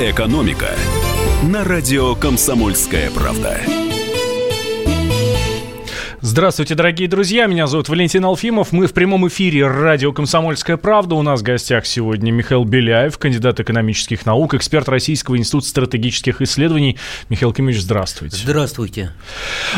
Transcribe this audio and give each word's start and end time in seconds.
«Экономика» 0.00 0.70
на 1.42 1.64
радио 1.64 2.14
«Комсомольская 2.14 3.10
правда». 3.10 3.60
Здравствуйте, 6.24 6.76
дорогие 6.76 7.08
друзья. 7.08 7.46
Меня 7.46 7.66
зовут 7.66 7.88
Валентин 7.88 8.24
Алфимов. 8.24 8.70
Мы 8.70 8.86
в 8.86 8.92
прямом 8.92 9.26
эфире 9.26 9.66
радио 9.66 10.12
«Комсомольская 10.12 10.76
правда». 10.76 11.16
У 11.16 11.22
нас 11.22 11.40
в 11.40 11.42
гостях 11.42 11.84
сегодня 11.84 12.30
Михаил 12.30 12.62
Беляев, 12.62 13.18
кандидат 13.18 13.58
экономических 13.58 14.24
наук, 14.24 14.54
эксперт 14.54 14.88
Российского 14.88 15.36
института 15.36 15.66
стратегических 15.66 16.40
исследований. 16.40 16.96
Михаил 17.28 17.52
Кимович, 17.52 17.80
здравствуйте. 17.80 18.36
Здравствуйте. 18.36 19.10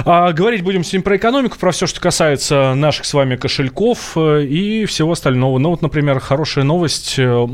А, 0.04 0.32
говорить 0.32 0.62
будем 0.62 0.84
сегодня 0.84 1.02
про 1.02 1.16
экономику, 1.16 1.56
про 1.58 1.72
все, 1.72 1.86
что 1.86 1.98
касается 1.98 2.74
наших 2.74 3.06
с 3.06 3.14
вами 3.14 3.36
кошельков 3.36 4.12
э, 4.14 4.44
и 4.44 4.84
всего 4.84 5.12
остального. 5.12 5.58
Ну 5.58 5.70
вот, 5.70 5.80
например, 5.80 6.20
хорошая 6.20 6.64
новость. 6.64 7.14
Э, 7.16 7.46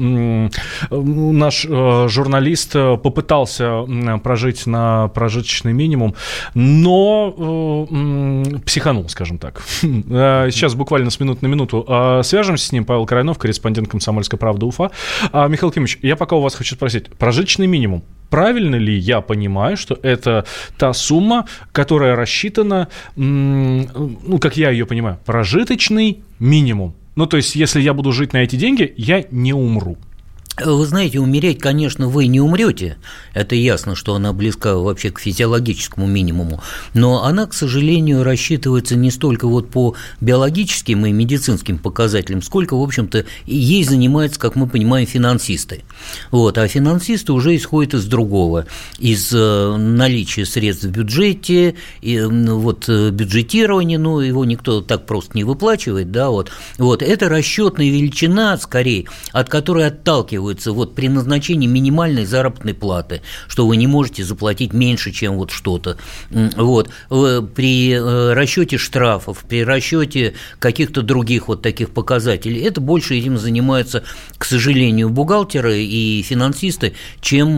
наш 0.91 1.65
э, 1.65 2.09
журналист 2.09 2.73
попытался 2.73 3.85
прожить 4.25 4.67
на 4.67 5.07
прожиточный 5.15 5.75
минимум, 5.75 6.17
но 6.55 7.87
психологически 8.67 8.80
психанул, 8.81 9.09
скажем 9.09 9.39
так. 9.39 9.63
А, 10.13 10.51
сейчас 10.51 10.75
буквально 10.75 11.11
с 11.11 11.21
минуты 11.21 11.41
на 11.43 11.49
минуту 11.49 11.85
а, 11.87 12.23
свяжемся 12.23 12.67
с 12.67 12.73
ним. 12.73 12.85
Павел 12.85 13.07
Крайнов, 13.07 13.39
корреспондент 13.39 13.89
«Комсомольской 13.89 14.39
правды» 14.39 14.67
Уфа. 14.67 14.91
А, 15.33 15.49
Михаил 15.49 15.71
Кимович, 15.71 15.99
я 16.03 16.17
пока 16.17 16.37
у 16.37 16.41
вас 16.41 16.55
хочу 16.55 16.75
спросить. 16.75 17.11
Прожиточный 17.11 17.67
минимум. 17.67 18.03
Правильно 18.31 18.77
ли 18.77 18.97
я 18.97 19.21
понимаю, 19.21 19.77
что 19.77 19.99
это 20.03 20.47
та 20.79 20.93
сумма, 20.93 21.47
которая 21.73 22.17
рассчитана, 22.17 22.89
ну, 23.17 24.39
как 24.41 24.57
я 24.57 24.71
ее 24.71 24.87
понимаю, 24.87 25.19
прожиточный 25.27 26.21
минимум? 26.39 26.95
Ну, 27.17 27.27
то 27.27 27.37
есть, 27.37 27.57
если 27.57 27.81
я 27.81 27.93
буду 27.93 28.13
жить 28.13 28.33
на 28.33 28.39
эти 28.39 28.57
деньги, 28.57 28.95
я 28.97 29.25
не 29.31 29.53
умру. 29.53 29.99
Вы 30.65 30.87
знаете, 30.87 31.21
умереть, 31.21 31.59
конечно, 31.59 32.09
вы 32.09 32.27
не 32.27 32.41
умрете. 32.41 32.97
Это 33.35 33.55
ясно, 33.55 33.95
что 33.95 34.15
она 34.15 34.33
близка 34.33 34.77
вообще 34.77 35.11
к 35.11 35.21
физиологическому 35.21 36.07
минимуму. 36.07 36.63
Но 36.95 37.25
она, 37.25 37.47
к 37.47 37.55
сожалению, 37.55 38.25
рассчитывается 38.25 38.97
не 38.97 39.11
столько 39.11 39.47
вот 39.47 39.71
по 39.71 39.95
биологическим 40.21 41.07
и 41.07 41.13
медицинским 41.13 41.79
показателям, 41.79 42.43
сколько, 42.43 42.77
в 42.77 42.83
общем-то, 42.83 43.25
ей 43.47 43.85
занимаются, 43.85 44.41
как 44.41 44.57
мы 44.57 44.67
понимаем, 44.67 45.07
финансисты. 45.07 45.83
Вот. 46.31 46.59
А 46.59 46.69
финансисты 46.69 47.33
уже 47.33 47.57
исходят 47.57 47.95
из 47.95 48.05
другого. 48.07 48.67
Из 48.99 49.33
э, 49.33 49.77
наличия 49.77 50.45
средств 50.45 50.85
в 50.85 50.91
бюджете, 50.91 51.77
и, 52.03 52.21
вот, 52.21 52.89
э, 52.89 53.11
бюджетирования, 53.11 53.99
ну, 53.99 54.21
его 54.21 54.45
никто 54.45 54.81
так 54.81 55.07
просто 55.07 55.37
не 55.37 55.45
выплачивает, 55.45 56.11
да, 56.11 56.31
вот. 56.31 56.51
Вот. 56.79 57.03
Это 57.03 57.29
расчетная 57.29 57.87
величина, 57.87 58.57
скорее, 58.59 59.07
от 59.33 59.49
которой 59.49 59.87
отталкивают 59.87 60.50
оцениваются 60.51 60.73
вот 60.73 60.95
при 60.95 61.09
назначении 61.09 61.67
минимальной 61.67 62.25
заработной 62.25 62.75
платы, 62.75 63.23
что 63.49 63.67
вы 63.67 63.77
не 63.77 63.87
можете 63.87 64.25
заплатить 64.25 64.73
меньше, 64.73 65.13
чем 65.13 65.37
вот 65.37 65.51
что-то. 65.51 65.97
Вот. 66.31 66.91
При 67.09 67.93
э, 67.93 68.33
расчете 68.35 68.79
штрафов, 68.79 69.45
при 69.49 69.65
расчете 69.65 70.35
каких-то 70.59 71.03
других 71.03 71.49
вот 71.49 71.63
таких 71.63 71.91
показателей, 71.91 72.61
это 72.63 72.81
больше 72.81 73.17
этим 73.17 73.39
занимаются, 73.39 74.03
к 74.39 74.45
сожалению, 74.45 75.11
бухгалтеры 75.11 75.83
и 75.83 76.23
финансисты, 76.23 76.95
чем 77.21 77.51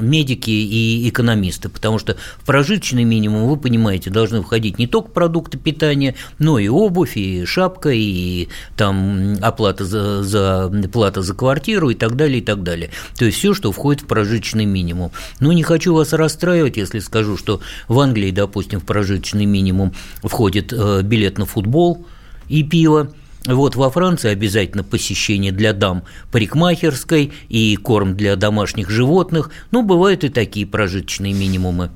медики 0.00 0.50
и 0.50 1.08
экономисты, 1.08 1.68
потому 1.68 1.98
что 1.98 2.16
в 2.38 2.44
прожиточный 2.44 3.04
минимум, 3.04 3.48
вы 3.48 3.56
понимаете, 3.56 4.10
должны 4.10 4.42
входить 4.42 4.78
не 4.78 4.86
только 4.86 5.10
продукты 5.10 5.58
питания, 5.58 6.14
но 6.38 6.58
и 6.58 6.68
обувь, 6.68 7.16
и 7.16 7.44
шапка, 7.44 7.90
и 7.90 8.48
там 8.76 9.36
оплата 9.42 9.84
за, 9.84 10.22
за, 10.22 10.72
плата 10.92 11.22
за 11.22 11.34
квартиру 11.34 11.90
и 11.90 11.94
так 11.94 12.05
далее, 12.14 12.38
и 12.38 12.42
так 12.42 12.62
далее. 12.62 12.90
То 13.18 13.24
есть 13.24 13.38
все, 13.38 13.54
что 13.54 13.72
входит 13.72 14.02
в 14.02 14.06
прожиточный 14.06 14.64
минимум. 14.64 15.10
Но 15.40 15.52
не 15.52 15.62
хочу 15.62 15.94
вас 15.94 16.12
расстраивать, 16.12 16.76
если 16.76 17.00
скажу, 17.00 17.36
что 17.36 17.60
в 17.88 17.98
Англии, 17.98 18.30
допустим, 18.30 18.80
в 18.80 18.84
прожиточный 18.84 19.46
минимум 19.46 19.92
входит 20.22 20.72
э, 20.72 21.02
билет 21.02 21.38
на 21.38 21.46
футбол 21.46 22.06
и 22.48 22.62
пиво, 22.62 23.12
вот 23.46 23.76
во 23.76 23.90
Франции 23.90 24.30
обязательно 24.30 24.82
посещение 24.82 25.52
для 25.52 25.72
дам 25.72 26.02
парикмахерской 26.32 27.32
и 27.48 27.76
корм 27.76 28.16
для 28.16 28.36
домашних 28.36 28.90
животных. 28.90 29.50
Ну, 29.70 29.82
бывают 29.82 30.24
и 30.24 30.28
такие 30.28 30.66
прожиточные 30.66 31.32
минимумы. 31.32 31.90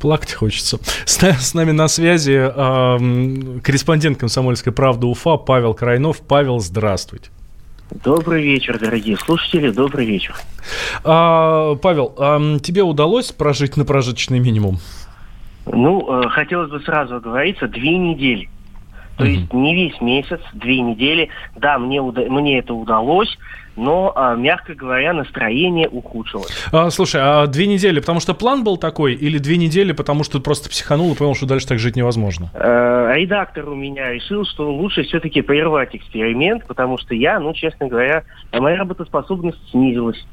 Плакать 0.00 0.32
хочется. 0.32 0.78
С, 1.04 1.22
с 1.22 1.54
нами 1.54 1.70
на 1.70 1.86
связи 1.86 2.32
э, 2.32 3.60
корреспондент 3.62 4.18
«Комсомольской 4.18 4.72
правды» 4.72 5.06
Уфа 5.06 5.36
Павел 5.36 5.74
Крайнов. 5.74 6.22
Павел, 6.26 6.58
здравствуйте. 6.58 7.30
Добрый 8.02 8.42
вечер, 8.42 8.78
дорогие 8.78 9.16
слушатели, 9.16 9.70
добрый 9.70 10.04
вечер. 10.04 10.34
А, 11.04 11.76
Павел, 11.76 12.12
а 12.18 12.58
тебе 12.58 12.82
удалось 12.82 13.30
прожить 13.30 13.76
на 13.76 13.84
прожиточный 13.84 14.40
минимум? 14.40 14.78
Ну, 15.66 16.22
э, 16.24 16.28
хотелось 16.30 16.70
бы 16.70 16.80
сразу 16.80 17.16
оговориться, 17.16 17.68
две 17.68 17.96
недели. 17.96 18.48
То 19.16 19.24
есть 19.24 19.52
не 19.52 19.76
весь 19.76 20.00
месяц, 20.00 20.40
две 20.54 20.80
недели. 20.80 21.28
Да, 21.54 21.78
мне, 21.78 22.02
уда- 22.02 22.28
мне 22.28 22.58
это 22.58 22.74
удалось, 22.74 23.38
но, 23.76 24.12
а, 24.14 24.34
мягко 24.34 24.74
говоря, 24.74 25.12
настроение 25.12 25.88
ухудшилось. 25.88 26.52
А, 26.72 26.90
слушай, 26.90 27.20
а 27.22 27.46
две 27.46 27.66
недели, 27.66 28.00
потому 28.00 28.20
что 28.20 28.34
план 28.34 28.64
был 28.64 28.76
такой, 28.76 29.14
или 29.14 29.38
две 29.38 29.56
недели, 29.56 29.92
потому 29.92 30.24
что 30.24 30.40
просто 30.40 30.68
психанул 30.68 31.12
и 31.12 31.16
понял, 31.16 31.34
что 31.34 31.46
дальше 31.46 31.66
так 31.66 31.78
жить 31.78 31.96
невозможно? 31.96 32.50
Э, 32.54 33.12
редактор 33.14 33.68
у 33.68 33.74
меня 33.74 34.12
решил, 34.12 34.44
что 34.44 34.72
лучше 34.72 35.02
все-таки 35.04 35.42
прервать 35.42 35.94
эксперимент, 35.94 36.66
потому 36.66 36.98
что 36.98 37.14
я, 37.14 37.38
ну, 37.40 37.52
честно 37.54 37.88
говоря, 37.88 38.24
моя 38.52 38.76
работоспособность 38.76 39.58
снизилась. 39.70 40.24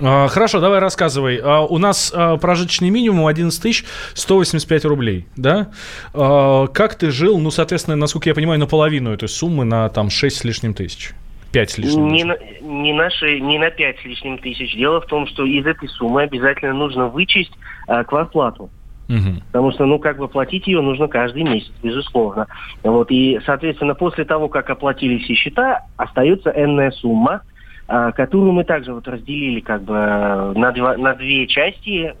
А, 0.00 0.28
хорошо, 0.28 0.60
давай 0.60 0.78
рассказывай. 0.78 1.40
А, 1.42 1.62
у 1.62 1.78
нас 1.78 2.12
а, 2.14 2.36
прожиточный 2.36 2.90
минимум 2.90 3.26
11 3.26 3.84
185 4.14 4.84
рублей, 4.84 5.26
да? 5.36 5.70
Как 6.12 6.94
ты 6.94 7.10
жил, 7.10 7.38
ну, 7.38 7.50
соответственно, 7.50 7.96
насколько 7.96 8.28
я 8.28 8.34
понимаю, 8.34 8.60
наполовину 8.60 9.12
этой 9.12 9.28
суммы, 9.28 9.64
на 9.64 9.88
там 9.88 10.10
6 10.10 10.36
с 10.36 10.44
лишним 10.44 10.74
тысяч? 10.74 11.14
5 11.52 11.70
с 11.70 11.78
лишним 11.78 12.08
не 12.08 12.24
на, 12.24 12.36
не, 12.60 12.92
наши, 12.92 13.40
не 13.40 13.58
на 13.58 13.70
5 13.70 13.98
с 13.98 14.04
лишним 14.04 14.38
тысяч. 14.38 14.74
Дело 14.76 15.00
в 15.00 15.06
том, 15.06 15.26
что 15.26 15.44
из 15.44 15.66
этой 15.66 15.88
суммы 15.88 16.22
обязательно 16.22 16.74
нужно 16.74 17.08
вычесть 17.08 17.52
а, 17.86 18.04
квартплату. 18.04 18.70
Угу. 19.08 19.42
Потому 19.46 19.72
что, 19.72 19.86
ну, 19.86 19.98
как 19.98 20.18
бы 20.18 20.28
платить 20.28 20.66
ее 20.66 20.82
нужно 20.82 21.08
каждый 21.08 21.42
месяц, 21.42 21.72
безусловно. 21.82 22.46
Вот, 22.82 23.10
и, 23.10 23.40
соответственно, 23.46 23.94
после 23.94 24.24
того, 24.24 24.48
как 24.48 24.68
оплатили 24.68 25.18
все 25.18 25.34
счета, 25.34 25.86
остается 25.96 26.50
энная 26.50 26.90
сумма, 26.90 27.40
а, 27.86 28.12
которую 28.12 28.52
мы 28.52 28.64
также 28.64 28.92
вот 28.92 29.08
разделили 29.08 29.60
как 29.60 29.82
бы 29.82 29.94
на, 29.94 30.72
два, 30.72 30.96
на 30.98 31.14
две 31.14 31.46
части, 31.46 32.14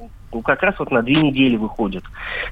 как 0.44 0.62
раз 0.62 0.74
вот 0.78 0.90
на 0.90 1.02
две 1.02 1.16
недели 1.16 1.56
выходит. 1.56 2.04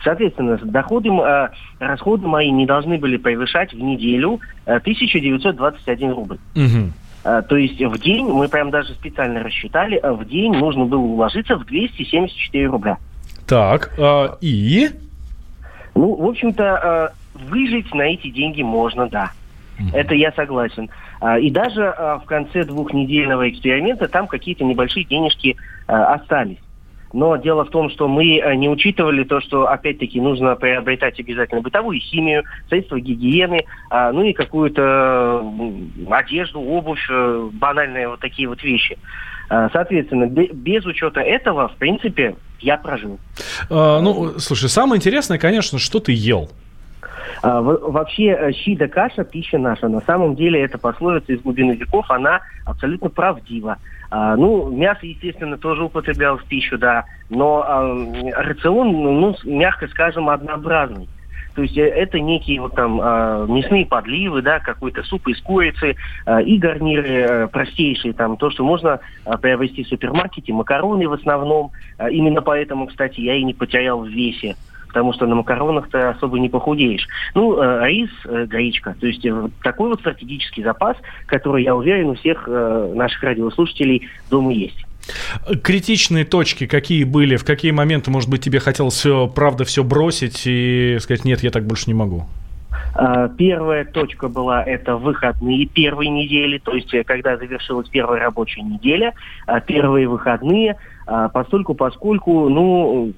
Соответственно, 0.03 0.59
доходы, 0.59 1.11
а, 1.11 1.51
расходы 1.79 2.27
мои 2.27 2.51
не 2.51 2.67
должны 2.67 2.99
были 2.99 3.17
превышать 3.17 3.73
в 3.73 3.79
неделю 3.79 4.41
1921 4.65 6.11
рубль. 6.13 6.39
Угу. 6.55 7.43
То 7.49 7.57
есть 7.57 7.83
в 7.83 7.99
день, 7.99 8.27
мы 8.27 8.49
прям 8.49 8.71
даже 8.71 8.95
специально 8.95 9.43
рассчитали, 9.43 10.01
в 10.03 10.25
день 10.27 10.53
нужно 10.53 10.85
было 10.85 11.01
уложиться 11.01 11.57
в 11.57 11.67
274 11.67 12.67
рубля. 12.67 12.99
Так, 13.47 13.93
а, 13.99 14.37
и? 14.41 14.89
Ну, 15.95 16.15
в 16.15 16.27
общем-то, 16.27 17.13
выжить 17.35 17.93
на 17.95 18.03
эти 18.03 18.31
деньги 18.31 18.63
можно, 18.63 19.09
да. 19.09 19.33
Это 19.93 20.15
я 20.15 20.33
согласен. 20.33 20.89
А, 21.21 21.39
и 21.39 21.51
даже 21.51 21.95
в 22.23 22.27
конце 22.27 22.65
двухнедельного 22.65 23.51
эксперимента 23.51 24.09
там 24.09 24.27
какие-то 24.27 24.65
небольшие 24.65 25.05
денежки 25.05 25.57
остались. 25.87 26.59
Но 27.17 27.37
дело 27.37 27.65
в 27.65 27.71
том, 27.71 27.89
что 27.89 28.09
мы 28.09 28.43
не 28.57 28.69
учитывали 28.69 29.25
то, 29.25 29.41
что, 29.41 29.67
опять-таки, 29.67 30.21
нужно 30.21 30.55
приобретать 30.55 31.19
обязательно 31.19 31.63
бытовую 31.63 31.99
химию, 31.99 32.45
средства 32.69 33.01
гигиены, 33.01 33.65
ну 33.91 34.23
и 34.23 34.35
какую-то 34.35 35.43
одежду, 36.11 36.61
обувь, 36.61 37.01
э, 37.09 37.49
банальные 37.55 38.09
вот 38.09 38.21
такие 38.21 38.47
вот 38.49 38.63
вещи. 38.63 38.99
Соответственно, 39.49 40.27
без 40.27 40.85
учета 40.85 41.21
этого, 41.23 41.69
в 41.69 41.77
принципе, 41.77 42.37
я 42.61 42.77
прожил. 42.77 43.19
А, 43.71 44.01
ну, 44.03 44.39
слушай, 44.39 44.69
самое 44.69 44.99
интересное, 44.99 45.39
конечно, 45.39 45.79
что 45.79 46.01
ты 46.01 46.13
ел. 46.13 46.51
А, 47.47 47.61
вообще, 47.61 48.25
э, 48.33 48.53
щи 48.53 48.75
да 48.75 48.89
каша– 48.89 49.23
пища 49.33 49.57
наша. 49.57 49.89
На 49.89 50.01
самом 50.01 50.35
деле, 50.35 50.61
эта 50.65 50.79
пословица 50.79 51.33
из 51.33 51.43
глубины 51.43 51.77
веков, 51.77 52.11
она 52.11 52.41
абсолютно 52.65 53.09
правдива. 53.09 53.77
А, 54.11 54.35
ну, 54.35 54.69
мясо, 54.69 55.07
естественно, 55.07 55.57
тоже 55.57 55.85
употреблял 55.85 56.39
в 56.39 56.45
пищу, 56.45 56.77
да, 56.77 57.05
но 57.31 57.63
а, 57.65 58.43
рацион, 58.43 58.91
ну, 58.91 59.37
мягко 59.45 59.87
скажем, 59.87 60.29
однообразный. 60.29 61.09
То 61.55 61.63
есть 61.63 61.77
э, 61.79 61.89
это 61.89 62.21
некие 62.21 62.61
вот 62.61 62.75
там 62.75 63.01
э, 63.01 63.47
мясные 63.49 63.87
подливы, 63.87 64.43
да, 64.43 64.59
какой-то 64.59 65.03
суп 65.05 65.27
из 65.29 65.41
курицы 65.41 65.97
э, 66.27 66.43
и 66.43 66.59
гарниры 66.59 67.09
э, 67.09 67.47
простейшие, 67.47 68.13
там 68.13 68.37
то, 68.37 68.51
что 68.51 68.63
можно 68.63 69.01
э, 69.25 69.39
приобрести 69.39 69.85
в 69.85 69.89
супермаркете, 69.89 70.53
макароны 70.53 71.09
в 71.09 71.15
основном. 71.15 71.71
Э, 71.99 72.11
именно 72.11 72.43
поэтому, 72.43 72.87
кстати, 72.89 73.21
я 73.21 73.35
и 73.35 73.43
не 73.43 73.55
потерял 73.55 74.01
в 74.01 74.09
весе 74.09 74.55
потому 74.97 75.13
что 75.13 75.27
на 75.27 75.35
макаронах 75.35 75.91
ты 75.91 75.99
особо 75.99 76.39
не 76.39 76.49
похудеешь. 76.49 77.07
Ну, 77.35 77.61
э, 77.61 77.87
рис, 77.87 78.09
э, 78.25 78.47
гречка. 78.47 78.97
То 78.99 79.07
есть 79.07 79.27
э, 79.27 79.49
такой 79.63 79.91
вот 79.91 80.01
стратегический 80.01 80.63
запас, 80.63 80.97
который, 81.27 81.65
я 81.65 81.77
уверен, 81.77 82.09
у 82.09 82.15
всех 82.15 82.45
э, 82.47 82.93
наших 82.97 83.23
радиослушателей 83.23 84.09
дома 84.31 84.55
есть. 84.55 84.87
Критичные 85.63 86.25
точки 86.25 86.67
какие 86.67 87.05
были? 87.05 87.37
В 87.37 87.45
какие 87.45 87.73
моменты, 87.73 88.11
может 88.11 88.31
быть, 88.31 88.41
тебе 88.41 88.59
хотелось 88.59 88.95
все, 88.95 89.29
правда, 89.29 89.67
все 89.67 89.85
бросить 89.85 90.45
и 90.47 90.97
сказать, 91.03 91.27
нет, 91.27 91.43
я 91.43 91.51
так 91.51 91.67
больше 91.67 91.89
не 91.89 91.95
могу? 91.95 92.25
А, 92.95 93.29
первая 93.29 93.85
точка 93.85 94.29
была 94.29 94.63
это 94.63 94.97
выходные 94.97 95.67
первой 95.67 96.09
недели, 96.09 96.57
то 96.57 96.73
есть 96.73 96.95
э, 96.95 97.05
когда 97.05 97.37
завершилась 97.37 97.91
первая 97.91 98.23
рабочая 98.23 98.63
неделя, 98.63 99.13
первые 99.67 100.09
выходные, 100.09 100.77
постольку, 101.35 101.75
поскольку, 101.75 102.49
ну, 102.49 103.13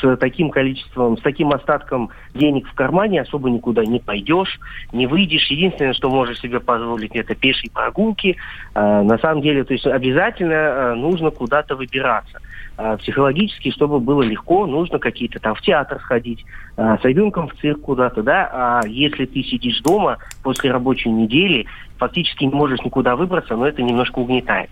с 0.00 0.16
таким 0.16 0.50
количеством, 0.50 1.16
с 1.16 1.20
таким 1.20 1.52
остатком 1.52 2.10
денег 2.34 2.68
в 2.68 2.74
кармане 2.74 3.22
особо 3.22 3.50
никуда 3.50 3.84
не 3.84 4.00
пойдешь, 4.00 4.58
не 4.92 5.06
выйдешь. 5.06 5.50
Единственное, 5.50 5.92
что 5.92 6.10
можешь 6.10 6.40
себе 6.40 6.60
позволить, 6.60 7.14
это 7.14 7.34
пешие 7.34 7.70
прогулки. 7.70 8.36
А, 8.74 9.02
на 9.02 9.18
самом 9.18 9.42
деле, 9.42 9.64
то 9.64 9.72
есть 9.72 9.86
обязательно 9.86 10.54
а, 10.54 10.94
нужно 10.94 11.30
куда-то 11.30 11.76
выбираться. 11.76 12.40
А, 12.76 12.96
психологически, 12.96 13.70
чтобы 13.70 14.00
было 14.00 14.22
легко, 14.22 14.66
нужно 14.66 14.98
какие-то 14.98 15.40
там 15.40 15.54
в 15.54 15.60
театр 15.62 16.00
сходить, 16.00 16.44
с 16.76 17.00
ребенком 17.02 17.48
в 17.48 17.54
цирк 17.56 17.80
куда-то, 17.80 18.22
да. 18.22 18.48
А 18.52 18.86
если 18.86 19.26
ты 19.26 19.42
сидишь 19.42 19.80
дома 19.80 20.18
после 20.42 20.70
рабочей 20.70 21.10
недели, 21.10 21.66
фактически 21.98 22.44
не 22.44 22.54
можешь 22.54 22.80
никуда 22.80 23.16
выбраться, 23.16 23.56
но 23.56 23.66
это 23.66 23.82
немножко 23.82 24.20
угнетает. 24.20 24.70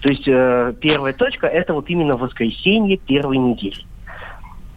То 0.00 0.08
есть 0.08 0.26
э, 0.26 0.74
первая 0.80 1.12
точка– 1.12 1.46
это 1.48 1.74
вот 1.74 1.88
именно 1.88 2.16
воскресенье 2.16 2.96
первой 2.96 3.38
недели. 3.38 3.84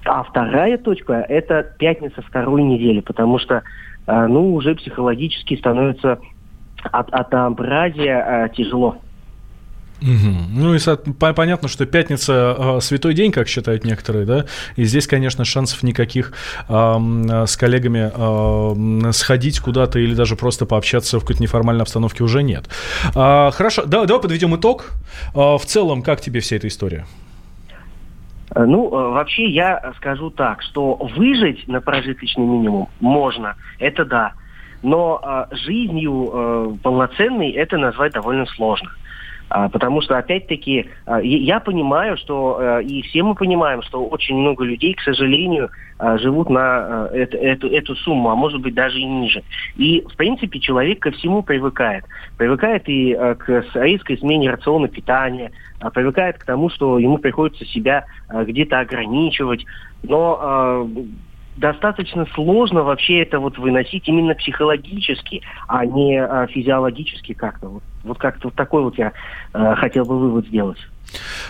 А 0.05 0.23
вторая 0.23 0.77
точка– 0.77 1.13
это 1.29 1.63
пятница 1.77 2.21
второй 2.21 2.63
недели, 2.63 3.01
потому 3.01 3.39
что, 3.39 3.63
э, 4.07 4.27
ну, 4.27 4.53
уже 4.53 4.75
психологически 4.75 5.55
становится 5.57 6.19
от 6.83 7.11
однообразия 7.11 8.45
э, 8.45 8.49
тяжело. 8.55 8.97
Угу. 10.01 10.33
Ну 10.51 10.75
и 10.75 10.79
понятно, 11.33 11.67
что 11.67 11.85
пятница 11.85 12.55
э, 12.57 12.81
святой 12.81 13.13
день, 13.13 13.31
как 13.31 13.47
считают 13.47 13.85
некоторые, 13.85 14.25
да, 14.25 14.45
и 14.75 14.83
здесь, 14.83 15.07
конечно, 15.07 15.45
шансов 15.45 15.83
никаких 15.83 16.33
э, 16.67 17.45
с 17.47 17.57
коллегами 17.57 18.11
э, 18.13 19.11
сходить 19.13 19.59
куда-то 19.59 19.97
или 19.99 20.13
даже 20.13 20.35
просто 20.35 20.65
пообщаться 20.65 21.17
в 21.17 21.21
какой-то 21.21 21.41
неформальной 21.41 21.83
обстановке 21.83 22.23
уже 22.23 22.43
нет. 22.43 22.65
Э, 23.15 23.51
хорошо, 23.51 23.85
давай, 23.85 24.05
давай 24.05 24.21
подведем 24.21 24.55
итог. 24.55 24.91
Э, 25.33 25.57
в 25.57 25.63
целом, 25.65 26.03
как 26.03 26.21
тебе 26.21 26.41
вся 26.41 26.57
эта 26.57 26.67
история? 26.67 27.05
Э, 28.55 28.63
ну, 28.63 28.87
э, 28.87 29.09
вообще 29.11 29.45
я 29.47 29.93
скажу 29.97 30.29
так, 30.29 30.61
что 30.61 30.95
выжить 30.95 31.67
на 31.67 31.81
прожиточный 31.81 32.45
минимум 32.45 32.87
можно, 32.99 33.55
это 33.79 34.05
да. 34.05 34.33
Но 34.81 35.19
э, 35.51 35.55
жизнью 35.55 36.31
э, 36.33 36.77
полноценной 36.81 37.51
это 37.51 37.77
назвать 37.77 38.13
довольно 38.13 38.45
сложно. 38.45 38.89
А, 39.49 39.69
потому 39.69 40.01
что, 40.01 40.17
опять-таки, 40.17 40.87
а, 41.05 41.21
я 41.21 41.59
понимаю, 41.59 42.17
что, 42.17 42.57
а, 42.59 42.79
и 42.79 43.01
все 43.03 43.23
мы 43.23 43.35
понимаем, 43.35 43.81
что 43.83 44.03
очень 44.05 44.35
много 44.35 44.63
людей, 44.63 44.93
к 44.93 45.01
сожалению, 45.01 45.69
живут 46.17 46.49
на 46.49 47.07
эту, 47.13 47.37
эту, 47.37 47.67
эту 47.69 47.95
сумму, 47.95 48.29
а 48.29 48.35
может 48.35 48.59
быть 48.59 48.73
даже 48.73 48.99
и 48.99 49.05
ниже. 49.05 49.43
И, 49.77 50.01
в 50.01 50.17
принципе, 50.17 50.59
человек 50.59 50.99
ко 50.99 51.11
всему 51.11 51.41
привыкает. 51.41 52.03
Привыкает 52.37 52.83
и 52.87 53.13
к 53.13 53.65
резкой 53.75 54.17
смене 54.17 54.51
рациона 54.51 54.89
питания, 54.89 55.51
привыкает 55.93 56.37
к 56.37 56.43
тому, 56.43 56.69
что 56.69 56.99
ему 56.99 57.17
приходится 57.17 57.63
себя 57.63 58.03
где-то 58.29 58.81
ограничивать. 58.81 59.65
Но 60.03 60.85
достаточно 61.57 62.25
сложно 62.33 62.83
вообще 62.83 63.21
это 63.21 63.39
вот 63.39 63.57
выносить 63.57 64.07
именно 64.07 64.35
психологически, 64.35 65.41
а 65.67 65.85
не 65.85 66.17
а, 66.17 66.47
физиологически 66.47 67.33
как-то. 67.33 67.69
Вот, 67.69 67.83
вот 68.05 68.17
как-то 68.17 68.47
вот 68.47 68.55
такой 68.55 68.83
вот 68.83 68.97
я 68.97 69.11
э, 69.53 69.75
хотел 69.75 70.05
бы 70.05 70.17
вывод 70.17 70.47
сделать. 70.47 70.79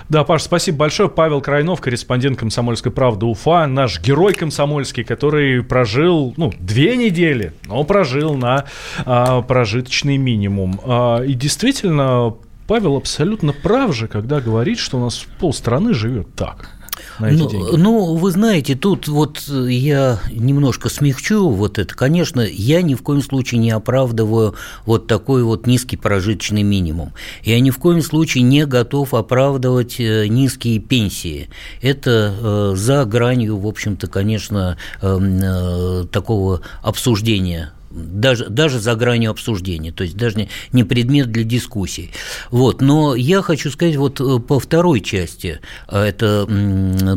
Да, 0.09 0.23
Паш, 0.23 0.43
спасибо 0.43 0.79
большое. 0.79 1.09
Павел 1.09 1.41
Крайнов, 1.41 1.81
корреспондент 1.81 2.37
«Комсомольской 2.37 2.91
правды» 2.91 3.25
Уфа, 3.25 3.65
наш 3.67 3.99
герой 4.01 4.33
комсомольский, 4.33 5.03
который 5.03 5.63
прожил, 5.63 6.33
ну, 6.37 6.51
две 6.59 6.95
недели, 6.97 7.53
но 7.65 7.83
прожил 7.83 8.35
на 8.35 8.65
а, 9.05 9.41
прожиточный 9.41 10.17
минимум. 10.17 10.79
А, 10.83 11.21
и 11.21 11.33
действительно, 11.33 12.35
Павел 12.67 12.97
абсолютно 12.97 13.53
прав 13.53 13.95
же, 13.95 14.07
когда 14.07 14.39
говорит, 14.41 14.77
что 14.77 14.97
у 14.97 15.01
нас 15.01 15.25
полстраны 15.39 15.93
живет 15.93 16.35
так 16.35 16.74
на 17.19 17.27
эти 17.27 17.41
ну, 17.41 17.49
деньги? 17.49 17.75
Ну, 17.75 18.15
вы 18.15 18.31
знаете, 18.31 18.75
тут 18.75 19.07
вот 19.07 19.43
я 19.47 20.19
немножко 20.31 20.89
смягчу 20.89 21.49
вот 21.49 21.79
это. 21.79 21.93
Конечно, 21.95 22.41
я 22.41 22.81
ни 22.81 22.95
в 22.95 23.01
коем 23.01 23.21
случае 23.21 23.59
не 23.59 23.71
оправдываю 23.71 24.55
вот 24.85 25.07
такой 25.07 25.43
вот 25.43 25.67
низкий 25.67 25.97
прожиточный 25.97 26.63
минимум. 26.63 27.13
Я 27.43 27.59
ни 27.59 27.69
в 27.69 27.77
коем 27.77 28.01
случае 28.01 28.43
не 28.43 28.65
готов 28.65 29.13
оправдывать 29.13 29.99
э, 29.99 30.27
низкие 30.27 30.79
пенсии. 30.79 31.49
Это 31.81 32.35
э, 32.39 32.73
за 32.75 33.05
гранью, 33.05 33.57
в 33.57 33.67
общем-то, 33.67 34.07
конечно, 34.07 34.77
эм, 35.01 35.39
э, 35.41 36.05
такого 36.11 36.61
обсуждения 36.81 37.71
даже, 37.95 38.49
даже 38.49 38.79
за 38.79 38.95
гранью 38.95 39.31
обсуждения, 39.31 39.91
то 39.91 40.03
есть 40.03 40.15
даже 40.17 40.47
не, 40.71 40.83
предмет 40.83 41.31
для 41.31 41.43
дискуссий. 41.43 42.11
Вот. 42.51 42.81
Но 42.81 43.15
я 43.15 43.41
хочу 43.41 43.71
сказать 43.71 43.95
вот 43.95 44.19
э, 44.19 44.39
по 44.39 44.59
второй 44.59 45.01
части, 45.01 45.59
а 45.87 46.05
это 46.05 46.47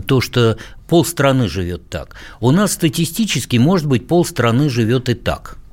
то, 0.07 0.21
что 0.21 0.57
полстраны 0.89 1.49
живет 1.49 1.89
так. 1.91 2.17
У 2.41 2.51
нас 2.51 2.73
статистически, 2.73 3.57
может 3.57 3.87
быть, 3.87 4.07
полстраны 4.07 4.71
живет 4.71 5.09
и 5.09 5.15
так– 5.15 5.59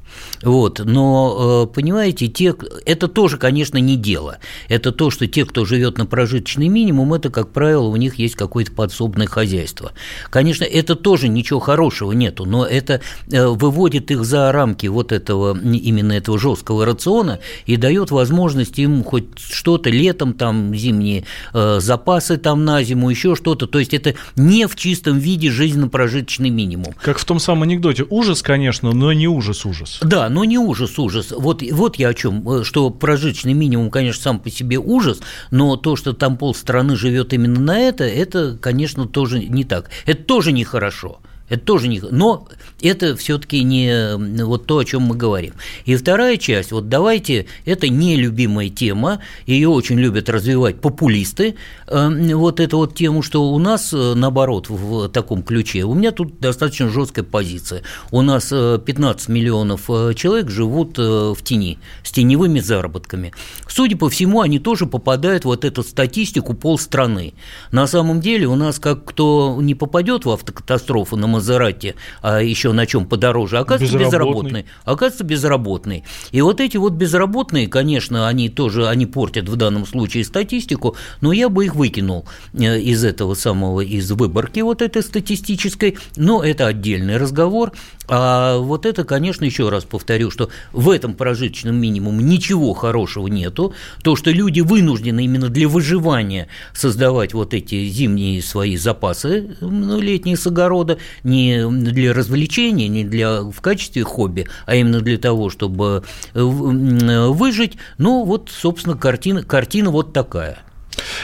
вот, 0.45 0.79
но, 0.85 1.65
э, 1.65 1.73
понимаете, 1.73 2.27
те, 2.27 2.55
это 2.85 3.07
тоже, 3.07 3.37
конечно, 3.37 3.79
не 3.79 3.97
дело. 3.97 4.37
Это 4.69 4.91
то, 4.91 5.09
что 5.09 5.27
те, 5.27 5.43
кто 5.43 5.65
живет 5.65 5.97
на 5.97 6.05
прожиточный 6.05 6.67
минимум, 6.67 7.15
это, 7.15 7.31
как 7.31 7.51
правило, 7.51 7.87
у 7.87 7.95
них 7.95 8.19
есть 8.19 8.35
какое-то 8.35 8.71
подсобное 8.71 9.25
хозяйство. 9.25 9.93
Конечно, 10.29 10.63
это 10.63 10.95
тоже 10.95 11.29
ничего 11.29 11.59
хорошего 11.59 12.11
нету, 12.11 12.45
но 12.45 12.63
это 12.63 13.01
э, 13.31 13.47
выводит 13.47 14.11
их 14.11 14.23
за 14.23 14.51
рамки 14.51 14.85
вот 14.85 15.11
этого, 15.11 15.57
именно 15.57 16.11
этого 16.13 16.37
жесткого 16.37 16.85
рациона 16.85 17.39
и 17.65 17.75
дает 17.75 18.11
возможность 18.11 18.77
им 18.77 19.03
хоть 19.03 19.39
что-то 19.39 19.89
летом, 19.89 20.33
там, 20.33 20.75
зимние 20.75 21.25
э, 21.53 21.79
запасы 21.79 22.37
там 22.37 22.65
на 22.65 22.83
зиму, 22.83 23.09
еще 23.09 23.35
что-то. 23.35 23.65
То 23.65 23.79
есть 23.79 23.95
это 23.95 24.13
не 24.35 24.67
в 24.67 24.75
чистом 24.75 25.17
виде 25.17 25.49
жизненно-прожиточный 25.49 26.51
минимум. 26.51 26.93
Как 27.01 27.17
в 27.17 27.25
том 27.25 27.39
самом 27.39 27.63
анекдоте. 27.63 28.05
Ужас, 28.07 28.43
конечно, 28.43 28.91
но 28.91 29.11
не 29.11 29.27
ужас-ужас. 29.27 29.99
Да, 30.03 30.29
но 30.35 30.43
не 30.43 30.57
ужас, 30.57 30.99
ужас. 30.99 31.31
Вот, 31.31 31.63
вот 31.71 31.95
я 31.95 32.09
о 32.09 32.13
чем, 32.13 32.47
э, 32.49 32.63
что 32.65 32.89
прожиточный 32.89 33.53
минимум, 33.53 33.89
конечно, 33.89 34.21
сам 34.21 34.39
по 34.41 34.49
себе 34.49 34.77
ужас, 34.77 35.21
но 35.49 35.77
то, 35.77 35.95
что 35.95 36.11
там 36.11 36.35
полстраны 36.35 36.97
живет 36.97 37.31
именно 37.31 37.61
на 37.61 37.79
это, 37.79 38.03
это, 38.03 38.57
конечно, 38.61 39.07
тоже 39.07 39.39
не 39.39 39.63
так. 39.63 39.89
Это 40.05 40.21
тоже 40.25 40.51
нехорошо. 40.51 41.21
Это 41.49 41.63
тоже 41.63 41.87
не... 41.87 41.99
Но 41.99 42.47
это 42.81 43.15
все-таки 43.15 43.63
не 43.63 44.43
вот 44.43 44.65
то, 44.65 44.77
о 44.79 44.85
чем 44.85 45.03
мы 45.03 45.15
говорим. 45.15 45.53
И 45.85 45.95
вторая 45.95 46.37
часть, 46.37 46.71
вот 46.71 46.89
давайте, 46.89 47.47
это 47.65 47.89
нелюбимая 47.89 48.69
тема, 48.69 49.19
ее 49.45 49.69
очень 49.69 49.99
любят 49.99 50.29
развивать 50.29 50.81
популисты, 50.81 51.55
э, 51.87 52.33
вот 52.35 52.59
эту 52.59 52.77
вот 52.77 52.95
тему, 52.95 53.21
что 53.21 53.51
у 53.51 53.59
нас, 53.59 53.93
э, 53.93 54.13
наоборот, 54.15 54.69
в 54.69 55.09
таком 55.09 55.43
ключе, 55.43 55.83
у 55.83 55.93
меня 55.93 56.11
тут 56.11 56.39
достаточно 56.39 56.89
жесткая 56.89 57.25
позиция. 57.25 57.83
У 58.11 58.21
нас 58.21 58.49
15 58.49 59.29
э, 59.29 59.31
миллионов 59.31 59.87
человек 60.15 60.49
живут 60.49 60.97
в 60.97 61.37
тени, 61.43 61.79
с 62.03 62.11
теневыми 62.11 62.59
заработками. 62.59 63.33
Судя 63.67 63.97
по 63.97 64.09
всему, 64.09 64.41
они 64.41 64.59
тоже 64.59 64.85
попадают 64.85 65.43
в 65.43 65.55
вот 65.55 65.63
эту 65.63 65.83
статистику 65.83 66.53
полстраны. 66.53 67.33
На 67.71 67.87
самом 67.87 68.19
деле 68.19 68.47
у 68.47 68.55
нас, 68.55 68.77
как 68.77 69.05
кто 69.05 69.57
не 69.61 69.73
попадет 69.73 70.25
в 70.25 70.29
автокатастрофу 70.29 71.15
на 71.15 71.27
Мазерати, 71.35 71.95
а 72.21 72.39
еще 72.39 72.71
на 72.71 72.85
чем 72.85 73.05
подороже, 73.05 73.57
оказывается 73.57 73.97
безработный. 73.97 74.63
безработный. 74.63 74.65
Оказывается 74.85 75.23
безработный. 75.25 76.03
И 76.31 76.41
вот 76.41 76.61
эти 76.61 76.77
вот 76.77 76.93
безработные, 76.93 77.67
конечно, 77.67 78.27
они 78.27 78.47
тоже, 78.49 78.87
они 78.87 79.05
портят 79.05 79.49
в 79.49 79.55
данном 79.57 79.85
случае 79.85 80.23
статистику, 80.23 80.95
но 81.19 81.33
я 81.33 81.49
бы 81.49 81.65
их 81.65 81.75
выкинул 81.75 82.25
э, 82.53 82.79
из 82.79 83.03
этого 83.03 83.35
самого, 83.35 83.81
из 83.81 84.09
выборки 84.11 84.61
вот 84.61 84.81
этой 84.81 85.03
статистической, 85.03 85.97
но 86.15 86.41
это 86.41 86.67
отдельный 86.67 87.17
разговор. 87.17 87.73
А 88.07 88.57
вот 88.57 88.85
это, 88.85 89.03
конечно, 89.03 89.43
еще 89.45 89.69
раз 89.69 89.83
повторю, 89.83 90.31
что 90.31 90.49
в 90.71 90.89
этом 90.89 91.15
прожиточном 91.15 91.75
минимуме 91.75 92.23
ничего 92.23 92.73
хорошего 92.73 93.27
нету. 93.27 93.73
То, 94.03 94.15
что 94.15 94.31
люди 94.31 94.61
вынуждены 94.61 95.25
именно 95.25 95.49
для 95.49 95.67
выживания 95.67 96.47
создавать 96.73 97.33
вот 97.33 97.53
эти 97.53 97.87
зимние 97.87 98.41
свои 98.41 98.77
запасы 98.77 99.55
ну, 99.59 99.99
летние 99.99 100.37
с 100.37 100.47
огорода, 100.47 100.97
не 101.25 101.65
для 101.69 102.13
развлечения, 102.13 102.87
не 102.87 103.03
для, 103.03 103.41
в 103.41 103.59
качестве 103.61 104.03
хобби, 104.03 104.47
а 104.65 104.75
именно 104.75 105.01
для 105.01 105.17
того, 105.17 105.49
чтобы 105.49 106.03
выжить. 106.33 107.73
Ну, 107.97 108.23
вот, 108.23 108.49
собственно, 108.51 108.95
картина, 108.95 109.43
картина 109.43 109.89
вот 109.89 110.13
такая. 110.13 110.59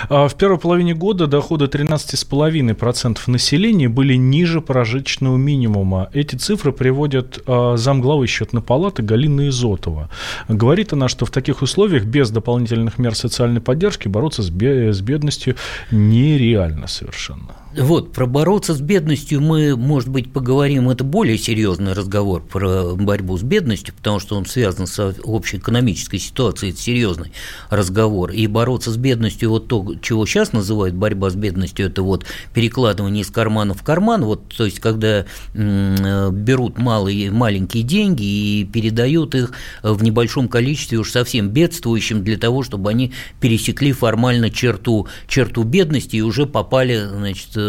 А 0.10 0.28
в 0.28 0.36
первой 0.36 0.58
половине 0.58 0.94
года 0.94 1.28
доходы 1.28 1.66
13,5% 1.66 3.20
населения 3.28 3.90
были 3.90 4.16
ниже 4.16 4.62
прожиточного 4.62 5.38
минимума. 5.38 6.10
Эти 6.14 6.36
цифры 6.36 6.72
приводят 6.72 7.42
а, 7.46 7.78
замглавы 7.78 8.28
счетной 8.28 8.62
палаты 8.62 9.04
Галина 9.04 9.50
Изотова. 9.50 10.10
Говорит 10.48 10.94
она, 10.94 11.08
что 11.08 11.26
в 11.26 11.32
таких 11.32 11.62
условиях 11.62 12.06
без 12.06 12.30
дополнительных 12.32 12.98
мер 12.98 13.16
социальной 13.16 13.62
поддержки 13.62 14.08
бороться 14.08 14.42
с 14.42 14.50
бедностью 14.50 15.56
нереально 15.92 16.88
совершенно. 16.88 17.61
Вот, 17.78 18.12
про 18.12 18.26
бороться 18.26 18.74
с 18.74 18.82
бедностью 18.82 19.40
мы, 19.40 19.78
может 19.78 20.10
быть, 20.10 20.34
поговорим, 20.34 20.90
это 20.90 21.06
более 21.06 21.38
серьезный 21.38 21.94
разговор 21.94 22.42
про 22.42 22.96
борьбу 22.96 23.38
с 23.38 23.44
бедностью, 23.44 23.94
потому 23.96 24.20
что 24.20 24.36
он 24.36 24.46
связан 24.46 24.88
с 24.88 25.16
общей 25.24 25.58
экономической 25.58 26.18
ситуацией, 26.18 26.74
это 26.74 26.82
серьезный 26.82 27.32
разговор. 27.70 28.32
И 28.32 28.46
бороться 28.48 28.92
с 28.92 28.98
бедностью, 28.98 29.52
вот 29.52 29.70
то, 29.70 29.96
чего 30.02 30.26
сейчас 30.26 30.52
называют 30.52 30.96
борьба 30.96 31.30
с 31.30 31.36
бедностью, 31.36 31.86
это 31.86 32.04
вот 32.04 32.26
перекладывание 32.54 33.22
из 33.22 33.32
кармана 33.32 33.74
в 33.74 33.84
карман, 33.84 34.26
вот, 34.26 34.50
то 34.50 34.66
есть, 34.66 34.82
когда 34.82 35.26
берут 35.54 36.78
малые, 36.78 37.32
маленькие 37.32 37.84
деньги 37.84 38.24
и 38.24 38.66
передают 38.66 39.34
их 39.34 39.54
в 39.82 40.04
небольшом 40.04 40.50
количестве 40.50 40.98
уж 40.98 41.12
совсем 41.12 41.48
бедствующим 41.48 42.22
для 42.24 42.38
того, 42.38 42.64
чтобы 42.64 42.90
они 42.90 43.14
пересекли 43.40 43.94
формально 43.94 44.50
черту, 44.50 45.08
черту 45.30 45.64
бедности 45.64 46.18
и 46.18 46.22
уже 46.22 46.46
попали, 46.46 47.06
значит, 47.06 47.61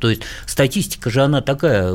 то 0.00 0.10
есть 0.10 0.22
статистика 0.46 1.10
же 1.10 1.22
она 1.22 1.40
такая, 1.40 1.92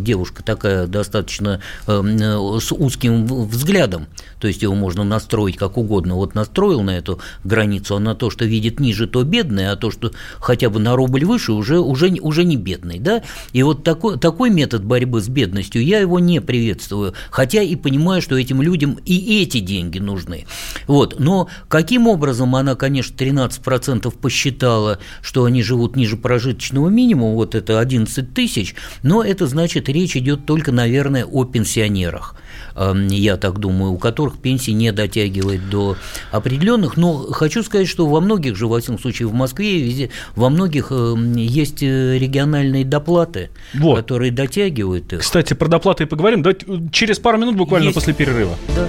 девушка 0.00 0.42
такая 0.42 0.86
достаточно 0.86 1.60
э, 1.86 2.58
с 2.60 2.72
узким 2.72 3.26
взглядом, 3.26 4.06
то 4.38 4.48
есть 4.48 4.62
его 4.62 4.74
можно 4.74 5.04
настроить 5.04 5.56
как 5.56 5.76
угодно. 5.76 6.14
Вот 6.14 6.34
настроил 6.34 6.82
на 6.82 6.96
эту 6.96 7.20
границу, 7.44 7.96
а 7.96 8.00
на 8.00 8.14
то, 8.14 8.30
что 8.30 8.44
видит 8.44 8.80
ниже, 8.80 9.06
то 9.06 9.22
бедный, 9.24 9.70
а 9.70 9.76
то, 9.76 9.90
что 9.90 10.12
хотя 10.38 10.70
бы 10.70 10.80
на 10.80 10.96
рубль 10.96 11.24
выше, 11.24 11.52
уже, 11.52 11.78
уже, 11.78 12.08
уже 12.20 12.44
не 12.44 12.56
бедный. 12.56 12.98
Да? 12.98 13.22
И 13.52 13.62
вот 13.62 13.84
такой, 13.84 14.18
такой 14.18 14.50
метод 14.50 14.84
борьбы 14.84 15.20
с 15.20 15.28
бедностью, 15.28 15.84
я 15.84 15.98
его 15.98 16.18
не 16.18 16.40
приветствую, 16.40 17.14
хотя 17.30 17.62
и 17.62 17.76
понимаю, 17.76 18.22
что 18.22 18.38
этим 18.38 18.62
людям 18.62 18.98
и 19.04 19.42
эти 19.42 19.60
деньги 19.60 19.98
нужны. 19.98 20.46
Вот. 20.86 21.18
Но 21.18 21.48
каким 21.68 22.06
образом 22.06 22.54
она, 22.56 22.74
конечно, 22.74 23.14
13% 23.14 24.10
посчитала, 24.18 24.98
что 25.22 25.44
они 25.44 25.62
живут 25.62 25.96
ниже 25.96 26.16
прожиточного 26.16 26.59
прожиточного 26.60 26.88
минимума, 26.88 27.34
вот 27.34 27.54
это 27.54 27.80
11 27.80 28.34
тысяч, 28.34 28.74
но 29.02 29.22
это 29.22 29.46
значит, 29.46 29.88
речь 29.88 30.16
идет 30.16 30.46
только, 30.46 30.72
наверное, 30.72 31.24
о 31.24 31.44
пенсионерах 31.44 32.36
эм, 32.76 33.08
я 33.08 33.36
так 33.36 33.58
думаю, 33.58 33.92
у 33.92 33.98
которых 33.98 34.38
пенсии 34.38 34.72
не 34.72 34.92
дотягивает 34.92 35.68
до 35.70 35.96
определенных. 36.30 36.96
Но 36.96 37.32
хочу 37.32 37.62
сказать, 37.62 37.88
что 37.88 38.06
во 38.06 38.20
многих 38.20 38.56
же, 38.56 38.66
во 38.66 38.78
всяком 38.78 38.98
случае, 38.98 39.28
в 39.28 39.32
Москве, 39.32 39.82
везде, 39.82 40.10
во 40.36 40.50
многих 40.50 40.92
эм, 40.92 41.34
есть 41.36 41.82
э, 41.82 42.18
региональные 42.18 42.84
доплаты, 42.84 43.50
вот. 43.74 43.96
которые 43.96 44.30
дотягивают 44.30 45.12
их. 45.12 45.20
Кстати, 45.20 45.54
про 45.54 45.68
доплаты 45.68 46.04
и 46.04 46.06
поговорим. 46.06 46.42
Давайте 46.42 46.66
через 46.92 47.18
пару 47.18 47.38
минут 47.38 47.56
буквально 47.56 47.86
есть. 47.86 47.94
после 47.94 48.12
перерыва. 48.12 48.54
Да. 48.76 48.88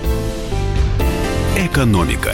Экономика. 1.58 2.34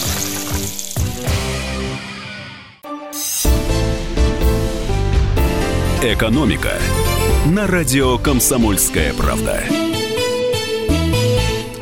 Экономика 6.03 6.79
на 7.45 7.67
радио 7.67 8.17
«Комсомольская 8.17 9.13
правда». 9.13 9.80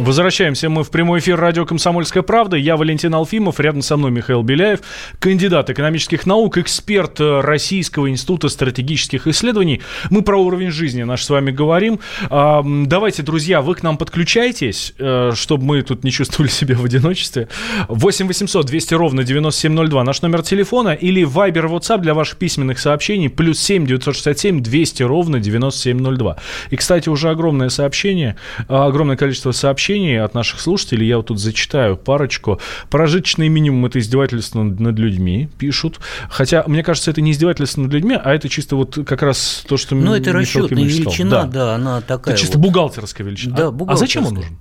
Возвращаемся 0.09 0.69
мы 0.69 0.83
в 0.83 0.89
прямой 0.89 1.19
эфир 1.19 1.39
радио 1.39 1.67
«Комсомольская 1.67 2.23
правда». 2.23 2.57
Я 2.57 2.77
Валентин 2.77 3.13
Алфимов, 3.13 3.59
рядом 3.59 3.83
со 3.83 3.95
мной 3.95 4.09
Михаил 4.09 4.41
Беляев, 4.41 4.79
кандидат 5.19 5.69
экономических 5.69 6.25
наук, 6.25 6.57
эксперт 6.57 7.19
э, 7.19 7.41
Российского 7.41 8.09
института 8.09 8.49
стратегических 8.49 9.27
исследований. 9.27 9.81
Мы 10.09 10.23
про 10.23 10.35
уровень 10.35 10.71
жизни 10.71 11.03
наш 11.03 11.23
с 11.23 11.29
вами 11.29 11.51
говорим. 11.51 11.99
Давайте, 12.27 13.21
друзья, 13.21 13.61
вы 13.61 13.75
к 13.75 13.83
нам 13.83 13.99
подключайтесь, 13.99 14.95
э, 14.97 15.33
чтобы 15.35 15.65
мы 15.65 15.83
тут 15.83 16.03
не 16.03 16.09
чувствовали 16.09 16.49
себя 16.49 16.75
в 16.75 16.85
одиночестве. 16.85 17.47
8 17.87 18.25
800 18.25 18.65
200 18.65 18.95
ровно 18.95 19.23
9702 19.23 20.03
наш 20.03 20.23
номер 20.23 20.41
телефона 20.41 20.89
или 20.89 21.21
Viber, 21.21 21.69
WhatsApp 21.69 21.99
для 21.99 22.15
ваших 22.15 22.39
письменных 22.39 22.79
сообщений 22.79 23.29
плюс 23.29 23.59
7 23.59 23.85
967 23.85 24.63
200 24.63 25.03
ровно 25.03 25.39
9702. 25.39 26.37
И, 26.71 26.77
кстати, 26.77 27.09
уже 27.09 27.29
огромное 27.29 27.69
сообщение, 27.69 28.37
огромное 28.67 29.15
количество 29.15 29.51
сообщений 29.51 29.98
сообщений 29.99 30.21
от 30.21 30.33
наших 30.33 30.59
слушателей. 30.59 31.07
Я 31.07 31.17
вот 31.17 31.27
тут 31.27 31.39
зачитаю 31.39 31.97
парочку. 31.97 32.59
Прожиточный 32.89 33.49
минимум– 33.49 33.85
это 33.87 33.99
издевательство 33.99 34.63
над 34.63 34.97
людьми, 34.99 35.49
пишут. 35.57 35.99
Хотя, 36.29 36.63
мне 36.67 36.83
кажется, 36.83 37.11
это 37.11 37.21
не 37.21 37.31
издевательство 37.31 37.81
над 37.81 37.93
людьми, 37.93 38.17
а 38.21 38.33
это 38.33 38.49
чисто 38.49 38.75
вот 38.75 38.99
как 39.05 39.21
раз 39.21 39.63
то, 39.67 39.77
что... 39.77 39.95
Ну, 39.95 40.13
это 40.13 40.31
расчетная 40.31 40.83
величина, 40.83 41.43
да. 41.43 41.45
да, 41.45 41.75
она 41.75 42.01
такая 42.01 42.33
Это 42.33 42.41
чисто 42.41 42.57
вот. 42.57 42.67
бухгалтерская 42.67 43.25
величина. 43.25 43.55
Да, 43.55 43.71
бухгалтерская. 43.71 43.93
А 43.93 43.97
зачем 43.97 44.25
он 44.25 44.33
нужен? 44.35 44.57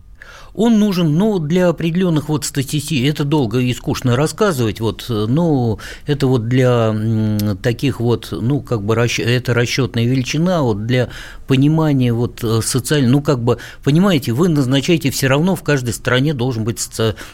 Он 0.58 0.80
нужен, 0.80 1.14
ну, 1.14 1.38
для 1.38 1.68
определенных 1.68 2.28
вот 2.28 2.44
статистик, 2.44 3.08
это 3.08 3.22
долго 3.22 3.60
и 3.60 3.72
скучно 3.72 4.16
рассказывать, 4.16 4.80
вот, 4.80 5.04
ну, 5.08 5.78
это 6.04 6.26
вот 6.26 6.48
для 6.48 6.92
таких 7.62 8.00
вот, 8.00 8.30
ну, 8.32 8.60
как 8.60 8.82
бы, 8.82 8.96
это 8.96 9.54
расчетная 9.54 10.04
величина, 10.04 10.62
вот 10.62 10.84
для 10.84 11.10
понимания 11.46 12.12
вот 12.12 12.42
э, 12.42 12.60
социально, 12.60 13.08
ну, 13.08 13.22
как 13.22 13.38
бы, 13.38 13.58
понимаете, 13.84 14.32
вы 14.32 14.48
назначаете 14.48 15.12
все 15.12 15.28
равно 15.28 15.54
в 15.54 15.62
каждой 15.62 15.94
стране 15.94 16.34
должен 16.34 16.64
быть 16.64 16.84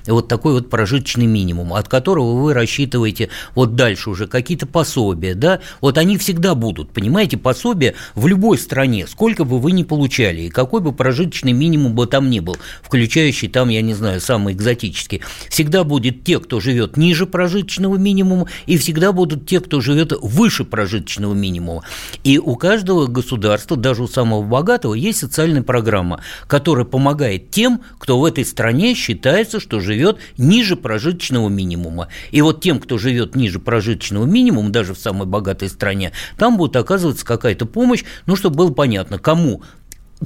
вот 0.06 0.28
такой 0.28 0.52
вот 0.52 0.68
прожиточный 0.68 1.24
минимум, 1.24 1.72
от 1.72 1.88
которого 1.88 2.42
вы 2.42 2.52
рассчитываете 2.52 3.30
вот 3.54 3.74
дальше 3.74 4.10
уже 4.10 4.26
какие-то 4.26 4.66
пособия, 4.66 5.34
да, 5.34 5.60
вот 5.80 5.96
они 5.96 6.18
всегда 6.18 6.54
будут, 6.54 6.90
понимаете, 6.90 7.38
пособия 7.38 7.94
в 8.14 8.26
любой 8.26 8.58
стране, 8.58 9.06
сколько 9.06 9.44
бы 9.44 9.58
вы 9.58 9.72
ни 9.72 9.82
получали, 9.82 10.42
и 10.42 10.50
какой 10.50 10.82
бы 10.82 10.92
прожиточный 10.92 11.52
минимум 11.52 11.94
бы 11.94 12.06
там 12.06 12.28
ни 12.28 12.40
был, 12.40 12.58
включая 12.82 13.13
включающий 13.14 13.46
там, 13.48 13.68
я 13.68 13.80
не 13.80 13.94
знаю, 13.94 14.20
самые 14.20 14.56
экзотические. 14.56 15.20
Всегда 15.48 15.84
будет 15.84 16.24
те, 16.24 16.40
кто 16.40 16.58
живет 16.58 16.96
ниже 16.96 17.26
прожиточного 17.26 17.96
минимума, 17.96 18.48
и 18.66 18.76
всегда 18.76 19.12
будут 19.12 19.46
те, 19.46 19.60
кто 19.60 19.80
живет 19.80 20.12
выше 20.20 20.64
прожиточного 20.64 21.32
минимума. 21.32 21.84
И 22.24 22.38
у 22.38 22.56
каждого 22.56 23.06
государства, 23.06 23.76
даже 23.76 24.02
у 24.02 24.08
самого 24.08 24.42
богатого, 24.42 24.94
есть 24.94 25.20
социальная 25.20 25.62
программа, 25.62 26.22
которая 26.48 26.84
помогает 26.84 27.50
тем, 27.50 27.82
кто 28.00 28.18
в 28.18 28.24
этой 28.24 28.44
стране 28.44 28.94
считается, 28.94 29.60
что 29.60 29.78
живет 29.78 30.18
ниже 30.36 30.74
прожиточного 30.74 31.48
минимума. 31.48 32.08
И 32.32 32.42
вот 32.42 32.62
тем, 32.62 32.80
кто 32.80 32.98
живет 32.98 33.36
ниже 33.36 33.60
прожиточного 33.60 34.24
минимума, 34.24 34.70
даже 34.70 34.92
в 34.92 34.98
самой 34.98 35.28
богатой 35.28 35.68
стране, 35.68 36.10
там 36.36 36.56
будет 36.56 36.74
оказываться 36.74 37.24
какая-то 37.24 37.66
помощь, 37.66 38.02
ну, 38.26 38.34
чтобы 38.34 38.56
было 38.56 38.72
понятно, 38.72 39.18
кому 39.20 39.62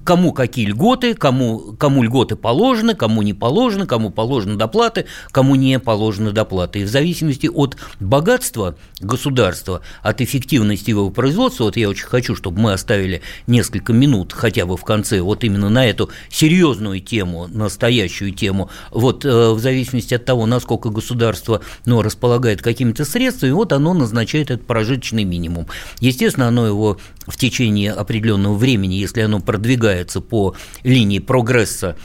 кому 0.05 0.33
какие 0.33 0.67
льготы, 0.67 1.15
кому, 1.15 1.75
кому 1.79 2.03
льготы 2.03 2.37
положены, 2.37 2.95
кому 2.95 3.23
не 3.23 3.35
положены, 3.35 3.87
кому 3.87 4.11
положены 4.11 4.57
доплаты, 4.57 5.07
кому 5.31 5.55
не 5.55 5.79
положены 5.79 6.33
доплаты. 6.33 6.81
И 6.81 6.85
в 6.85 6.89
зависимости 6.89 7.47
от 7.47 7.77
богатства 8.01 8.77
государства, 9.01 9.81
от 10.03 10.21
эффективности 10.21 10.91
его 10.91 11.11
производства, 11.11 11.65
вот 11.65 11.77
я 11.77 11.89
очень 11.89 12.07
хочу, 12.07 12.35
чтобы 12.37 12.61
мы 12.61 12.73
оставили 12.73 13.23
несколько 13.47 13.93
минут 13.93 14.33
хотя 14.33 14.67
бы 14.67 14.77
в 14.77 14.85
конце 14.85 15.21
вот 15.21 15.45
именно 15.45 15.69
на 15.69 15.87
эту 15.87 16.11
серьезную 16.31 17.01
тему, 17.01 17.49
настоящую 17.49 18.33
тему, 18.33 18.71
вот 18.91 19.25
э, 19.25 19.51
в 19.53 19.59
зависимости 19.59 20.15
от 20.15 20.25
того, 20.25 20.47
насколько 20.47 20.91
государство 20.91 21.61
ну, 21.87 22.03
располагает 22.03 22.63
какими-то 22.63 23.05
средствами, 23.05 23.53
вот 23.53 23.73
оно 23.73 23.95
назначает 23.95 24.51
этот 24.51 24.67
прожиточный 24.67 25.25
минимум. 25.25 25.67
Естественно, 26.01 26.49
оно 26.49 26.67
его 26.67 26.99
в 27.27 27.37
течение 27.37 27.93
определенного 27.93 28.55
времени, 28.55 28.95
если 28.95 29.21
оно 29.21 29.41
продвигается 29.41 29.78
по 30.21 30.55
линии 30.83 31.19
прогресса 31.19 31.97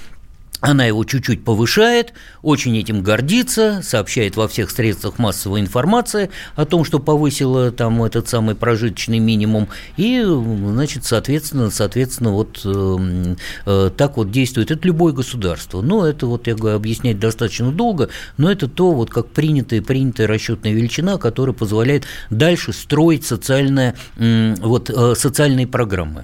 она 0.64 0.86
его 0.86 1.04
чуть-чуть 1.04 1.44
повышает, 1.44 2.14
очень 2.42 2.78
этим 2.78 3.04
гордится, 3.04 3.82
сообщает 3.84 4.38
во 4.38 4.48
всех 4.48 4.72
средствах 4.72 5.20
массовой 5.20 5.60
информации 5.60 6.30
о 6.56 6.64
том, 6.64 6.86
что 6.86 7.00
повысила 7.00 7.70
там 7.72 8.02
этот 8.02 8.30
самый 8.30 8.56
прожиточный 8.56 9.20
минимум, 9.20 9.68
и, 9.98 10.24
значит, 10.24 11.04
соответственно, 11.04 11.70
соответственно, 11.70 12.32
вот 12.32 12.62
э, 12.64 13.36
э, 13.66 13.92
так 13.98 14.16
вот 14.16 14.32
действует. 14.32 14.72
Это 14.72 14.88
любое 14.88 15.12
государство. 15.12 15.82
Но 15.82 16.08
это 16.08 16.28
вот, 16.28 16.48
я 16.48 16.56
говорю, 16.56 16.78
объяснять 16.78 17.20
достаточно 17.20 17.70
долго, 17.70 18.08
но 18.38 18.50
это 18.50 18.70
то, 18.70 18.94
вот 18.94 19.10
как 19.10 19.28
принятая, 19.28 19.82
принятая 19.82 20.28
расчетная 20.28 20.72
величина, 20.72 21.18
которая 21.18 21.54
позволяет 21.54 22.06
дальше 22.30 22.72
строить 22.72 23.26
социальное, 23.26 23.96
э, 24.16 24.56
вот, 24.62 24.90
э, 24.90 25.16
социальные 25.16 25.68
программы. 25.68 26.24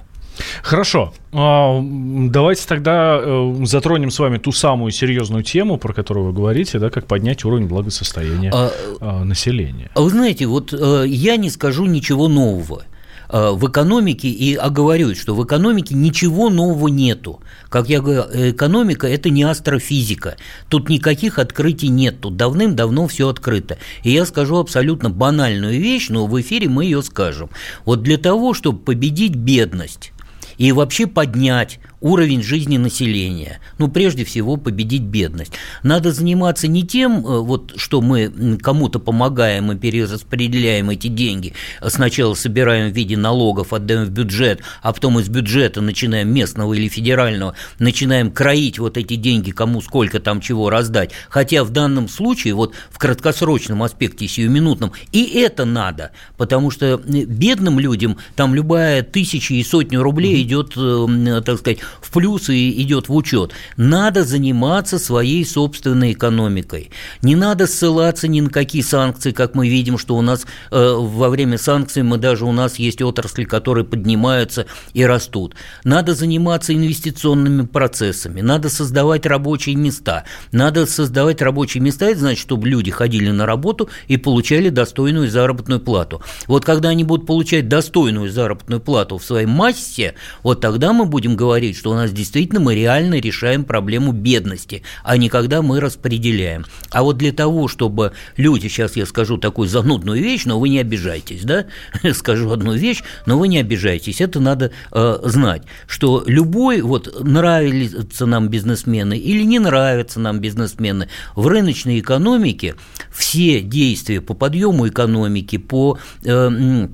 Хорошо. 0.62 1.12
А, 1.32 1.80
давайте 1.82 2.66
тогда 2.66 3.20
э, 3.22 3.54
затронем 3.64 4.10
с 4.10 4.18
вами 4.18 4.38
ту 4.38 4.52
самую 4.52 4.90
серьезную 4.90 5.44
тему, 5.44 5.78
про 5.78 5.92
которую 5.92 6.26
вы 6.26 6.32
говорите, 6.32 6.78
да, 6.78 6.90
как 6.90 7.06
поднять 7.06 7.44
уровень 7.44 7.66
благосостояния 7.66 8.50
а, 8.52 8.72
а 9.00 9.24
населения. 9.24 9.90
Вы 9.94 10.10
знаете, 10.10 10.46
вот 10.46 10.72
э, 10.72 11.04
я 11.06 11.36
не 11.36 11.50
скажу 11.50 11.86
ничего 11.86 12.26
нового 12.26 12.82
э, 13.28 13.50
в 13.52 13.68
экономике 13.68 14.28
и 14.28 14.56
оговорюсь, 14.56 15.20
что 15.20 15.36
в 15.36 15.44
экономике 15.44 15.94
ничего 15.94 16.50
нового 16.50 16.88
нету. 16.88 17.40
Как 17.68 17.88
я 17.88 18.00
говорю, 18.00 18.24
экономика– 18.50 19.06
это 19.08 19.30
не 19.30 19.44
астрофизика. 19.44 20.36
Тут 20.68 20.88
никаких 20.88 21.38
открытий 21.38 21.88
нет, 21.88 22.20
тут 22.20 22.36
давным-давно 22.36 23.06
все 23.06 23.28
открыто. 23.28 23.78
И 24.02 24.10
я 24.10 24.26
скажу 24.26 24.56
абсолютно 24.56 25.10
банальную 25.10 25.80
вещь, 25.80 26.08
но 26.08 26.26
в 26.26 26.40
эфире 26.40 26.68
мы 26.68 26.86
ее 26.86 27.02
скажем. 27.04 27.50
Вот 27.84 28.02
для 28.02 28.18
того, 28.18 28.52
чтобы 28.52 28.80
победить 28.80 29.36
бедность, 29.36 30.12
и 30.60 30.72
вообще 30.72 31.06
поднять 31.06 31.80
уровень 32.00 32.42
жизни 32.42 32.76
населения. 32.76 33.60
Ну, 33.78 33.88
прежде 33.88 34.24
всего, 34.24 34.56
победить 34.56 35.02
бедность. 35.02 35.52
Надо 35.82 36.12
заниматься 36.12 36.66
не 36.66 36.82
тем, 36.82 37.26
э, 37.26 37.40
вот, 37.40 37.74
что 37.76 38.00
мы 38.00 38.58
кому-то 38.62 38.98
помогаем 38.98 39.72
и 39.72 39.76
перераспределяем 39.76 40.90
эти 40.90 41.08
деньги. 41.08 41.52
Сначала 41.86 42.34
собираем 42.34 42.90
в 42.90 42.96
виде 42.96 43.16
налогов, 43.16 43.72
отдаем 43.72 44.04
в 44.04 44.10
бюджет, 44.10 44.60
а 44.82 44.92
потом 44.92 45.18
из 45.20 45.28
бюджета 45.28 45.80
начинаем 45.80 46.32
местного 46.32 46.74
или 46.74 46.88
федерального, 46.88 47.54
начинаем 47.78 48.30
кроить 48.30 48.78
вот 48.78 48.96
эти 48.96 49.16
деньги, 49.16 49.50
кому 49.50 49.80
сколько 49.82 50.20
там 50.20 50.40
чего 50.40 50.70
раздать. 50.70 51.12
Хотя 51.28 51.64
в 51.64 51.70
данном 51.70 52.08
случае, 52.08 52.54
вот 52.54 52.74
в 52.90 52.98
краткосрочном 52.98 53.82
аспекте, 53.82 54.26
сиюминутном, 54.26 54.92
и 55.12 55.24
это 55.40 55.64
надо, 55.64 56.12
потому 56.36 56.70
что 56.70 57.00
бедным 57.04 57.78
людям 57.78 58.16
там 58.36 58.54
любая 58.54 59.02
тысяча 59.02 59.54
и 59.54 59.62
сотню 59.62 60.02
рублей 60.02 60.42
идет, 60.42 60.72
э, 60.76 61.42
так 61.44 61.58
сказать, 61.58 61.80
в 62.00 62.10
плюс 62.10 62.48
и 62.48 62.82
идет 62.82 63.08
в 63.08 63.14
учет. 63.14 63.52
Надо 63.76 64.24
заниматься 64.24 64.98
своей 64.98 65.44
собственной 65.44 66.12
экономикой. 66.12 66.90
Не 67.22 67.36
надо 67.36 67.66
ссылаться 67.66 68.28
ни 68.28 68.40
на 68.40 68.50
какие 68.50 68.82
санкции, 68.82 69.32
как 69.32 69.54
мы 69.54 69.68
видим, 69.68 69.98
что 69.98 70.16
у 70.16 70.22
нас 70.22 70.46
э, 70.70 70.94
во 70.96 71.28
время 71.28 71.58
санкций 71.58 72.02
мы 72.02 72.18
даже 72.18 72.44
у 72.44 72.52
нас 72.52 72.78
есть 72.78 73.02
отрасли, 73.02 73.44
которые 73.44 73.84
поднимаются 73.84 74.66
и 74.92 75.04
растут. 75.04 75.54
Надо 75.84 76.14
заниматься 76.14 76.74
инвестиционными 76.74 77.66
процессами, 77.66 78.40
надо 78.40 78.68
создавать 78.68 79.26
рабочие 79.26 79.76
места. 79.76 80.24
Надо 80.52 80.86
создавать 80.86 81.42
рабочие 81.42 81.82
места, 81.82 82.06
это 82.06 82.20
значит, 82.20 82.40
чтобы 82.40 82.68
люди 82.68 82.90
ходили 82.90 83.30
на 83.30 83.46
работу 83.46 83.88
и 84.08 84.16
получали 84.16 84.68
достойную 84.68 85.30
заработную 85.30 85.80
плату. 85.80 86.22
Вот 86.46 86.64
когда 86.64 86.90
они 86.90 87.04
будут 87.04 87.26
получать 87.26 87.68
достойную 87.68 88.30
заработную 88.30 88.80
плату 88.80 89.18
в 89.18 89.24
своей 89.24 89.46
массе, 89.46 90.14
вот 90.42 90.60
тогда 90.60 90.92
мы 90.92 91.04
будем 91.04 91.36
говорить, 91.36 91.76
что 91.80 91.92
у 91.92 91.94
нас 91.94 92.12
действительно 92.12 92.60
мы 92.60 92.74
реально 92.74 93.20
решаем 93.20 93.64
проблему 93.64 94.12
бедности, 94.12 94.82
а 95.02 95.16
не 95.16 95.30
когда 95.30 95.62
мы 95.62 95.80
распределяем. 95.80 96.66
А 96.90 97.02
вот 97.02 97.16
для 97.16 97.32
того, 97.32 97.68
чтобы 97.68 98.12
люди, 98.36 98.68
сейчас 98.68 98.96
я 98.96 99.06
скажу 99.06 99.38
такую 99.38 99.66
занудную 99.66 100.22
вещь, 100.22 100.44
но 100.44 100.60
вы 100.60 100.68
не 100.68 100.78
обижайтесь, 100.78 101.42
да, 101.42 101.64
скажу 102.12 102.50
одну 102.50 102.74
вещь, 102.74 103.02
но 103.24 103.38
вы 103.38 103.48
не 103.48 103.58
обижайтесь, 103.58 104.20
это 104.20 104.40
надо 104.40 104.72
э, 104.92 105.18
знать, 105.24 105.62
что 105.86 106.22
любой, 106.26 106.82
вот 106.82 107.24
нравятся 107.24 108.26
нам 108.26 108.48
бизнесмены 108.48 109.16
или 109.16 109.42
не 109.42 109.58
нравятся 109.58 110.20
нам 110.20 110.38
бизнесмены, 110.38 111.08
в 111.34 111.46
рыночной 111.46 112.00
экономике 112.00 112.74
все 113.10 113.62
действия 113.62 114.20
по 114.20 114.34
подъему 114.34 114.86
экономики, 114.86 115.56
по 115.56 115.98
э, 116.24 116.88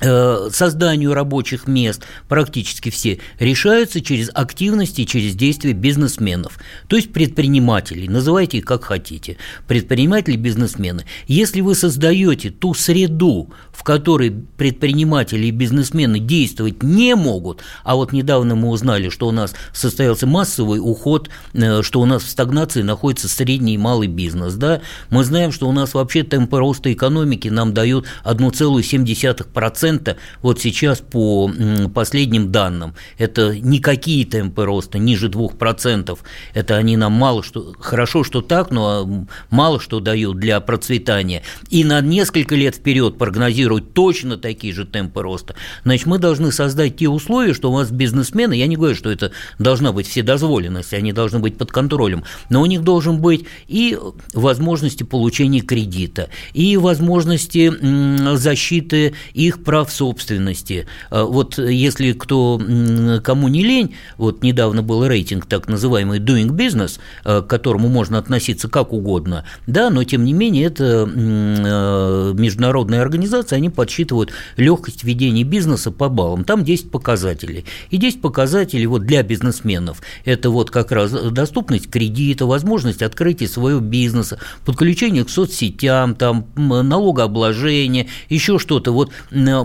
созданию 0.00 1.14
рабочих 1.14 1.66
мест, 1.66 2.02
практически 2.28 2.90
все, 2.90 3.18
решаются 3.38 4.02
через 4.02 4.30
активности 4.34 5.04
через 5.04 5.34
действия 5.34 5.72
бизнесменов, 5.72 6.58
то 6.86 6.96
есть 6.96 7.12
предпринимателей, 7.12 8.06
называйте 8.08 8.58
их 8.58 8.66
как 8.66 8.84
хотите, 8.84 9.38
предприниматели, 9.66 10.36
бизнесмены. 10.36 11.06
Если 11.28 11.62
вы 11.62 11.74
создаете 11.74 12.50
ту 12.50 12.74
среду, 12.74 13.50
в 13.72 13.84
которой 13.84 14.30
предприниматели 14.30 15.46
и 15.46 15.50
бизнесмены 15.50 16.18
действовать 16.18 16.82
не 16.82 17.14
могут, 17.14 17.62
а 17.82 17.96
вот 17.96 18.12
недавно 18.12 18.54
мы 18.54 18.68
узнали, 18.68 19.08
что 19.08 19.28
у 19.28 19.32
нас 19.32 19.54
состоялся 19.72 20.26
массовый 20.26 20.78
уход, 20.78 21.30
э, 21.54 21.82
что 21.82 22.00
у 22.00 22.04
нас 22.04 22.22
в 22.22 22.28
стагнации 22.28 22.82
находится 22.82 23.28
средний 23.28 23.74
и 23.74 23.78
малый 23.78 24.08
бизнес, 24.08 24.54
да, 24.54 24.82
мы 25.08 25.24
знаем, 25.24 25.52
что 25.52 25.68
у 25.68 25.72
нас 25.72 25.94
вообще 25.94 26.22
темпы 26.22 26.58
роста 26.58 26.92
экономики 26.92 27.48
нам 27.48 27.72
дают 27.72 28.06
1,7% 28.24 29.85
процента 29.86 30.16
вот 30.42 30.60
сейчас 30.60 31.00
по 31.00 31.50
последним 31.94 32.50
данным. 32.50 32.94
Это 33.18 33.56
никакие 33.56 34.24
темпы 34.24 34.64
роста, 34.64 34.98
ниже 34.98 35.28
2%. 35.28 36.18
Это 36.54 36.76
они 36.76 36.96
нам 36.96 37.12
мало 37.12 37.42
что, 37.42 37.72
хорошо, 37.78 38.24
что 38.24 38.40
так, 38.40 38.70
но 38.70 39.26
мало 39.50 39.80
что 39.80 40.00
дают 40.00 40.38
для 40.38 40.60
процветания. 40.60 41.42
И 41.70 41.84
на 41.84 42.00
несколько 42.00 42.56
лет 42.56 42.76
вперед 42.76 43.16
прогнозировать 43.16 43.94
точно 43.94 44.36
такие 44.36 44.72
же 44.74 44.84
темпы 44.84 45.22
роста. 45.22 45.54
Значит, 45.84 46.06
мы 46.06 46.18
должны 46.18 46.50
создать 46.50 46.96
те 46.96 47.08
условия, 47.08 47.54
что 47.54 47.70
у 47.70 47.78
нас 47.78 47.90
бизнесмены, 47.90 48.54
я 48.54 48.66
не 48.66 48.76
говорю, 48.76 48.96
что 48.96 49.10
это 49.10 49.30
должна 49.58 49.92
быть 49.92 50.08
вседозволенность, 50.08 50.94
они 50.94 51.12
должны 51.12 51.38
быть 51.38 51.56
под 51.56 51.70
контролем, 51.70 52.24
но 52.50 52.60
у 52.60 52.66
них 52.66 52.82
должен 52.82 53.20
быть 53.20 53.44
и 53.68 53.96
возможности 54.34 55.04
получения 55.04 55.60
кредита, 55.60 56.28
и 56.54 56.76
возможности 56.76 57.72
защиты 58.36 59.14
их 59.32 59.62
прав 59.62 59.75
прав 59.76 59.92
собственности. 59.92 60.86
А 61.10 61.24
вот 61.24 61.58
если 61.58 62.12
кто, 62.12 62.58
кому 63.22 63.48
не 63.48 63.62
лень, 63.62 63.94
вот 64.16 64.42
недавно 64.42 64.82
был 64.82 65.06
рейтинг 65.06 65.44
так 65.44 65.68
называемый 65.68 66.18
Doing 66.18 66.48
Business, 66.48 66.98
а, 67.24 67.42
к 67.42 67.46
которому 67.46 67.88
можно 67.88 68.16
относиться 68.16 68.70
как 68.70 68.94
угодно, 68.94 69.44
да, 69.66 69.90
но 69.90 70.02
тем 70.04 70.24
не 70.24 70.32
менее 70.32 70.64
это 70.64 71.06
а, 71.06 72.32
международная 72.32 73.02
организация, 73.02 73.58
они 73.58 73.68
подсчитывают 73.68 74.32
легкость 74.56 75.04
ведения 75.04 75.44
бизнеса 75.44 75.90
по 75.90 76.08
баллам. 76.08 76.44
Там 76.44 76.64
10 76.64 76.90
показателей. 76.90 77.66
И 77.90 77.98
10 77.98 78.22
показателей 78.22 78.86
вот 78.86 79.02
для 79.02 79.22
бизнесменов. 79.22 80.00
Это 80.24 80.48
вот 80.48 80.70
как 80.70 80.90
раз 80.90 81.10
доступность 81.10 81.90
кредита, 81.90 82.46
возможность 82.46 83.02
открытия 83.02 83.46
своего 83.46 83.80
бизнеса, 83.80 84.38
подключение 84.64 85.26
к 85.26 85.28
соцсетям, 85.28 86.14
там 86.14 86.46
налогообложение, 86.56 88.06
еще 88.30 88.58
что-то. 88.58 88.92
Вот 88.92 89.10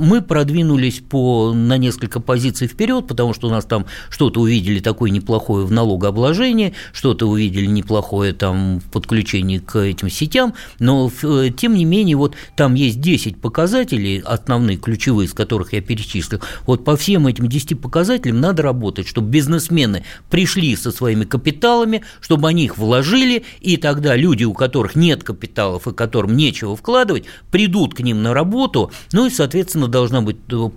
мы 0.01 0.21
продвинулись 0.21 0.99
по, 0.99 1.53
на 1.53 1.77
несколько 1.77 2.19
позиций 2.19 2.67
вперед, 2.67 3.07
потому 3.07 3.33
что 3.33 3.47
у 3.47 3.51
нас 3.51 3.65
там 3.65 3.85
что-то 4.09 4.41
увидели 4.41 4.79
такое 4.79 5.11
неплохое 5.11 5.65
в 5.65 5.71
налогообложении, 5.71 6.73
что-то 6.91 7.27
увидели 7.27 7.67
неплохое 7.67 8.33
там 8.33 8.79
в 8.79 8.91
подключении 8.91 9.59
к 9.59 9.77
этим 9.77 10.09
сетям, 10.09 10.55
но 10.79 11.11
э, 11.23 11.49
тем 11.55 11.75
не 11.75 11.85
менее 11.85 12.17
вот 12.17 12.35
там 12.55 12.73
есть 12.73 12.99
10 12.99 13.39
показателей, 13.39 14.19
основные, 14.19 14.77
ключевые, 14.77 15.27
из 15.27 15.33
которых 15.33 15.73
я 15.73 15.81
перечислил. 15.81 16.41
Вот 16.65 16.83
по 16.83 16.97
всем 16.97 17.27
этим 17.27 17.47
10 17.47 17.79
показателям 17.79 18.41
надо 18.41 18.63
работать, 18.63 19.07
чтобы 19.07 19.29
бизнесмены 19.29 20.03
пришли 20.29 20.75
со 20.75 20.91
своими 20.91 21.25
капиталами, 21.25 22.03
чтобы 22.21 22.49
они 22.49 22.65
их 22.65 22.77
вложили, 22.77 23.43
и 23.61 23.77
тогда 23.77 24.15
люди, 24.15 24.43
у 24.43 24.53
которых 24.53 24.95
нет 24.95 25.23
капиталов 25.23 25.87
и 25.87 25.93
которым 25.93 26.35
нечего 26.35 26.75
вкладывать, 26.75 27.25
придут 27.51 27.93
к 27.93 27.99
ним 27.99 28.23
на 28.23 28.33
работу, 28.33 28.91
ну 29.11 29.27
и, 29.27 29.29
соответственно, 29.29 29.90
должна 29.91 30.21
быть, 30.21 30.37
э, 30.49 30.69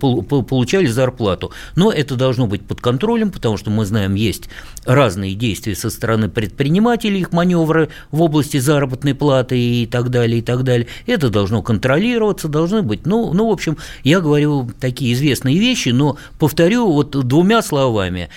получали 0.43 0.85
зарплату. 0.85 1.51
Но 1.75 1.91
это 1.91 2.15
должно 2.15 2.47
быть 2.47 2.65
под 2.65 2.81
контролем, 2.81 3.31
потому 3.31 3.57
что 3.57 3.71
мы 3.71 3.85
знаем, 3.85 4.15
есть 4.15 4.49
разные 4.85 5.33
действия 5.33 5.75
со 5.75 5.89
стороны 5.89 6.29
предпринимателей, 6.29 7.21
их 7.21 7.31
маневры 7.31 7.89
в 8.11 8.21
области 8.21 8.57
заработной 8.57 9.15
платы 9.15 9.57
и 9.57 9.85
так 9.87 10.09
далее, 10.09 10.39
и 10.39 10.41
так 10.41 10.63
далее. 10.63 10.87
Это 11.07 11.29
должно 11.29 11.63
контролироваться, 11.63 12.47
должны 12.47 12.83
быть, 12.83 13.05
ну, 13.05 13.33
ну 13.33 13.49
в 13.49 13.51
общем, 13.51 13.77
я 14.03 14.21
говорю 14.21 14.69
такие 14.79 15.13
известные 15.13 15.57
вещи, 15.57 15.89
но 15.89 16.17
повторю 16.37 16.91
вот 16.91 17.11
двумя 17.11 17.61
словами, 17.61 18.29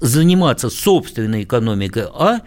заниматься 0.00 0.68
собственной 0.68 1.44
экономикой, 1.44 2.04
а 2.12 2.40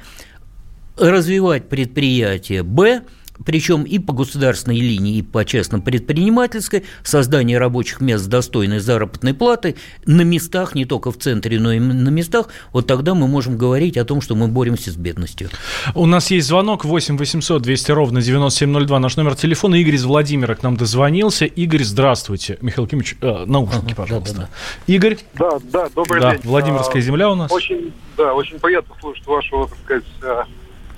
развивать 0.97 1.69
предприятие, 1.69 2.63
б 2.63 3.01
причем 3.45 3.83
и 3.83 3.99
по 3.99 4.13
государственной 4.13 4.79
линии, 4.79 5.17
и 5.17 5.21
по 5.21 5.45
частно-предпринимательской, 5.45 6.83
создание 7.03 7.57
рабочих 7.57 8.01
мест 8.01 8.25
с 8.25 8.27
достойной 8.27 8.79
заработной 8.79 9.33
платы 9.33 9.75
на 10.05 10.21
местах, 10.21 10.75
не 10.75 10.85
только 10.85 11.11
в 11.11 11.17
центре, 11.17 11.59
но 11.59 11.71
и 11.71 11.79
на 11.79 12.09
местах, 12.09 12.47
вот 12.73 12.87
тогда 12.87 13.13
мы 13.13 13.27
можем 13.27 13.57
говорить 13.57 13.97
о 13.97 14.05
том, 14.05 14.21
что 14.21 14.35
мы 14.35 14.47
боремся 14.47 14.91
с 14.91 14.95
бедностью. 14.95 15.49
У 15.95 16.05
нас 16.05 16.31
есть 16.31 16.47
звонок 16.47 16.85
8 16.85 17.17
800 17.17 17.61
200 17.61 17.91
ровно 17.91 18.21
9702, 18.21 18.99
наш 18.99 19.17
номер 19.17 19.35
телефона. 19.35 19.75
Игорь 19.75 19.95
из 19.95 20.05
Владимира 20.05 20.55
к 20.55 20.63
нам 20.63 20.77
дозвонился. 20.77 21.45
Игорь, 21.45 21.83
здравствуйте. 21.83 22.57
Михаил 22.61 22.87
Кимович, 22.87 23.17
э, 23.21 23.45
наушники, 23.45 23.85
ага, 23.87 23.95
пожалуйста. 23.95 24.35
Да, 24.35 24.41
да, 24.41 24.49
да. 24.87 24.93
Игорь? 24.93 25.17
Да, 25.35 25.59
да, 25.71 25.89
добрый 25.93 26.21
да, 26.21 26.31
день. 26.31 26.41
Владимирская 26.43 27.01
земля 27.01 27.29
у 27.29 27.35
нас. 27.35 27.51
Очень, 27.51 27.93
да, 28.17 28.33
очень 28.33 28.59
приятно 28.59 28.95
слушать 28.99 29.25
вашего, 29.25 29.67
так 29.67 29.77
сказать, 29.83 30.03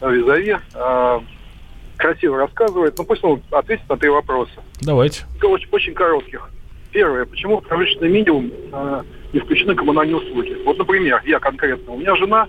э, 0.01 0.09
визави 0.09 0.57
красиво 1.99 2.37
рассказывает. 2.37 2.97
Ну, 2.97 3.03
пусть 3.03 3.23
он 3.23 3.43
ответит 3.51 3.87
на 3.89 3.97
три 3.97 4.09
вопроса. 4.09 4.63
Давайте. 4.81 5.25
Очень, 5.43 5.67
очень 5.71 5.93
коротких. 5.93 6.49
Первое. 6.91 7.25
Почему 7.25 7.59
в 7.59 7.67
прожиточный 7.67 8.09
минимум 8.09 8.51
э, 8.71 9.03
не 9.33 9.39
включены 9.41 9.75
коммунальные 9.75 10.15
услуги? 10.15 10.57
Вот, 10.65 10.77
например, 10.77 11.21
я 11.25 11.39
конкретно. 11.39 11.93
У 11.93 11.99
меня 11.99 12.15
жена 12.15 12.47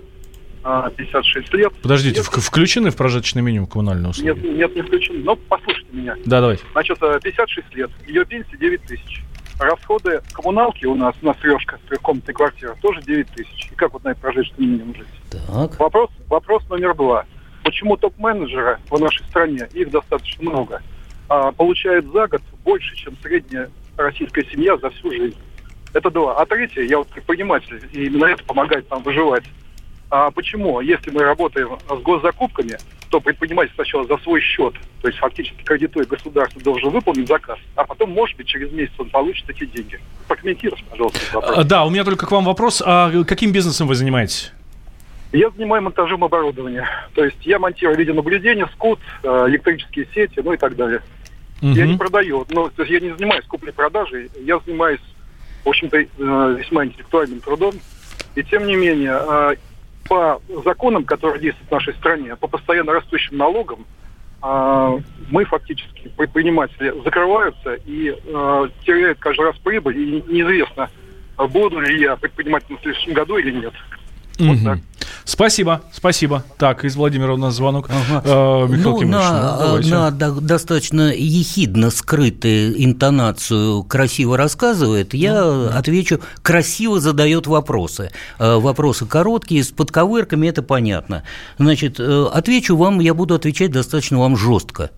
э, 0.63 0.89
56 0.95 1.53
лет. 1.53 1.73
Подождите, 1.83 2.21
нет, 2.21 2.25
включены 2.25 2.89
в 2.89 2.95
прожиточный 2.95 3.43
минимум 3.43 3.67
коммунальные 3.67 4.09
услуги? 4.09 4.27
Нет, 4.27 4.43
нет, 4.43 4.75
не 4.75 4.81
включены. 4.81 5.19
Но 5.19 5.35
послушайте 5.35 5.89
меня. 5.91 6.15
Да, 6.25 6.41
давайте. 6.41 6.63
Значит, 6.71 6.97
56 6.99 7.67
э, 7.71 7.77
лет. 7.77 7.91
Ее 8.07 8.25
пенсия 8.25 8.57
9 8.57 8.81
тысяч. 8.83 9.23
Расходы 9.59 10.21
коммуналки 10.31 10.85
у 10.85 10.95
нас, 10.95 11.13
у 11.21 11.25
нас 11.27 11.37
трешка, 11.37 11.77
трехкомнатная 11.87 12.33
квартира, 12.33 12.75
тоже 12.81 12.99
9 13.01 13.27
тысяч. 13.27 13.69
И 13.71 13.75
как 13.75 13.93
вот 13.93 14.03
на 14.03 14.09
этот 14.09 14.21
прожиточный 14.23 14.65
минимум 14.65 14.95
жить? 14.95 15.07
Так. 15.29 15.79
Вопрос, 15.79 16.09
вопрос 16.27 16.67
номер 16.69 16.95
два. 16.95 17.25
Почему 17.63 17.97
топ-менеджеры 17.97 18.79
в 18.89 18.99
нашей 18.99 19.23
стране, 19.25 19.67
их 19.73 19.91
достаточно 19.91 20.49
много, 20.49 20.81
а, 21.29 21.51
получают 21.51 22.05
за 22.11 22.27
год 22.27 22.41
больше, 22.63 22.95
чем 22.95 23.15
средняя 23.21 23.69
российская 23.97 24.43
семья 24.45 24.77
за 24.77 24.89
всю 24.89 25.11
жизнь? 25.11 25.37
Это 25.93 26.09
два. 26.09 26.37
А 26.37 26.45
третье, 26.45 26.83
я 26.83 26.97
вот 26.97 27.07
предприниматель, 27.09 27.81
и 27.91 28.05
именно 28.05 28.25
это 28.25 28.43
помогает 28.43 28.89
нам 28.89 29.03
выживать. 29.03 29.43
А 30.09 30.31
почему? 30.31 30.81
Если 30.81 31.09
мы 31.11 31.23
работаем 31.23 31.77
с 31.87 32.01
госзакупками, 32.01 32.77
то 33.09 33.19
предприниматель 33.19 33.73
сначала 33.75 34.05
за 34.05 34.17
свой 34.19 34.41
счет, 34.41 34.73
то 35.01 35.07
есть 35.07 35.19
фактически 35.19 35.61
кредитуя 35.63 36.05
государство, 36.05 36.61
должен 36.61 36.89
выполнить 36.89 37.27
заказ, 37.27 37.59
а 37.75 37.83
потом, 37.83 38.11
может 38.11 38.37
быть, 38.37 38.47
через 38.47 38.71
месяц 38.71 38.93
он 38.97 39.09
получит 39.09 39.49
эти 39.49 39.65
деньги. 39.65 39.99
Прокомментируйте, 40.27 40.83
пожалуйста. 40.89 41.19
Вопрос. 41.33 41.57
А, 41.57 41.63
да, 41.63 41.85
у 41.85 41.89
меня 41.89 42.05
только 42.05 42.25
к 42.25 42.31
вам 42.31 42.45
вопрос. 42.45 42.81
А 42.85 43.11
каким 43.25 43.51
бизнесом 43.51 43.87
вы 43.87 43.95
занимаетесь? 43.95 44.53
Я 45.31 45.49
занимаюсь 45.51 45.83
монтажом 45.83 46.23
оборудования. 46.23 46.87
То 47.15 47.23
есть 47.23 47.37
я 47.45 47.57
монтирую 47.57 47.97
видеонаблюдение, 47.97 48.67
скут, 48.73 48.99
э, 49.23 49.45
электрические 49.47 50.07
сети, 50.13 50.41
ну 50.43 50.53
и 50.53 50.57
так 50.57 50.75
далее. 50.75 51.01
Угу. 51.61 51.71
Я 51.71 51.87
не 51.87 51.97
продаю, 51.97 52.45
ну, 52.49 52.69
то 52.69 52.83
есть 52.83 52.91
я 52.91 52.99
не 52.99 53.15
занимаюсь 53.15 53.45
куплей-продажей, 53.45 54.29
я 54.43 54.59
занимаюсь, 54.65 54.99
в 55.63 55.69
общем-то, 55.69 55.97
э, 55.97 56.05
весьма 56.59 56.85
интеллектуальным 56.85 57.39
трудом. 57.39 57.75
И 58.35 58.43
тем 58.43 58.65
не 58.65 58.75
менее, 58.75 59.17
э, 59.21 59.55
по 60.09 60.41
законам, 60.65 61.05
которые 61.05 61.39
действуют 61.41 61.69
в 61.69 61.71
нашей 61.71 61.93
стране, 61.93 62.35
по 62.35 62.47
постоянно 62.47 62.93
растущим 62.93 63.37
налогам, 63.37 63.85
мы 65.29 65.45
фактически, 65.45 66.09
предприниматели, 66.17 66.91
закрываются 67.05 67.75
и 67.85 68.11
теряют 68.83 69.19
каждый 69.19 69.45
раз 69.45 69.55
прибыль, 69.59 69.99
и 69.99 70.23
неизвестно, 70.27 70.89
буду 71.37 71.79
ли 71.79 72.01
я 72.01 72.15
предпринимателем 72.15 72.79
в 72.79 72.81
следующем 72.81 73.13
году 73.13 73.37
или 73.37 73.51
нет. 73.51 73.73
Вот 74.39 74.57
так. 74.65 74.79
Спасибо, 75.25 75.81
спасибо. 75.93 76.43
Так, 76.57 76.85
из 76.85 76.95
Владимира 76.95 77.33
у 77.33 77.37
нас 77.37 77.55
звонок. 77.55 77.89
Ага. 77.89 78.21
Э, 78.25 78.67
Михаил 78.67 79.01
ну, 79.01 79.07
на, 79.07 79.77
ну, 79.81 79.89
на 79.89 80.11
до, 80.11 80.31
достаточно 80.41 81.13
ехидно 81.13 81.91
скрытую 81.91 82.83
интонацию 82.83 83.83
красиво 83.83 84.37
рассказывает, 84.37 85.13
я 85.13 85.43
ну, 85.43 85.69
отвечу, 85.69 86.19
красиво 86.41 86.99
задает 86.99 87.47
вопросы. 87.47 88.11
Э, 88.39 88.57
вопросы 88.57 89.05
короткие, 89.05 89.63
с 89.63 89.69
подковырками, 89.69 90.47
это 90.47 90.63
понятно. 90.63 91.23
Значит, 91.57 91.99
э, 91.99 92.27
отвечу 92.31 92.75
вам, 92.75 92.99
я 92.99 93.13
буду 93.13 93.35
отвечать 93.35 93.71
достаточно 93.71 94.19
вам 94.19 94.37
жестко. 94.37 94.91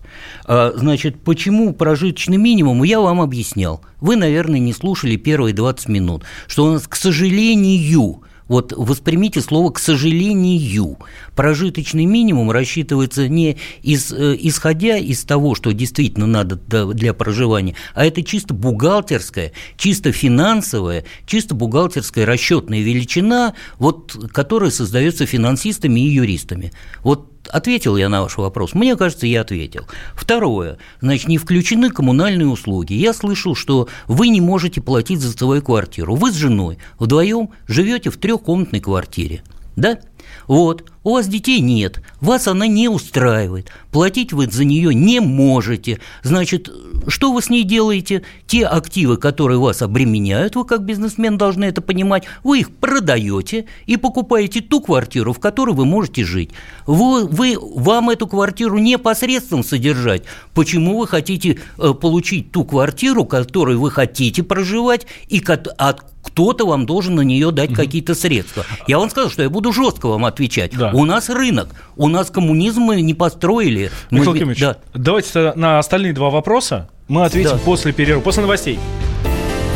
Э, 0.46 0.72
значит, 0.74 1.22
почему 1.22 1.72
прожиточный 1.74 2.36
минимум, 2.36 2.82
я 2.82 3.00
вам 3.00 3.20
объяснял. 3.20 3.80
Вы, 4.00 4.16
наверное, 4.16 4.60
не 4.60 4.72
слушали 4.72 5.16
первые 5.16 5.54
20 5.54 5.88
минут, 5.88 6.24
что 6.46 6.64
у 6.64 6.72
нас, 6.72 6.86
к 6.86 6.96
сожалению, 6.96 8.22
вот 8.48 8.72
воспримите 8.76 9.40
слово 9.40 9.70
«к 9.70 9.78
сожалению». 9.78 10.98
Прожиточный 11.34 12.04
минимум 12.04 12.50
рассчитывается 12.50 13.28
не 13.28 13.56
из, 13.82 14.12
э, 14.12 14.36
исходя 14.40 14.96
из 14.96 15.24
того, 15.24 15.54
что 15.54 15.72
действительно 15.72 16.26
надо 16.26 16.56
для 16.56 17.14
проживания, 17.14 17.74
а 17.94 18.04
это 18.04 18.22
чисто 18.22 18.54
бухгалтерская, 18.54 19.52
чисто 19.76 20.12
финансовая, 20.12 21.04
чисто 21.26 21.54
бухгалтерская 21.54 22.26
расчетная 22.26 22.80
величина, 22.80 23.54
вот, 23.78 24.16
которая 24.32 24.70
создается 24.70 25.26
финансистами 25.26 26.00
и 26.00 26.10
юристами. 26.10 26.72
Вот 27.02 27.33
Ответил 27.50 27.96
я 27.96 28.08
на 28.08 28.22
ваш 28.22 28.36
вопрос? 28.36 28.74
Мне 28.74 28.96
кажется, 28.96 29.26
я 29.26 29.42
ответил. 29.42 29.86
Второе. 30.14 30.78
Значит, 31.00 31.28
не 31.28 31.38
включены 31.38 31.90
коммунальные 31.90 32.48
услуги. 32.48 32.94
Я 32.94 33.12
слышал, 33.12 33.54
что 33.54 33.88
вы 34.06 34.28
не 34.28 34.40
можете 34.40 34.80
платить 34.80 35.20
за 35.20 35.32
свою 35.32 35.62
квартиру. 35.62 36.14
Вы 36.14 36.32
с 36.32 36.34
женой 36.34 36.78
вдвоем 36.98 37.50
живете 37.66 38.10
в 38.10 38.16
трехкомнатной 38.16 38.80
квартире. 38.80 39.42
Да? 39.76 39.98
Вот, 40.46 40.90
у 41.04 41.12
вас 41.12 41.28
детей 41.28 41.60
нет, 41.60 42.00
вас 42.20 42.48
она 42.48 42.66
не 42.66 42.88
устраивает, 42.88 43.70
платить 43.92 44.32
вы 44.32 44.48
за 44.50 44.64
нее 44.64 44.94
не 44.94 45.20
можете. 45.20 46.00
Значит, 46.22 46.70
что 47.06 47.32
вы 47.32 47.42
с 47.42 47.50
ней 47.50 47.62
делаете? 47.62 48.22
Те 48.46 48.64
активы, 48.64 49.18
которые 49.18 49.58
вас 49.58 49.82
обременяют, 49.82 50.56
вы 50.56 50.64
как 50.64 50.84
бизнесмен 50.84 51.36
должны 51.36 51.64
это 51.64 51.82
понимать, 51.82 52.24
вы 52.42 52.60
их 52.60 52.74
продаете 52.74 53.66
и 53.84 53.98
покупаете 53.98 54.62
ту 54.62 54.80
квартиру, 54.80 55.34
в 55.34 55.38
которой 55.38 55.74
вы 55.74 55.84
можете 55.84 56.24
жить. 56.24 56.50
Вы, 56.86 57.26
вы, 57.26 57.56
вам 57.60 58.08
эту 58.08 58.26
квартиру 58.26 58.78
непосредственно 58.78 59.62
содержать. 59.62 60.22
Почему 60.54 60.98
вы 60.98 61.06
хотите 61.06 61.58
э, 61.78 61.92
получить 61.92 62.50
ту 62.50 62.64
квартиру, 62.64 63.26
которой 63.26 63.76
вы 63.76 63.90
хотите 63.90 64.42
проживать, 64.42 65.06
и 65.28 65.44
от 65.76 66.04
кто-то 66.24 66.66
вам 66.66 66.86
должен 66.86 67.14
на 67.14 67.20
нее 67.20 67.50
дать 67.50 67.70
угу. 67.70 67.76
какие-то 67.76 68.14
средства. 68.14 68.64
Я 68.86 68.98
вам 68.98 69.10
сказал, 69.10 69.30
что 69.30 69.42
я 69.42 69.50
буду 69.50 69.72
жестко 69.72 70.08
вам 70.08 70.24
отвечать. 70.24 70.76
Да. 70.76 70.90
У 70.94 71.04
нас 71.06 71.28
рынок, 71.28 71.70
у 71.96 72.06
нас 72.06 72.30
коммунизм 72.30 72.82
мы 72.82 73.02
не 73.02 73.14
построили. 73.14 73.90
Михаил 74.12 74.30
мы... 74.30 74.38
Кимович, 74.38 74.60
да. 74.60 74.76
давайте 74.94 75.52
на 75.56 75.80
остальные 75.80 76.12
два 76.12 76.30
вопроса 76.30 76.88
мы 77.08 77.24
ответим 77.24 77.50
да. 77.50 77.58
после 77.64 77.92
перерыва, 77.92 78.20
после 78.20 78.42
новостей. 78.42 78.78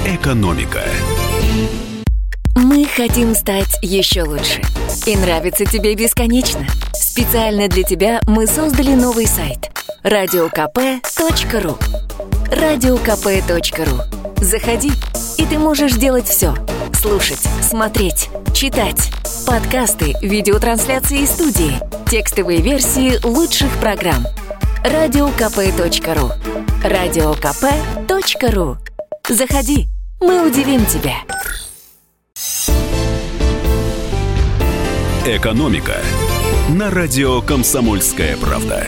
Экономика. 0.06 0.80
Мы 2.54 2.84
хотим 2.84 3.34
стать 3.34 3.78
еще 3.82 4.22
лучше. 4.22 4.62
И 5.06 5.16
нравится 5.16 5.64
тебе 5.64 5.96
бесконечно. 5.96 6.64
Специально 6.92 7.66
для 7.66 7.82
тебя 7.82 8.20
мы 8.28 8.46
создали 8.46 8.94
новый 8.94 9.26
сайт– 9.26 9.72
радиокп.ру 10.04 11.78
радиокп.ру 12.52 14.02
Заходи, 14.40 14.92
и 15.36 15.44
ты 15.46 15.58
можешь 15.58 15.94
делать 15.94 16.28
все. 16.28 16.54
Слушать, 16.94 17.44
смотреть, 17.68 18.30
читать. 18.54 19.10
Подкасты, 19.46 20.14
видеотрансляции 20.22 21.20
из 21.20 21.30
студии, 21.30 21.78
текстовые 22.08 22.62
версии 22.62 23.22
лучших 23.24 23.70
программ. 23.78 24.24
Радиокп.ру 24.82 26.32
Радиокп.ру 26.82 28.78
Заходи, 29.28 29.86
мы 30.20 30.48
удивим 30.48 30.86
тебя. 30.86 31.16
Экономика 35.26 35.96
на 36.70 36.90
радио 36.90 37.42
«Комсомольская 37.42 38.38
правда». 38.38 38.86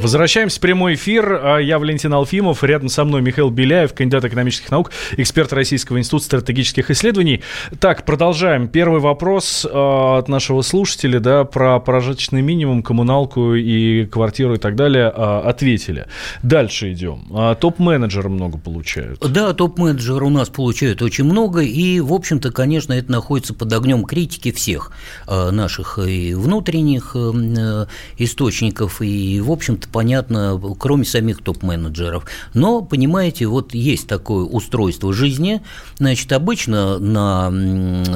Возвращаемся 0.00 0.58
в 0.58 0.60
прямой 0.60 0.94
эфир. 0.94 1.40
А, 1.42 1.58
я 1.58 1.78
Валентин 1.78 2.12
Алфимов. 2.14 2.62
Рядом 2.62 2.88
со 2.88 3.04
мной 3.04 3.20
Михаил 3.20 3.50
Беляев, 3.50 3.92
кандидат 3.94 4.24
экономических 4.24 4.70
наук, 4.70 4.92
эксперт 5.16 5.52
Российского 5.52 5.98
института 5.98 6.24
стратегических 6.24 6.90
исследований. 6.90 7.42
Так, 7.80 8.04
продолжаем. 8.04 8.68
Первый 8.68 9.00
вопрос 9.00 9.64
э, 9.64 9.68
от 9.70 10.28
нашего 10.28 10.62
слушателя, 10.62 11.18
да, 11.18 11.44
про 11.44 11.80
прожиточный 11.80 12.42
минимум, 12.42 12.82
коммуналку 12.82 13.54
и 13.54 14.06
квартиру 14.06 14.54
и 14.54 14.58
так 14.58 14.76
далее 14.76 15.12
э, 15.14 15.40
ответили. 15.44 16.06
Дальше 16.42 16.92
идем. 16.92 17.26
Топ-менеджеры 17.60 18.28
много 18.28 18.58
получают. 18.58 19.20
Да, 19.20 19.52
топ-менеджеры 19.52 20.26
у 20.26 20.30
нас 20.30 20.48
получают 20.48 21.02
очень 21.02 21.24
много, 21.24 21.60
и, 21.60 22.00
в 22.00 22.12
общем-то, 22.12 22.52
конечно, 22.52 22.92
это 22.92 23.10
находится 23.10 23.52
под 23.52 23.72
огнем 23.72 24.04
критики 24.04 24.52
всех 24.52 24.92
наших 25.26 25.98
и 25.98 26.34
внутренних 26.34 27.12
э, 27.14 27.86
источников, 28.18 29.02
и, 29.02 29.40
в 29.40 29.50
общем-то, 29.50 29.87
понятно, 29.90 30.60
кроме 30.78 31.04
самих 31.04 31.42
топ-менеджеров. 31.42 32.24
Но, 32.54 32.82
понимаете, 32.82 33.46
вот 33.46 33.74
есть 33.74 34.06
такое 34.08 34.44
устройство 34.44 35.12
жизни, 35.12 35.62
значит, 35.98 36.32
обычно 36.32 36.98
на, 36.98 37.50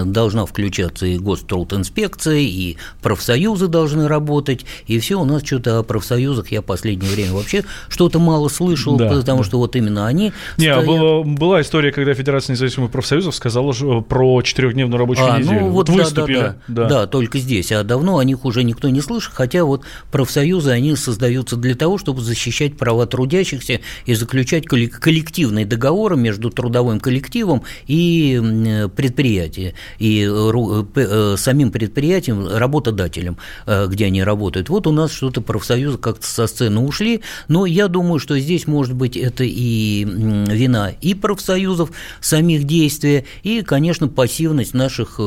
должна 0.05 0.47
включаться 0.47 1.07
и 1.07 1.19
гострудинспекция, 1.19 2.39
и 2.39 2.77
профсоюзы 3.03 3.69
должны 3.69 4.09
работать, 4.09 4.65
и 4.87 4.99
все 4.99 5.21
у 5.21 5.25
нас 5.25 5.45
что-то 5.45 5.79
о 5.79 5.83
профсоюзах 5.83 6.53
я 6.53 6.61
в 6.61 6.65
последнее 6.65 7.11
время 7.11 7.33
вообще 7.33 7.65
что-то 7.89 8.19
мало 8.19 8.49
слышал, 8.49 8.97
да, 8.97 9.09
потому 9.09 9.39
да. 9.39 9.45
что 9.45 9.59
вот 9.59 9.77
именно 9.77 10.07
они. 10.07 10.33
Не, 10.59 10.69
а 10.69 10.83
стоят... 10.83 10.87
была, 10.87 11.23
была 11.25 11.61
история, 11.61 11.93
когда 11.93 12.15
Федерация 12.15 12.55
независимых 12.55 12.91
профсоюзов 12.91 13.35
сказала 13.35 13.73
про 14.01 14.43
четырехдневную 14.43 14.99
рабочую 14.99 15.33
а, 15.33 15.39
неделю. 15.39 15.61
Ну, 15.61 15.69
вот, 15.71 15.89
вот 15.89 15.99
выступили. 15.99 16.35
Да, 16.39 16.57
да, 16.69 16.83
да. 16.83 16.89
да, 16.89 17.07
только 17.07 17.39
здесь. 17.39 17.73
А 17.73 17.83
давно 17.83 18.19
о 18.19 18.25
них 18.25 18.45
уже 18.45 18.65
никто 18.65 18.89
не 18.89 19.01
слышит, 19.01 19.33
хотя 19.35 19.65
вот 19.65 19.83
профсоюзы, 20.11 20.71
они 20.71 20.95
создаются 20.97 21.57
для 21.63 21.75
того, 21.75 21.97
чтобы 21.97 22.21
защищать 22.21 22.77
права 22.77 23.07
трудящихся 23.07 23.81
и 24.05 24.15
заключать 24.15 24.67
коллективные 24.67 25.65
договоры 25.65 26.17
между 26.17 26.51
трудовым 26.51 27.01
коллективом 27.01 27.63
и 27.87 28.89
предприятием, 28.95 29.73
и 29.99 30.29
э, 30.29 30.85
э, 30.97 31.37
самим 31.39 31.71
предприятием, 31.71 32.47
работодателем, 32.49 33.39
э, 33.67 33.87
где 33.87 34.07
они 34.07 34.23
работают. 34.23 34.69
Вот 34.69 34.87
у 34.87 34.93
нас 34.93 35.13
что-то 35.13 35.41
профсоюзы 35.41 35.99
как-то 35.99 36.27
со 36.27 36.47
сцены 36.47 36.81
ушли, 36.81 37.23
но 37.49 37.65
я 37.65 37.89
думаю, 37.89 38.19
что 38.19 38.39
здесь, 38.39 38.67
может 38.67 38.95
быть, 38.95 39.17
это 39.17 39.45
и 39.45 40.05
вина 40.05 40.91
и 41.01 41.15
профсоюзов, 41.15 41.93
самих 42.21 42.65
действия, 42.65 43.25
и, 43.45 43.63
конечно, 43.63 44.09
пассивность 44.09 44.75
наших 44.75 45.21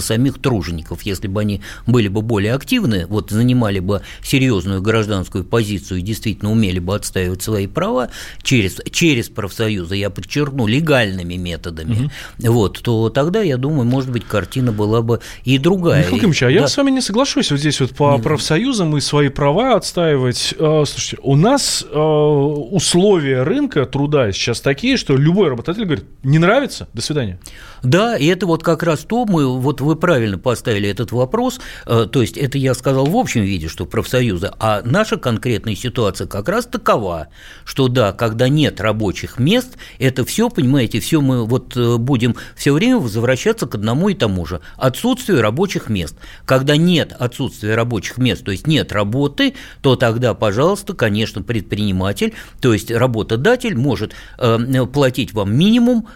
самих 0.00 0.40
тружеников. 0.40 1.02
Если 1.02 1.26
бы 1.26 1.40
они 1.40 1.60
были 1.86 2.08
бы 2.08 2.22
более 2.22 2.54
активны, 2.54 3.06
вот 3.06 3.30
занимали 3.30 3.80
бы 3.80 4.02
серьезную 4.22 4.80
гражданскую 4.80 5.39
позицию 5.44 6.00
и 6.00 6.02
действительно 6.02 6.50
умели 6.50 6.78
бы 6.78 6.94
отстаивать 6.94 7.42
свои 7.42 7.66
права 7.66 8.10
через, 8.42 8.80
через 8.90 9.28
профсоюзы, 9.28 9.96
я 9.96 10.10
подчеркну, 10.10 10.66
легальными 10.66 11.34
методами, 11.34 12.10
угу. 12.38 12.52
вот, 12.52 12.80
то 12.82 13.08
тогда, 13.10 13.42
я 13.42 13.56
думаю, 13.56 13.84
может 13.84 14.10
быть, 14.10 14.24
картина 14.24 14.72
была 14.72 15.02
бы 15.02 15.20
и 15.44 15.58
другая. 15.58 16.00
Михаил 16.00 16.20
Кимович, 16.20 16.42
а 16.42 16.46
да. 16.46 16.52
я 16.52 16.68
с 16.68 16.76
вами 16.76 16.90
не 16.90 17.00
соглашусь 17.00 17.50
вот 17.50 17.60
здесь 17.60 17.80
вот 17.80 17.90
по 17.90 18.14
Нет. 18.14 18.22
профсоюзам 18.22 18.96
и 18.96 19.00
свои 19.00 19.28
права 19.28 19.76
отстаивать. 19.76 20.54
А, 20.58 20.84
слушайте, 20.86 21.18
у 21.22 21.36
нас 21.36 21.84
а, 21.90 22.00
условия 22.00 23.42
рынка 23.42 23.86
труда 23.86 24.32
сейчас 24.32 24.60
такие, 24.60 24.96
что 24.96 25.16
любой 25.16 25.48
работодатель 25.48 25.84
говорит, 25.84 26.04
не 26.22 26.38
нравится, 26.38 26.88
до 26.92 27.02
свидания. 27.02 27.38
Да, 27.82 28.16
и 28.16 28.26
это 28.26 28.46
вот 28.46 28.62
как 28.62 28.82
раз 28.82 29.00
то, 29.00 29.24
мы, 29.24 29.58
вот 29.58 29.80
вы 29.80 29.96
правильно 29.96 30.38
поставили 30.38 30.88
этот 30.88 31.12
вопрос, 31.12 31.60
э, 31.86 32.06
то 32.10 32.20
есть 32.20 32.36
это 32.36 32.58
я 32.58 32.74
сказал 32.74 33.06
в 33.06 33.16
общем 33.16 33.42
виде, 33.42 33.68
что 33.68 33.86
профсоюзы, 33.86 34.50
а 34.58 34.82
наша 34.84 35.16
конкретная 35.30 35.76
ситуация 35.76 36.26
как 36.26 36.48
раз 36.48 36.66
такова, 36.66 37.28
что 37.64 37.86
да, 37.86 38.12
когда 38.12 38.48
нет 38.48 38.80
рабочих 38.80 39.38
мест, 39.38 39.76
это 40.00 40.24
все, 40.24 40.50
понимаете, 40.50 40.98
все 40.98 41.20
мы 41.20 41.46
вот 41.46 41.76
э, 41.76 41.98
будем 41.98 42.34
все 42.56 42.72
время 42.72 42.98
возвращаться 42.98 43.68
к 43.68 43.76
одному 43.76 44.08
и 44.08 44.14
тому 44.14 44.44
же– 44.44 44.60
отсутствию 44.76 45.40
рабочих 45.40 45.88
мест. 45.88 46.16
Когда 46.44 46.76
нет 46.76 47.14
отсутствия 47.16 47.76
рабочих 47.76 48.18
мест, 48.18 48.44
то 48.44 48.50
есть 48.50 48.66
нет 48.66 48.90
работы, 48.90 49.54
то 49.82 49.94
тогда, 49.94 50.34
пожалуйста, 50.34 50.94
конечно, 50.94 51.42
предприниматель, 51.42 52.34
то 52.60 52.72
есть 52.72 52.90
работодатель 52.90 53.76
может 53.76 54.14
э, 54.38 54.86
платить 54.92 55.32
вам 55.32 55.56
минимум, 55.56 56.08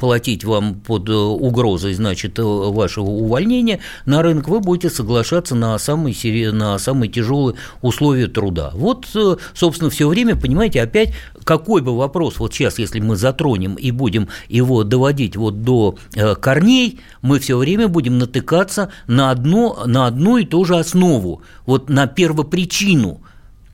платить 0.00 0.42
вам 0.42 0.80
под 0.80 1.08
э, 1.08 1.12
угрозой, 1.12 1.94
значит, 1.94 2.40
э, 2.40 2.42
вашего 2.42 3.06
увольнения 3.06 3.78
на 4.04 4.20
рынок, 4.22 4.48
вы 4.48 4.58
будете 4.58 4.90
соглашаться 4.90 5.54
на 5.54 5.78
самые, 5.78 6.50
на 6.50 6.76
самые 6.80 7.08
тяжелые 7.08 7.56
условия 7.82 7.99
труда. 8.28 8.70
Вот, 8.74 9.06
э, 9.14 9.36
собственно, 9.54 9.90
все 9.90 10.08
время, 10.08 10.36
понимаете, 10.36 10.82
опять 10.82 11.12
какой 11.44 11.82
бы 11.82 11.96
вопрос, 11.96 12.38
вот 12.38 12.54
сейчас, 12.54 12.78
если 12.78 13.00
мы 13.00 13.16
затронем 13.16 13.74
и 13.74 13.90
будем 13.90 14.28
его 14.48 14.84
доводить 14.84 15.36
вот 15.36 15.62
до 15.62 15.96
корней, 16.40 17.00
мы 17.22 17.38
все 17.38 17.56
время 17.56 17.88
будем 17.88 18.18
натыкаться 18.18 18.90
на, 19.06 19.30
одно, 19.30 19.82
на 19.86 20.06
одну 20.06 20.36
и 20.36 20.44
ту 20.44 20.64
же 20.64 20.76
основу, 20.76 21.42
вот 21.66 21.88
на 21.88 22.06
первопричину– 22.06 23.22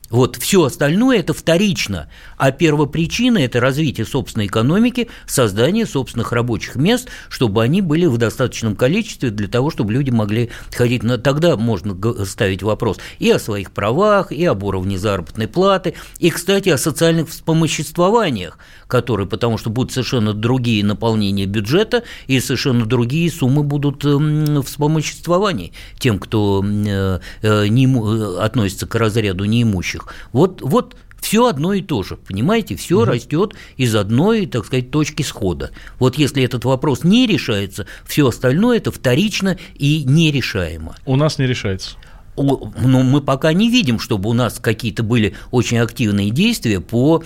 вот 0.09 0.37
все 0.37 0.63
остальное 0.63 1.19
это 1.19 1.33
вторично, 1.33 2.09
а 2.37 2.51
первопричина– 2.51 3.37
это 3.39 3.59
развитие 3.59 4.05
собственной 4.05 4.45
экономики, 4.45 5.09
создание 5.25 5.85
собственных 5.85 6.31
рабочих 6.31 6.75
мест, 6.75 7.09
чтобы 7.29 7.63
они 7.63 7.81
были 7.81 8.05
в 8.05 8.17
достаточном 8.17 8.75
количестве 8.75 9.31
для 9.31 9.47
того, 9.47 9.69
чтобы 9.69 9.93
люди 9.93 10.09
могли 10.09 10.49
ходить. 10.71 11.03
Но 11.03 11.17
тогда 11.17 11.57
можно 11.57 11.97
ставить 12.25 12.63
вопрос 12.63 12.97
и 13.19 13.29
о 13.31 13.39
своих 13.39 13.71
правах, 13.71 14.31
и 14.31 14.45
об 14.45 14.63
уровне 14.63 14.97
заработной 14.97 15.47
платы, 15.47 15.95
и, 16.19 16.29
кстати, 16.29 16.69
о 16.69 16.77
социальных 16.77 17.29
вспомоществованиях, 17.29 18.57
которые, 18.87 19.27
потому 19.27 19.57
что 19.57 19.69
будут 19.69 19.91
совершенно 19.91 20.33
другие 20.33 20.83
наполнения 20.85 21.45
бюджета 21.45 22.03
и 22.27 22.39
совершенно 22.39 22.85
другие 22.85 23.29
суммы 23.31 23.63
будут 23.63 24.05
эм, 24.05 24.63
вспомоществований 24.63 25.73
тем, 25.99 26.19
кто 26.19 26.63
э, 26.63 27.19
э, 27.41 27.67
не, 27.67 27.85
э, 27.87 28.37
относится 28.39 28.87
к 28.87 28.95
разряду 28.95 29.45
неимущих. 29.45 29.96
Вот, 30.31 30.61
вот 30.61 30.95
все 31.21 31.47
одно 31.47 31.73
и 31.73 31.81
то 31.81 32.03
же, 32.03 32.15
понимаете, 32.15 32.75
все 32.75 32.97
угу. 32.97 33.05
растет 33.05 33.53
из 33.75 33.95
одной, 33.95 34.45
так 34.45 34.65
сказать, 34.65 34.91
точки 34.91 35.23
схода. 35.23 35.71
Вот 35.99 36.17
если 36.17 36.43
этот 36.43 36.65
вопрос 36.65 37.03
не 37.03 37.27
решается, 37.27 37.85
все 38.05 38.27
остальное 38.27 38.77
это 38.77 38.91
вторично 38.91 39.57
и 39.75 40.03
нерешаемо. 40.05 40.95
У 41.05 41.15
нас 41.15 41.37
не 41.37 41.47
решается. 41.47 41.97
Но 42.37 42.71
ну, 42.79 43.01
мы 43.01 43.21
пока 43.21 43.51
не 43.51 43.69
видим, 43.69 43.99
чтобы 43.99 44.29
у 44.29 44.33
нас 44.33 44.59
какие-то 44.59 45.01
были 45.01 45.35
очень 45.51 45.79
активные 45.79 46.29
действия 46.29 46.79
по 46.79 47.23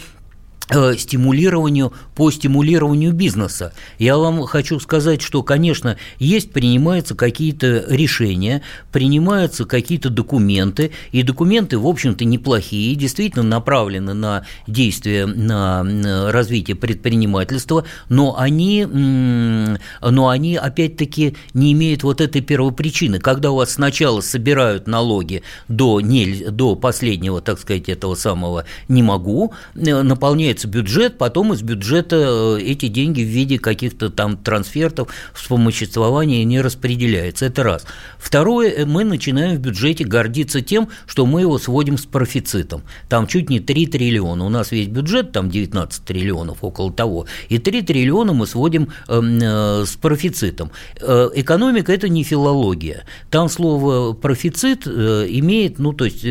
стимулированию, 0.97 1.93
по 2.15 2.31
стимулированию 2.31 3.13
бизнеса. 3.13 3.73
Я 3.99 4.17
вам 4.17 4.43
хочу 4.43 4.79
сказать, 4.79 5.21
что, 5.21 5.43
конечно, 5.43 5.97
есть, 6.19 6.51
принимаются 6.51 7.15
какие-то 7.15 7.85
решения, 7.87 8.61
принимаются 8.91 9.65
какие-то 9.65 10.09
документы, 10.09 10.91
и 11.11 11.23
документы, 11.23 11.77
в 11.77 11.87
общем-то, 11.87 12.25
неплохие, 12.25 12.95
действительно 12.95 13.43
направлены 13.43 14.13
на 14.13 14.45
действие, 14.67 15.25
на 15.25 16.31
развитие 16.31 16.75
предпринимательства, 16.75 17.85
но 18.09 18.37
они, 18.37 18.85
но 18.85 20.29
они 20.29 20.55
опять-таки, 20.55 21.35
не 21.53 21.73
имеют 21.73 22.03
вот 22.03 22.21
этой 22.21 22.41
первопричины. 22.41 23.19
Когда 23.19 23.51
у 23.51 23.55
вас 23.55 23.71
сначала 23.71 24.21
собирают 24.21 24.87
налоги 24.87 25.43
до, 25.67 26.01
не, 26.01 26.45
до 26.49 26.75
последнего, 26.75 27.41
так 27.41 27.59
сказать, 27.59 27.89
этого 27.89 28.15
самого 28.15 28.65
«не 28.87 29.03
могу», 29.03 29.53
э, 29.75 30.01
наполняется 30.01 30.60
выделяется 30.61 30.67
бюджет, 30.67 31.17
потом 31.17 31.53
из 31.53 31.61
бюджета 31.61 32.57
э, 32.59 32.61
эти 32.61 32.87
деньги 32.87 33.21
в 33.21 33.27
виде 33.27 33.59
каких-то 33.59 34.09
там 34.09 34.37
трансфертов, 34.37 35.09
вспомоществования 35.33 36.43
не 36.43 36.61
распределяются. 36.61 37.45
Это 37.45 37.63
раз. 37.63 37.85
Второе, 38.17 38.71
э, 38.71 38.85
мы 38.85 39.03
начинаем 39.03 39.57
в 39.57 39.59
бюджете 39.59 40.03
гордиться 40.03 40.61
тем, 40.61 40.89
что 41.07 41.25
мы 41.25 41.41
его 41.41 41.57
сводим 41.57 41.97
с 41.97 42.05
профицитом. 42.05 42.83
Там 43.09 43.27
чуть 43.27 43.49
не 43.49 43.59
3 43.59 43.87
триллиона. 43.87 44.45
У 44.45 44.49
нас 44.49 44.71
весь 44.71 44.87
бюджет, 44.87 45.31
там 45.31 45.49
19 45.49 46.03
триллионов, 46.03 46.57
около 46.61 46.91
того. 46.91 47.25
И 47.49 47.57
3 47.57 47.81
триллиона 47.81 48.33
мы 48.33 48.47
сводим 48.47 48.89
эм, 49.07 49.39
э, 49.41 49.85
с 49.85 49.95
профицитом. 49.95 50.71
Экономика– 51.01 51.91
это 51.93 52.09
не 52.09 52.23
филология. 52.23 53.05
Там 53.29 53.49
слово 53.49 54.13
профицит 54.13 54.87
имеет, 54.87 55.79
ну, 55.79 55.93
то 55.93 56.05
есть 56.05 56.25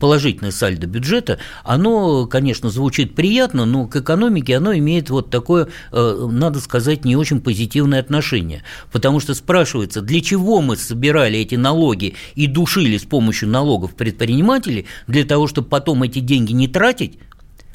положительное 0.00 0.50
сальдо 0.50 0.86
бюджета, 0.86 1.38
оно, 1.64 2.26
конечно, 2.26 2.70
звучит 2.76 3.14
приятно, 3.14 3.64
но 3.64 3.86
к 3.86 3.96
экономике 3.96 4.56
оно 4.56 4.72
имеет 4.74 5.10
вот 5.10 5.30
такое, 5.30 5.68
э, 5.92 6.28
надо 6.30 6.60
сказать, 6.60 7.04
не 7.04 7.16
очень 7.16 7.40
позитивное 7.40 8.00
отношение. 8.00 8.62
Потому 8.92 9.18
что 9.18 9.34
спрашивается, 9.34 10.00
для 10.00 10.20
чего 10.20 10.60
мы 10.60 10.76
собирали 10.76 11.38
эти 11.38 11.56
налоги 11.56 12.14
и 12.34 12.46
душили 12.46 12.98
с 12.98 13.04
помощью 13.04 13.48
налогов 13.48 13.94
предпринимателей, 13.94 14.86
для 15.06 15.24
того, 15.24 15.48
чтобы 15.48 15.68
потом 15.68 16.02
эти 16.02 16.20
деньги 16.20 16.52
не 16.52 16.68
тратить, 16.68 17.18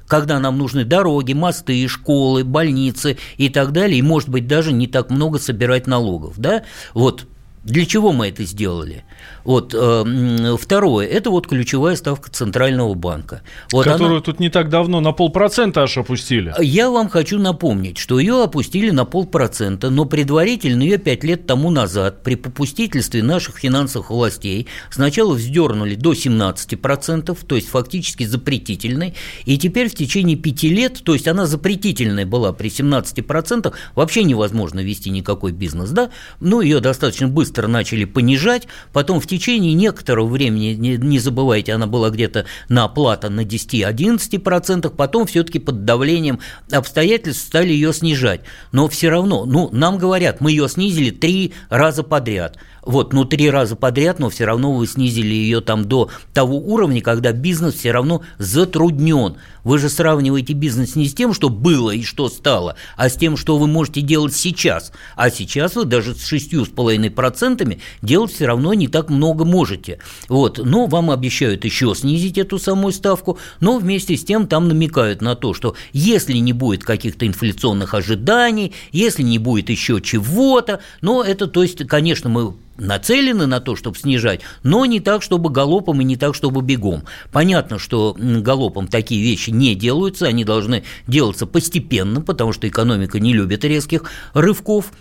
когда 0.07 0.39
нам 0.39 0.57
нужны 0.57 0.85
дороги, 0.85 1.33
мосты, 1.33 1.87
школы, 1.87 2.43
больницы 2.43 3.17
и 3.37 3.49
так 3.49 3.71
далее, 3.71 3.97
и, 3.97 4.01
может 4.01 4.29
быть, 4.29 4.45
даже 4.47 4.73
не 4.73 4.87
так 4.87 5.09
много 5.09 5.39
собирать 5.39 5.87
налогов, 5.87 6.33
да, 6.37 6.63
вот 6.93 7.27
Для 7.63 7.85
чего 7.85 8.11
мы 8.11 8.29
это 8.29 8.43
сделали? 8.43 9.03
Вот 9.43 9.75
э, 9.77 10.55
второе, 10.59 11.05
это 11.05 11.29
вот 11.29 11.47
ключевая 11.47 11.95
ставка 11.95 12.31
Центрального 12.31 12.95
банка. 12.95 13.43
Вот 13.71 13.85
Которую 13.85 14.13
она... 14.13 14.21
тут 14.21 14.39
не 14.39 14.49
так 14.49 14.69
давно 14.69 14.99
на 14.99 15.11
полпроцента 15.11 15.83
аж 15.83 15.95
опустили. 15.95 16.55
Я 16.59 16.89
вам 16.89 17.07
хочу 17.07 17.37
напомнить, 17.37 17.99
что 17.99 18.19
ее 18.19 18.43
опустили 18.43 18.89
на 18.89 19.05
полпроцента, 19.05 19.91
но 19.91 20.05
предварительно 20.05 20.81
ее 20.81 20.97
пять 20.97 21.23
лет 21.23 21.45
тому 21.45 21.69
назад 21.69 22.23
при 22.23 22.33
попустительстве 22.33 23.21
наших 23.21 23.57
финансовых 23.59 24.09
властей 24.09 24.65
сначала 24.89 25.35
вздернули 25.35 25.93
до 25.93 26.13
17%, 26.13 27.37
то 27.45 27.55
есть 27.55 27.69
фактически 27.69 28.23
запретительной, 28.23 29.13
и 29.45 29.59
теперь 29.59 29.87
в 29.87 29.93
течение 29.93 30.35
пяти 30.35 30.69
лет, 30.69 31.03
то 31.03 31.13
есть 31.13 31.27
она 31.27 31.45
запретительная 31.45 32.25
была 32.25 32.53
при 32.53 32.69
17%, 32.69 33.71
вообще 33.93 34.23
невозможно 34.23 34.79
вести 34.79 35.11
никакой 35.11 35.51
бизнес, 35.51 35.91
да, 35.91 36.09
ну 36.39 36.61
ее 36.61 36.79
достаточно 36.79 37.27
быстро 37.27 37.50
начали 37.57 38.05
понижать, 38.05 38.67
потом 38.93 39.19
в 39.19 39.27
течение 39.27 39.73
некоторого 39.73 40.27
времени, 40.27 40.73
не, 40.73 40.97
не 40.97 41.19
забывайте, 41.19 41.73
она 41.73 41.87
была 41.87 42.09
где-то 42.09 42.45
на 42.69 42.85
оплата 42.85 43.29
на 43.29 43.41
10-11%, 43.41 44.89
потом 44.89 45.25
все-таки 45.25 45.59
под 45.59 45.85
давлением 45.85 46.39
обстоятельств 46.71 47.45
стали 47.45 47.73
ее 47.73 47.93
снижать. 47.93 48.41
Но 48.71 48.87
все 48.87 49.09
равно, 49.09 49.45
ну, 49.45 49.69
нам 49.71 49.97
говорят, 49.97 50.41
мы 50.41 50.51
ее 50.51 50.69
снизили 50.69 51.09
три 51.09 51.53
раза 51.69 52.03
подряд– 52.03 52.57
вот, 52.83 53.13
ну, 53.13 53.25
три 53.25 53.49
раза 53.49 53.75
подряд, 53.75 54.19
но 54.19 54.29
все 54.29 54.45
равно 54.45 54.73
вы 54.73 54.87
снизили 54.87 55.33
ее 55.33 55.61
там 55.61 55.85
до 55.85 56.09
того 56.33 56.57
уровня, 56.57 57.01
когда 57.01 57.31
бизнес 57.31 57.75
все 57.75 57.91
равно 57.91 58.21
затруднен. 58.37 59.35
Вы 59.63 59.77
же 59.77 59.89
сравниваете 59.89 60.53
бизнес 60.53 60.95
не 60.95 61.07
с 61.07 61.13
тем, 61.13 61.33
что 61.33 61.49
было 61.49 61.91
и 61.91 62.01
что 62.03 62.29
стало, 62.29 62.75
а 62.97 63.09
с 63.09 63.15
тем, 63.15 63.37
что 63.37 63.57
вы 63.57 63.67
можете 63.67 64.01
делать 64.01 64.35
сейчас. 64.35 64.91
А 65.15 65.29
сейчас 65.29 65.75
вы 65.75 65.85
даже 65.85 66.15
с 66.15 66.25
шестью 66.25 66.65
с 66.65 66.69
половиной 66.69 67.11
процентами 67.11 67.79
делать 68.01 68.33
все 68.33 68.47
равно 68.47 68.73
не 68.73 68.87
так 68.87 69.09
много 69.09 69.45
можете. 69.45 69.99
Вот, 70.27 70.59
но 70.63 70.87
вам 70.87 71.11
обещают 71.11 71.63
еще 71.63 71.93
снизить 71.95 72.39
эту 72.39 72.57
самую 72.57 72.91
ставку, 72.91 73.37
но 73.59 73.77
вместе 73.77 74.17
с 74.17 74.23
тем 74.23 74.47
там 74.47 74.67
намекают 74.67 75.21
на 75.21 75.35
то, 75.35 75.53
что 75.53 75.75
если 75.93 76.37
не 76.37 76.53
будет 76.53 76.83
каких-то 76.83 77.27
инфляционных 77.27 77.93
ожиданий, 77.93 78.73
если 78.91 79.21
не 79.21 79.37
будет 79.37 79.69
еще 79.69 80.01
чего-то, 80.01 80.79
но 81.01 81.23
это, 81.23 81.45
то 81.45 81.61
есть, 81.61 81.87
конечно, 81.87 82.29
мы 82.29 82.53
нацелены 82.81 83.45
на 83.45 83.59
то, 83.59 83.75
чтобы 83.75 83.97
снижать, 83.97 84.41
но 84.63 84.85
не 84.85 84.99
так, 84.99 85.21
чтобы 85.21 85.49
галопом 85.49 86.01
и 86.01 86.03
не 86.03 86.17
так, 86.17 86.35
чтобы 86.35 86.61
бегом. 86.61 87.03
Понятно, 87.31 87.79
что 87.79 88.15
галопом 88.17 88.87
такие 88.87 89.21
вещи 89.21 89.51
не 89.51 89.75
делаются, 89.75 90.25
они 90.25 90.43
должны 90.43 90.83
делаться 91.07 91.45
постепенно, 91.45 92.21
потому 92.21 92.53
что 92.53 92.67
экономика 92.67 93.19
не 93.19 93.33
любит 93.33 93.63
резких 93.63 94.03
рывков, 94.33 94.91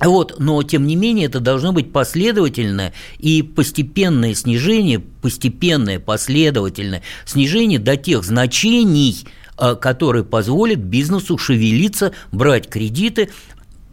вот, 0.00 0.36
но 0.38 0.62
тем 0.62 0.86
не 0.86 0.94
менее 0.94 1.26
это 1.26 1.40
должно 1.40 1.72
быть 1.72 1.92
последовательное 1.92 2.92
и 3.18 3.42
постепенное 3.42 4.34
снижение, 4.34 5.00
постепенное, 5.00 5.98
последовательное 5.98 7.02
снижение 7.24 7.80
до 7.80 7.96
тех 7.96 8.22
значений, 8.22 9.26
а, 9.56 9.74
которые 9.74 10.22
позволят 10.24 10.78
бизнесу 10.78 11.36
шевелиться, 11.36 12.12
брать 12.30 12.68
кредиты, 12.68 13.30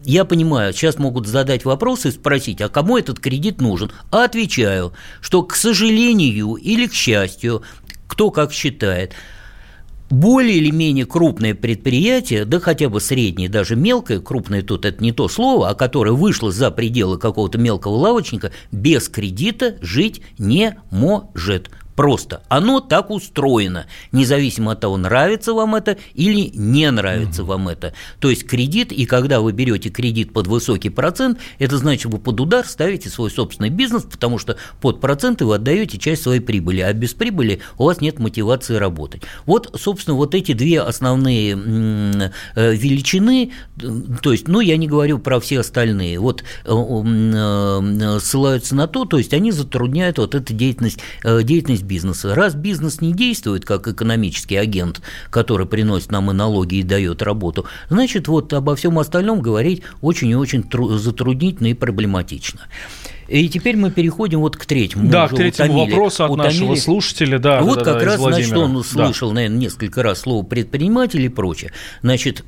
я 0.06 0.24
понимаю, 0.24 0.72
сейчас 0.72 0.98
могут 0.98 1.28
задать 1.28 1.66
вопросы 1.66 2.10
и 2.10 2.12
спросить, 2.12 2.62
а 2.62 2.70
кому 2.70 2.98
этот 2.98 3.20
кредит 3.20 3.60
нужен? 3.60 3.92
А 4.12 4.26
отвечаю, 4.26 4.94
что, 5.20 5.44
к 5.44 5.56
сожалению 5.56 6.56
или 6.56 6.88
к 6.88 6.94
счастью, 6.94 7.64
кто 8.08 8.30
как 8.30 8.54
считает, 8.54 9.14
более 10.10 10.58
или 10.58 10.70
менее 10.70 11.06
крупное 11.06 11.56
предприятие, 11.56 12.46
да 12.46 12.60
хотя 12.60 12.90
бы 12.90 13.02
среднее, 13.02 13.50
даже 13.50 13.76
мелкое, 13.76 14.20
крупное 14.20 14.62
тут 14.62 14.86
это 14.86 15.02
не 15.04 15.12
то 15.12 15.28
слово, 15.28 15.70
а 15.70 15.76
которое 15.76 16.12
вышло 16.12 16.52
за 16.52 16.70
пределы 16.70 17.18
какого-то 17.18 17.58
мелкого 17.58 17.96
лавочника, 17.96 18.52
без 18.72 19.10
кредита 19.10 19.78
жить 19.82 20.22
не 20.38 20.78
может. 20.92 21.72
Просто 21.96 22.44
оно 22.50 22.82
так 22.82 23.10
устроено, 23.10 23.86
независимо 24.12 24.74
от 24.74 24.82
того, 24.82 24.98
нравится 24.98 25.54
вам 25.54 25.76
это 25.76 25.98
или 26.14 26.52
не 26.54 26.92
нравится 26.92 27.44
угу. 27.44 27.52
вам 27.52 27.70
это. 27.70 27.94
То 28.20 28.30
есть 28.30 28.46
кредит, 28.46 28.92
и 28.92 29.06
когда 29.06 29.40
вы 29.40 29.54
берете 29.54 29.90
кредит 29.90 30.34
под 30.34 30.48
высокий 30.48 30.90
процент, 30.90 31.40
это 31.58 31.78
значит, 31.78 32.12
вы 32.12 32.20
под 32.20 32.40
удар 32.42 32.66
ставите 32.66 33.10
свой 33.10 33.32
собственный 33.32 33.70
бизнес, 33.70 34.04
потому 34.04 34.38
что 34.40 34.58
под 34.82 35.00
проценты 35.00 35.46
вы 35.46 35.56
отдаете 35.56 35.98
часть 35.98 36.24
своей 36.24 36.42
прибыли, 36.42 36.82
а 36.82 36.92
без 36.92 37.14
прибыли 37.14 37.62
у 37.78 37.86
вас 37.86 38.02
нет 38.02 38.20
мотивации 38.20 38.76
работать. 38.76 39.24
Вот, 39.46 39.74
собственно, 39.80 40.16
вот 40.16 40.36
эти 40.36 40.52
две 40.54 40.82
основные 40.82 41.54
э, 41.54 42.76
величины, 42.76 43.52
то 44.22 44.32
есть, 44.32 44.48
ну, 44.48 44.60
я 44.60 44.76
не 44.76 44.88
говорю 44.88 45.20
про 45.20 45.40
все 45.40 45.62
остальные, 45.62 46.20
вот 46.20 46.44
э, 46.66 46.70
э, 46.70 48.20
ссылаются 48.20 48.76
на 48.76 48.88
то, 48.88 49.06
то 49.06 49.18
есть 49.18 49.34
они 49.34 49.52
затрудняют 49.52 50.18
вот 50.18 50.36
эту 50.36 50.54
деятельность, 50.54 51.00
деятельность 51.24 51.85
бизнеса. 51.86 52.36
Раз 52.36 52.56
бизнес 52.56 53.02
не 53.02 53.14
действует 53.14 53.66
как 53.66 53.88
экономический 53.88 54.58
агент, 54.58 55.02
который 55.30 55.66
приносит 55.66 56.12
нам 56.12 56.32
и 56.32 56.34
налоги 56.34 56.76
и 56.76 56.84
дает 56.84 57.22
работу, 57.22 57.66
значит, 57.90 58.28
вот 58.28 58.52
обо 58.54 58.76
всем 58.76 59.00
остальном 59.00 59.42
говорить 59.42 59.84
очень 60.02 60.30
и 60.30 60.36
очень 60.36 60.66
затруднительно 60.98 61.68
и 61.68 61.74
проблематично. 61.74 62.62
И 63.28 63.50
теперь 63.50 63.76
мы 63.76 63.90
переходим 63.90 64.40
вот 64.42 64.56
к 64.56 64.66
третьему. 64.66 65.10
Да, 65.10 65.28
к 65.28 65.36
третьему 65.36 65.74
утомили, 65.74 65.92
вопросу 65.92 66.26
от 66.26 66.32
утомили. 66.32 66.54
нашего 66.54 66.76
слушателя. 66.76 67.40
Да, 67.40 67.62
вот 67.62 67.80
да, 67.80 67.86
как 67.86 68.00
да, 68.00 68.06
раз, 68.06 68.20
значит, 68.20 68.54
он 68.54 68.76
услышал, 68.76 69.30
да. 69.30 69.36
наверное, 69.36 69.58
несколько 69.58 70.04
раз 70.04 70.22
слово 70.22 70.46
предприниматель 70.46 71.22
и 71.22 71.30
прочее. 71.30 71.72
Значит, 72.02 72.44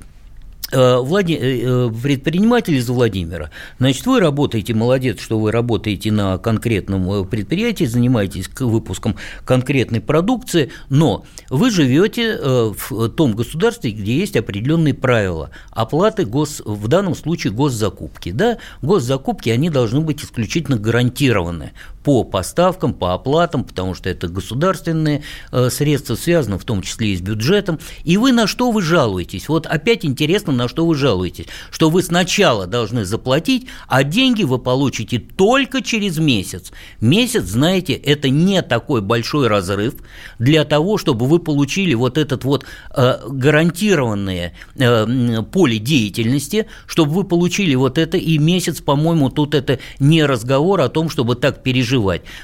Влади... 0.72 1.34
Э, 1.34 1.88
э, 1.88 1.92
предприниматель 2.02 2.76
из 2.76 2.90
Владимира. 2.90 3.52
Значит, 3.80 4.06
вы 4.06 4.20
работаете, 4.20 4.74
молодец, 4.74 5.20
что 5.20 5.40
вы 5.40 5.52
работаете 5.52 6.12
на 6.12 6.38
конкретном 6.38 7.28
предприятии, 7.28 7.86
занимаетесь 7.86 8.50
выпуском 8.60 9.16
конкретной 9.46 10.02
продукции, 10.02 10.72
но 10.90 11.26
вы 11.50 11.72
живете 11.72 12.38
в 12.38 13.10
том 13.10 13.34
государстве, 13.34 13.92
где 13.92 14.18
есть 14.18 14.36
определенные 14.36 14.94
правила 14.94 15.52
оплаты 15.72 16.26
гос, 16.26 16.62
в 16.66 16.88
данном 16.88 17.16
случае 17.16 17.54
госзакупки. 17.54 18.32
Да? 18.32 18.58
Госзакупки, 18.82 19.50
они 19.50 19.70
должны 19.70 20.02
быть 20.02 20.24
исключительно 20.24 20.78
гарантированы 20.78 21.72
по 22.08 22.24
поставкам, 22.24 22.93
по 22.93 23.13
оплатам, 23.13 23.65
потому 23.65 23.93
что 23.93 24.10
это 24.10 24.30
государственные 24.30 25.24
средства, 25.67 26.15
связаны 26.15 26.58
в 26.58 26.63
том 26.63 26.82
числе 26.82 27.10
и 27.10 27.17
с 27.17 27.20
бюджетом. 27.20 27.80
И 28.06 28.15
вы 28.15 28.32
на 28.32 28.48
что 28.48 28.72
вы 28.72 28.82
жалуетесь? 28.82 29.50
Вот 29.50 29.65
опять 29.65 30.06
интересно, 30.06 30.54
на 30.54 30.70
что 30.70 30.86
вы 30.86 30.96
жалуетесь, 30.96 31.48
что 31.70 31.89
вы 31.89 32.02
сначала 32.02 32.65
должны 32.65 33.04
заплатить, 33.04 33.67
а 33.89 34.06
деньги 34.06 34.43
вы 34.43 34.58
получите 34.58 35.20
только 35.20 35.82
через 35.82 36.17
месяц. 36.17 36.72
Месяц, 37.02 37.43
знаете, 37.43 37.91
это 37.91 38.30
не 38.30 38.62
такой 38.62 39.02
большой 39.02 39.48
разрыв 39.48 39.96
для 40.39 40.63
того, 40.63 40.98
чтобы 40.98 41.26
вы 41.26 41.39
получили 41.39 41.93
вот 41.93 42.17
этот 42.17 42.46
вот 42.46 42.63
э, 42.96 43.20
гарантированное 43.28 44.54
э, 44.76 45.43
поле 45.52 45.78
деятельности, 45.78 46.67
чтобы 46.86 47.12
вы 47.12 47.24
получили 47.26 47.76
вот 47.76 47.98
это, 47.98 48.15
и 48.15 48.38
месяц, 48.38 48.80
по-моему, 48.80 49.30
тут 49.30 49.54
это 49.54 49.80
не 50.00 50.24
разговор 50.24 50.80
о 50.80 50.88
том, 50.88 51.10
чтобы 51.10 51.36
так 51.36 51.63
переживать. 51.63 51.97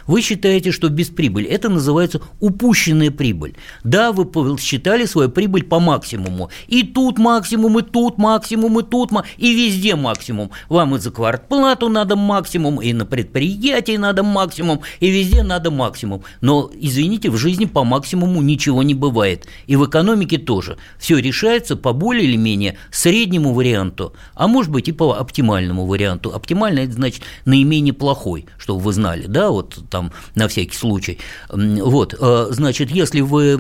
Вы 0.07 0.21
считаете, 0.21 0.71
что 0.71 0.89
без 0.89 1.09
прибыли. 1.09 1.47
Это 1.47 1.69
называется 1.69 2.21
упущенная 2.39 3.11
прибыль. 3.11 3.55
Да, 3.83 4.11
вы 4.11 4.57
считали 4.59 5.05
свою 5.05 5.29
прибыль 5.29 5.63
по 5.63 5.79
максимуму. 5.79 6.49
И 6.67 6.83
тут 6.83 7.17
максимум, 7.17 7.79
и 7.79 7.81
тут 7.81 8.03
тут 8.03 8.17
максимум, 8.17 8.79
и 8.79 8.83
тут 8.83 9.11
и 9.37 9.53
везде 9.53 9.95
максимум. 9.95 10.51
Вам 10.69 10.95
и 10.95 10.99
за 10.99 11.11
квартплату 11.11 11.89
надо 11.89 12.15
максимум, 12.15 12.81
и 12.81 12.93
на 12.93 13.05
предприятии 13.05 13.97
надо 13.97 14.23
максимум, 14.23 14.81
и 14.99 15.09
везде 15.09 15.43
надо 15.43 15.71
максимум. 15.71 16.23
Но, 16.41 16.69
извините, 16.73 17.29
в 17.29 17.37
жизни 17.37 17.65
по 17.65 17.83
максимуму 17.83 18.41
ничего 18.41 18.83
не 18.83 18.93
бывает. 18.93 19.47
И 19.67 19.75
в 19.75 19.85
экономике 19.85 20.37
тоже. 20.37 20.77
Все 20.99 21.17
решается 21.17 21.75
по 21.75 21.93
более 21.93 22.25
или 22.25 22.35
менее 22.35 22.77
среднему 22.91 23.53
варианту, 23.53 24.13
а 24.33 24.47
может 24.47 24.71
быть 24.71 24.87
и 24.87 24.91
по 24.91 25.13
оптимальному 25.13 25.85
варианту. 25.85 26.33
Оптимальный– 26.33 26.83
это 26.85 26.93
значит 26.93 27.23
наименее 27.45 27.93
плохой, 27.93 28.45
чтобы 28.57 28.81
вы 28.81 28.93
знали, 28.93 29.27
да, 29.27 29.42
вот 29.49 29.79
там 29.89 30.11
на 30.35 30.47
всякий 30.47 30.75
случай. 30.75 31.19
Вот, 31.49 32.15
э, 32.19 32.47
значит, 32.51 32.91
если 32.91 33.21
вы 33.21 33.53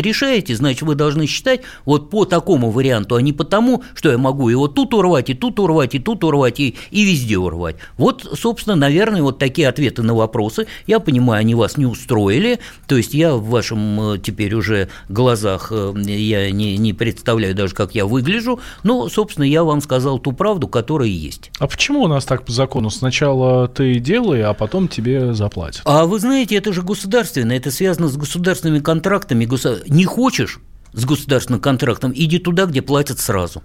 решаете, 0.00 0.56
значит, 0.56 0.82
вы 0.82 0.94
должны 0.94 1.26
считать 1.26 1.62
вот 1.84 2.10
по 2.10 2.24
такому 2.24 2.70
варианту, 2.70 3.16
а 3.16 3.22
не 3.22 3.32
по 3.32 3.44
тому, 3.44 3.82
что 3.94 4.10
я 4.10 4.18
могу 4.18 4.48
его 4.48 4.68
тут 4.68 4.94
урвать, 4.94 5.30
и 5.30 5.34
тут 5.34 5.58
урвать, 5.58 5.94
и 5.94 5.98
тут 5.98 6.24
урвать, 6.24 6.60
и, 6.60 6.76
и 6.90 7.04
везде 7.04 7.38
урвать. 7.38 7.76
Вот, 7.96 8.26
собственно, 8.38 8.76
наверное, 8.76 9.22
вот 9.22 9.38
такие 9.38 9.68
ответы 9.68 10.02
на 10.02 10.14
вопросы. 10.14 10.66
Я 10.86 11.00
понимаю, 11.00 11.40
они 11.40 11.54
вас 11.54 11.76
не 11.76 11.86
устроили, 11.86 12.60
то 12.86 12.96
есть 12.96 13.14
я 13.14 13.34
в 13.34 13.44
вашем 13.44 14.14
э, 14.14 14.18
теперь 14.18 14.54
уже 14.54 14.88
глазах, 15.08 15.68
э, 15.70 15.92
я 16.06 16.50
не, 16.50 16.76
не 16.76 16.92
представляю 16.92 17.54
даже, 17.54 17.74
как 17.74 17.94
я 17.94 18.06
выгляжу, 18.06 18.60
но, 18.82 19.08
собственно, 19.08 19.44
я 19.44 19.64
вам 19.64 19.80
сказал 19.80 20.18
ту 20.18 20.32
правду, 20.32 20.68
которая 20.68 21.08
есть. 21.08 21.50
А 21.58 21.66
почему 21.66 22.02
у 22.02 22.08
нас 22.08 22.24
так 22.24 22.44
по 22.44 22.52
закону? 22.52 22.90
Сначала 22.90 23.68
ты 23.68 23.98
делай, 23.98 24.42
а 24.42 24.54
потом 24.54 24.88
тебе 24.88 25.21
заплатят. 25.32 25.82
А 25.84 26.04
вы 26.06 26.18
знаете, 26.18 26.56
это 26.56 26.72
же 26.72 26.82
государственное, 26.82 27.56
это 27.56 27.70
связано 27.70 28.08
с 28.08 28.16
государственными 28.16 28.80
контрактами. 28.80 29.48
Не 29.88 30.04
хочешь, 30.04 30.60
с 30.92 31.04
государственным 31.04 31.60
контрактом, 31.60 32.12
иди 32.14 32.38
туда, 32.38 32.66
где 32.66 32.82
платят 32.82 33.18
сразу. 33.18 33.62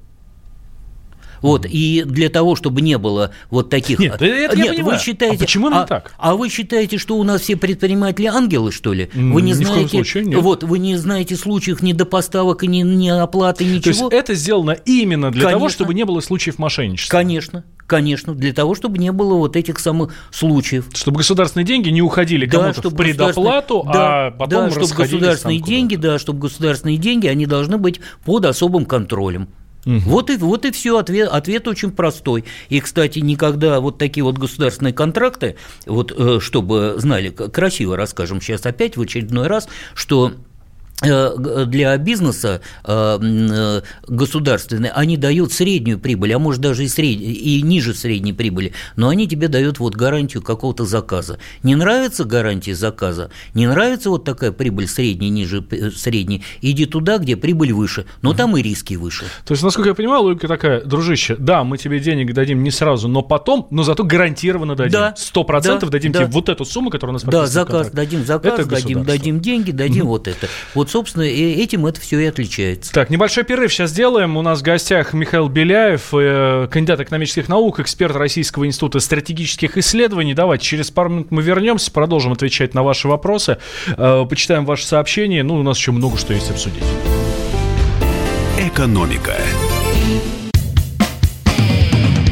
Вот, 1.42 1.66
и 1.66 2.04
для 2.06 2.30
того, 2.30 2.56
чтобы 2.56 2.82
не 2.82 2.98
было 2.98 3.32
вот 3.50 3.70
таких... 3.70 4.00
Нет, 4.00 4.22
это 4.22 4.58
Нет, 4.58 4.78
я 4.78 4.84
вы 4.84 4.98
считаете... 4.98 5.38
А 5.38 5.40
почему 5.40 5.68
именно 5.68 5.84
а, 5.84 5.88
так? 5.88 6.14
А 6.18 6.36
вы 6.36 6.50
считаете, 6.50 6.98
что 6.98 7.18
у 7.18 7.24
нас 7.24 7.42
все 7.42 7.56
предприниматели 7.56 8.28
ангелы, 8.28 8.72
что 8.72 8.94
ли? 8.94 9.10
Вы 9.14 9.42
не 9.42 9.52
Ни 9.52 9.54
в 9.54 9.58
коем 9.58 9.68
знаете... 9.68 9.90
случае, 9.90 10.26
нет. 10.26 10.42
Вот, 10.42 10.64
вы 10.64 10.80
не 10.80 10.96
знаете 10.98 11.36
случаев 11.36 11.82
недопоставок 11.82 12.64
и 12.64 12.68
ни, 12.68 12.82
ни 12.82 13.10
оплаты, 13.10 13.66
ничего? 13.66 14.10
То 14.10 14.16
есть 14.16 14.26
это 14.26 14.36
сделано 14.36 14.72
именно 14.72 15.32
для 15.32 15.44
Конечно. 15.44 15.60
того, 15.60 15.70
чтобы 15.70 15.94
не 15.94 16.06
было 16.06 16.22
случаев 16.22 16.58
мошенничества? 16.60 17.18
Конечно, 17.18 17.64
конечно, 17.86 18.36
для 18.36 18.54
того, 18.54 18.76
чтобы 18.76 18.98
не 18.98 19.12
было 19.12 19.36
вот 19.36 19.56
этих 19.56 19.80
самых 19.80 20.14
случаев. 20.32 20.86
Чтобы 20.94 21.18
государственные 21.18 21.66
деньги 21.66 21.90
не 21.90 22.02
уходили 22.02 22.46
кому-то 22.46 22.74
в 22.74 22.78
чтобы 22.78 22.98
предоплату, 22.98 23.84
государственные- 23.84 23.94
да, 23.94 24.28
а 24.28 24.32
потом 24.32 24.66
да, 24.66 24.72
чтобы 24.72 24.94
государственные 24.94 25.60
деньги, 25.60 25.96
да, 25.96 26.20
чтобы 26.20 26.40
государственные 26.40 26.98
деньги, 26.98 27.28
они 27.28 27.46
должны 27.46 27.78
быть 27.78 28.00
под 28.26 28.46
особым 28.46 28.86
контролем. 28.86 29.50
Вот 29.88 30.30
и, 30.30 30.38
вот 30.38 30.66
и 30.66 30.72
все, 30.72 30.98
ответ, 30.98 31.30
ответ 31.30 31.68
очень 31.68 31.92
простой. 31.92 32.44
И, 32.70 32.80
кстати, 32.80 33.20
никогда 33.20 33.80
вот 33.80 33.98
такие 33.98 34.24
вот 34.24 34.38
государственные 34.38 34.94
контракты, 34.94 35.56
вот 35.86 36.12
э, 36.16 36.40
чтобы 36.42 36.96
знали, 36.98 37.30
красиво 37.30 37.96
расскажем 37.96 38.42
сейчас 38.42 38.66
опять 38.66 38.98
в 38.98 39.02
очередной 39.02 39.48
раз, 39.48 39.70
что 39.94 40.34
для 41.02 41.96
бизнеса 41.98 42.62
э, 42.84 43.20
э, 43.22 43.82
государственные, 44.08 44.92
они 44.92 45.16
дают 45.16 45.54
среднюю 45.54 46.00
прибыль, 46.00 46.34
а 46.34 46.40
может 46.40 46.60
даже 46.60 46.86
и, 46.86 46.88
сред... 46.88 47.22
и 47.22 47.62
ниже 47.62 47.94
средней 47.94 48.34
прибыли, 48.34 48.74
но 48.96 49.10
они 49.10 49.28
тебе 49.28 49.48
дают 49.48 49.78
вот 49.78 49.96
гарантию 49.96 50.42
какого-то 50.42 50.86
заказа. 50.86 51.38
Не 51.62 51.76
нравится 51.76 52.24
гарантия 52.24 52.74
заказа, 52.74 53.30
не 53.54 53.68
нравится 53.68 54.10
вот 54.10 54.24
такая 54.24 54.52
прибыль 54.52 54.88
средняя, 54.88 55.30
ниже 55.30 55.64
э, 55.70 55.92
средней, 55.92 56.44
иди 56.62 56.88
туда, 56.88 57.20
где 57.20 57.36
прибыль 57.36 57.74
выше, 57.74 58.08
но 58.24 58.34
там 58.34 58.58
и 58.58 58.64
риски 58.64 58.96
выше. 58.96 59.26
То 59.46 59.52
есть, 59.52 59.62
насколько 59.62 59.90
я 59.90 59.96
понимаю, 59.96 60.24
логика 60.24 60.48
такая, 60.48 60.82
дружище, 60.82 61.36
да, 61.38 61.64
мы 61.64 61.78
тебе 61.78 62.00
денег 62.00 62.34
дадим 62.34 62.64
не 62.64 62.72
сразу, 62.72 63.08
но 63.08 63.22
потом, 63.22 63.68
но 63.70 63.84
зато 63.84 64.04
гарантированно 64.04 64.76
дадим. 64.76 64.94
Да, 64.94 65.14
Сто 65.16 65.44
процентов 65.44 65.90
да, 65.90 65.98
дадим 65.98 66.12
да. 66.12 66.20
тебе 66.24 66.32
вот 66.32 66.50
эту 66.50 66.66
сумму, 66.66 66.90
которая 66.90 67.12
у 67.12 67.14
нас 67.14 67.24
Да, 67.24 67.46
заказ, 67.46 67.92
дадим 67.92 68.26
заказ, 68.26 68.62
Это 68.62 68.68
дадим, 68.68 69.04
дадим 69.04 69.40
деньги, 69.42 69.70
дадим 69.70 70.08
вот 70.08 70.28
это. 70.28 70.48
Вот, 70.74 70.87
собственно, 70.88 71.24
и 71.24 71.62
этим 71.62 71.86
это 71.86 72.00
все 72.02 72.20
и 72.20 72.26
отличается. 72.26 72.94
Так, 72.94 73.10
небольшой 73.10 73.44
перерыв 73.44 73.72
сейчас 73.72 73.92
сделаем. 73.92 74.38
У 74.38 74.42
нас 74.42 74.60
в 74.60 74.64
гостях 74.64 75.14
Михаил 75.14 75.50
Беляев, 75.50 76.14
э, 76.14 76.68
кандидат 76.72 77.02
экономических 77.02 77.50
наук, 77.50 77.80
эксперт 77.80 78.16
Российского 78.16 78.66
института 78.66 79.00
стратегических 79.00 79.78
исследований. 79.78 80.34
Давайте, 80.34 80.66
через 80.66 80.92
пару 80.92 81.10
минут 81.10 81.32
мы 81.32 81.42
вернемся, 81.42 81.92
продолжим 81.92 82.32
отвечать 82.32 82.74
на 82.74 82.84
ваши 82.84 83.08
вопросы, 83.08 83.58
э, 83.88 84.26
почитаем 84.30 84.66
ваши 84.66 84.86
сообщения. 84.86 85.44
Ну, 85.44 85.56
у 85.56 85.64
нас 85.64 85.78
еще 85.78 85.92
много 85.92 86.18
что 86.18 86.34
есть 86.34 86.50
обсудить. 86.52 86.84
«Экономика». 88.60 89.36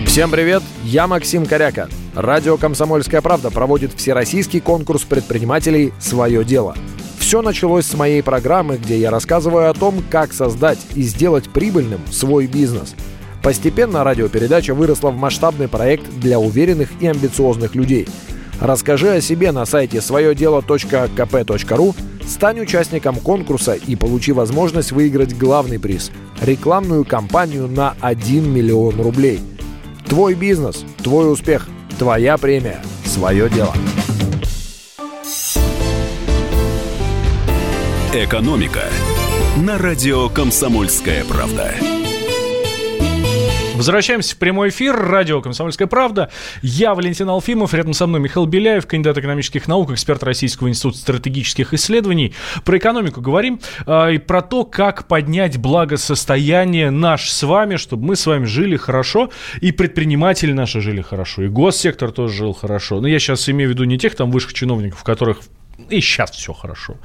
Всем 0.05 0.31
привет, 0.31 0.63
я 0.85 1.07
Максим 1.07 1.45
Коряка. 1.45 1.89
Радио 2.15 2.55
«Комсомольская 2.55 3.21
правда» 3.21 3.51
проводит 3.51 3.91
всероссийский 3.93 4.61
конкурс 4.61 5.03
предпринимателей 5.03 5.91
«Свое 5.99 6.45
дело». 6.45 6.75
Все 7.25 7.41
началось 7.41 7.87
с 7.87 7.95
моей 7.95 8.21
программы, 8.21 8.77
где 8.77 8.99
я 8.99 9.09
рассказываю 9.09 9.67
о 9.67 9.73
том, 9.73 10.03
как 10.11 10.31
создать 10.31 10.77
и 10.93 11.01
сделать 11.01 11.49
прибыльным 11.49 12.01
свой 12.11 12.45
бизнес. 12.45 12.93
Постепенно 13.41 14.03
радиопередача 14.03 14.75
выросла 14.75 15.09
в 15.09 15.17
масштабный 15.17 15.67
проект 15.67 16.07
для 16.19 16.37
уверенных 16.37 16.91
и 16.99 17.07
амбициозных 17.07 17.73
людей. 17.73 18.07
Расскажи 18.61 19.09
о 19.09 19.21
себе 19.21 19.51
на 19.51 19.65
сайте 19.65 20.01
своедело.кп.ру, 20.01 21.95
стань 22.27 22.59
участником 22.59 23.15
конкурса 23.15 23.73
и 23.73 23.95
получи 23.95 24.31
возможность 24.31 24.91
выиграть 24.91 25.35
главный 25.35 25.79
приз– 25.79 26.11
рекламную 26.41 27.05
кампанию 27.05 27.67
на 27.67 27.95
1 28.01 28.53
миллион 28.53 29.01
рублей– 29.01 29.39
Твой 30.07 30.35
бизнес, 30.35 30.85
твой 31.01 31.33
успех, 31.33 31.67
твоя 31.97 32.37
премия, 32.37 32.83
свое 33.05 33.49
дело. 33.49 33.73
«Экономика» 38.15 38.85
на 39.57 39.77
радио 39.77 40.29
«Комсомольская 40.29 41.25
правда». 41.25 41.75
Возвращаемся 43.75 44.35
в 44.35 44.39
прямой 44.39 44.69
эфир. 44.69 44.95
Радио 44.95 45.41
«Комсомольская 45.41 45.89
правда». 45.89 46.31
Я 46.61 46.95
Валентин 46.95 47.27
Алфимов. 47.27 47.73
Рядом 47.73 47.91
со 47.91 48.07
мной 48.07 48.21
Михаил 48.21 48.45
Беляев, 48.45 48.87
кандидат 48.87 49.17
экономических 49.17 49.67
наук, 49.67 49.91
эксперт 49.91 50.23
Российского 50.23 50.69
института 50.69 50.97
стратегических 50.97 51.73
исследований. 51.73 52.33
Про 52.63 52.77
экономику 52.77 53.19
говорим 53.19 53.59
а, 53.85 54.07
и 54.07 54.17
про 54.17 54.41
то, 54.41 54.63
как 54.63 55.09
поднять 55.09 55.57
благосостояние 55.57 56.91
наш 56.91 57.29
с 57.29 57.43
вами, 57.43 57.75
чтобы 57.75 58.05
мы 58.05 58.15
с 58.15 58.25
вами 58.25 58.45
жили 58.45 58.77
хорошо, 58.77 59.29
и 59.59 59.73
предприниматели 59.73 60.53
наши 60.53 60.79
жили 60.79 61.01
хорошо, 61.01 61.43
и 61.43 61.49
госсектор 61.49 62.11
тоже 62.11 62.33
жил 62.33 62.53
хорошо. 62.53 63.01
Но 63.01 63.09
я 63.09 63.19
сейчас 63.19 63.49
имею 63.49 63.71
в 63.71 63.73
виду 63.73 63.83
не 63.83 63.97
тех 63.97 64.15
там 64.15 64.31
высших 64.31 64.53
чиновников, 64.53 65.03
которых 65.03 65.41
и 65.89 66.01
сейчас 66.01 66.31
все 66.31 66.53
хорошо. 66.53 66.95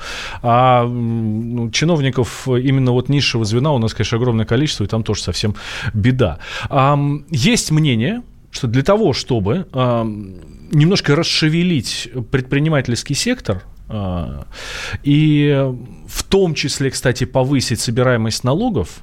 А 0.42 0.84
ну, 0.84 1.70
чиновников 1.70 2.46
именно 2.46 2.92
вот 2.92 3.08
низшего 3.08 3.44
звена 3.44 3.72
у 3.72 3.78
нас, 3.78 3.94
конечно, 3.94 4.16
огромное 4.16 4.46
количество, 4.46 4.84
и 4.84 4.86
там 4.86 5.02
тоже 5.02 5.22
совсем 5.22 5.54
беда. 5.92 6.38
А, 6.68 6.98
есть 7.30 7.70
мнение, 7.70 8.22
что 8.50 8.66
для 8.66 8.82
того, 8.82 9.12
чтобы 9.12 9.66
а, 9.72 10.04
немножко 10.04 11.16
расшевелить 11.16 12.10
предпринимательский 12.30 13.14
сектор, 13.14 13.62
а, 13.88 14.46
и 15.02 15.72
в 16.08 16.22
том 16.24 16.54
числе, 16.54 16.90
кстати, 16.90 17.24
повысить 17.24 17.80
собираемость 17.80 18.44
налогов, 18.44 19.02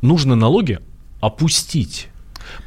нужно 0.00 0.36
налоги 0.36 0.78
опустить. 1.20 2.08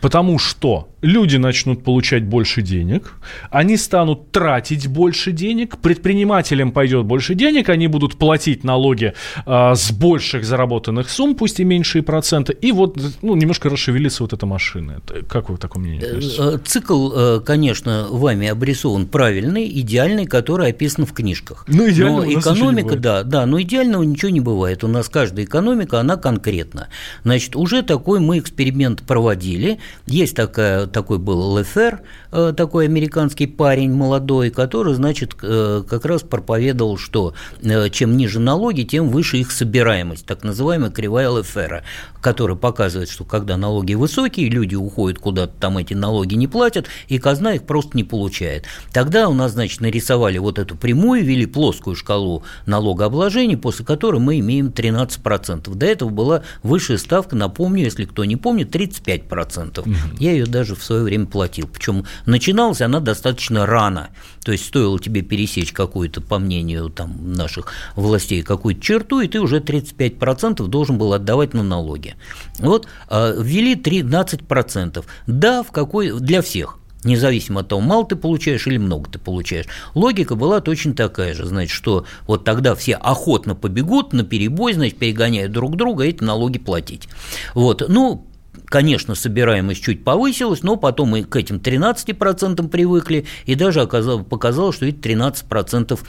Потому 0.01 0.39
что 0.39 0.89
люди 1.05 1.37
начнут 1.37 1.83
получать 1.83 2.25
больше 2.25 2.61
денег, 2.61 3.13
они 3.51 3.77
станут 3.77 4.31
тратить 4.31 4.87
больше 4.87 5.31
денег, 5.31 5.77
предпринимателям 5.77 6.71
пойдет 6.71 7.05
больше 7.05 7.35
денег, 7.35 7.69
они 7.69 7.87
будут 7.87 8.15
платить 8.15 8.63
налоги 8.63 9.13
а, 9.45 9.75
с 9.75 9.91
больших 9.91 10.43
заработанных 10.43 11.09
сумм, 11.09 11.35
пусть 11.35 11.59
и 11.59 11.63
меньшие 11.63 12.01
проценты, 12.01 12.53
и 12.53 12.71
вот 12.71 12.99
ну, 13.21 13.35
немножко 13.35 13.69
расшевелится 13.69 14.23
вот 14.23 14.33
эта 14.33 14.45
машина. 14.45 15.01
Как 15.29 15.49
вы 15.49 15.57
к 15.57 15.59
такому 15.59 15.85
мнению 15.85 16.07
относитесь? 16.07 16.39
Э, 16.39 16.57
Цикл, 16.65 17.11
э, 17.13 17.39
конечно, 17.45 18.07
вами 18.09 18.47
обрисован 18.47 19.05
правильный, 19.05 19.67
идеальный, 19.79 20.25
который 20.25 20.69
описан 20.69 21.05
в 21.05 21.13
книжках. 21.13 21.65
Ну, 21.67 21.89
идеального 21.89 22.25
но 22.25 22.39
экономика, 22.39 22.95
да, 22.95 23.23
да, 23.23 23.45
но 23.45 23.61
идеального 23.61 24.03
ничего 24.03 24.31
не 24.31 24.39
бывает. 24.39 24.83
У 24.83 24.87
нас 24.87 25.07
каждая 25.09 25.45
экономика, 25.45 25.99
она 25.99 26.17
конкретна. 26.17 26.87
Значит, 27.23 27.55
уже 27.55 27.83
такой 27.83 28.19
мы 28.19 28.39
эксперимент 28.39 29.03
проводили. 29.03 29.79
Есть 30.07 30.35
такая, 30.35 30.87
такой 30.95 31.19
был 31.19 31.57
Лефер, 31.57 32.03
э, 32.31 32.53
такой 32.55 32.85
американский 32.85 33.47
парень 33.47 33.91
молодой, 33.91 34.49
который, 34.49 34.93
значит, 34.93 35.35
э, 35.41 35.83
как 35.85 36.05
раз 36.05 36.21
проповедовал, 36.21 36.97
что 36.97 37.33
э, 37.61 37.89
чем 37.89 38.15
ниже 38.15 38.39
налоги, 38.39 38.83
тем 38.83 39.09
выше 39.09 39.37
их 39.37 39.51
собираемость, 39.51 40.25
так 40.25 40.45
называемая 40.45 40.91
кривая 40.91 41.29
Лефера, 41.29 41.83
которая 42.21 42.55
показывает, 42.55 43.09
что 43.09 43.25
когда 43.25 43.57
налоги 43.57 43.93
высокие, 43.93 44.49
люди 44.49 44.75
уходят 44.75 45.19
куда-то, 45.19 45.51
там 45.59 45.77
эти 45.77 45.93
налоги 45.93 46.35
не 46.35 46.47
платят, 46.47 46.87
и 47.09 47.19
казна 47.19 47.55
их 47.55 47.65
просто 47.65 47.97
не 47.97 48.05
получает. 48.05 48.63
Тогда 48.93 49.27
у 49.27 49.33
нас, 49.33 49.51
значит, 49.51 49.81
нарисовали 49.81 50.37
вот 50.37 50.59
эту 50.59 50.77
прямую, 50.77 51.25
ввели 51.25 51.45
плоскую 51.45 51.97
шкалу 51.97 52.43
налогообложения, 52.67 53.57
после 53.57 53.83
которой 53.83 54.21
мы 54.21 54.39
имеем 54.39 54.67
13%. 54.67 55.75
До 55.75 55.85
этого 55.85 56.07
была 56.07 56.43
высшая 56.63 56.97
ставка, 56.97 57.35
напомню, 57.35 57.83
если 57.83 58.05
кто 58.05 58.23
не 58.23 58.37
помнит, 58.37 58.73
35%. 58.73 59.81
Угу. 59.81 59.89
Я 60.19 60.31
ее 60.31 60.45
даже 60.45 60.75
в 60.75 60.84
свое 60.85 61.03
время 61.03 61.25
платил. 61.25 61.67
Причем 61.67 62.05
начиналась 62.25 62.81
она 62.81 62.99
достаточно 62.99 63.65
рано. 63.65 64.09
То 64.43 64.51
есть 64.51 64.65
стоило 64.65 64.99
тебе 64.99 65.21
пересечь 65.21 65.71
какую-то, 65.71 66.21
по 66.21 66.39
мнению 66.39 66.89
там, 66.89 67.33
наших 67.33 67.67
властей, 67.95 68.43
какую-то 68.43 68.81
черту, 68.81 69.21
и 69.21 69.27
ты 69.27 69.39
уже 69.39 69.59
35% 69.59 70.65
должен 70.67 70.97
был 70.97 71.13
отдавать 71.13 71.53
на 71.53 71.63
налоги. 71.63 72.15
Вот 72.59 72.87
э, 73.09 73.35
ввели 73.39 73.75
13%. 73.75 75.03
Да, 75.27 75.63
в 75.63 75.71
какой 75.71 76.19
для 76.19 76.41
всех 76.41 76.79
независимо 77.05 77.61
от 77.61 77.69
того, 77.69 77.81
мало 77.81 78.05
ты 78.05 78.15
получаешь 78.15 78.67
или 78.67 78.77
много 78.77 79.09
ты 79.09 79.19
получаешь. 79.19 79.67
Логика 79.93 80.35
была 80.35 80.59
точно 80.59 80.93
такая 80.93 81.33
же, 81.33 81.45
значит, 81.45 81.71
что 81.71 82.05
вот 82.27 82.43
тогда 82.43 82.75
все 82.75 82.95
охотно 82.95 83.55
побегут 83.55 84.11
на 84.11 84.23
перебой, 84.23 84.73
значит, 84.73 84.97
перегоняют 84.97 85.51
друг 85.51 85.77
друга, 85.77 86.03
эти 86.03 86.23
налоги 86.23 86.57
платить. 86.57 87.07
Вот, 87.53 87.83
ну, 87.87 88.25
Конечно, 88.65 89.15
собираемость 89.15 89.83
чуть 89.83 90.03
повысилась, 90.03 90.63
но 90.63 90.75
потом 90.75 91.09
мы 91.09 91.23
к 91.23 91.35
этим 91.35 91.57
13% 91.57 92.67
привыкли, 92.67 93.25
и 93.45 93.55
даже 93.55 93.81
оказалось, 93.81 94.25
показалось, 94.25 94.75
что 94.75 94.85
эти 94.85 94.97
13% 94.97 95.99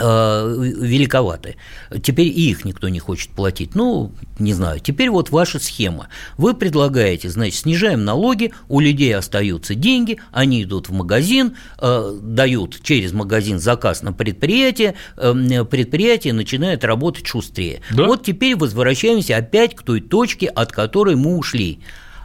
великоваты. 0.00 1.56
Теперь 2.02 2.28
и 2.28 2.50
их 2.50 2.64
никто 2.64 2.88
не 2.88 2.98
хочет 2.98 3.30
платить. 3.30 3.74
Ну, 3.74 4.12
не 4.38 4.52
знаю. 4.54 4.80
Теперь 4.80 5.10
вот 5.10 5.30
ваша 5.30 5.58
схема. 5.58 6.08
Вы 6.36 6.54
предлагаете, 6.54 7.28
значит, 7.28 7.60
снижаем 7.60 8.04
налоги, 8.04 8.52
у 8.68 8.80
людей 8.80 9.14
остаются 9.14 9.74
деньги, 9.74 10.18
они 10.32 10.62
идут 10.62 10.88
в 10.88 10.92
магазин, 10.92 11.56
дают 11.80 12.80
через 12.82 13.12
магазин 13.12 13.58
заказ 13.58 14.02
на 14.02 14.12
предприятие, 14.12 14.94
предприятие 15.16 16.32
начинает 16.32 16.84
работать 16.84 17.26
шустрее. 17.26 17.80
Да? 17.90 18.04
Вот 18.04 18.24
теперь 18.24 18.56
возвращаемся 18.56 19.36
опять 19.36 19.74
к 19.74 19.82
той 19.82 20.00
точке, 20.00 20.46
от 20.46 20.72
которой 20.72 21.16
мы 21.16 21.36
ушли. 21.36 21.80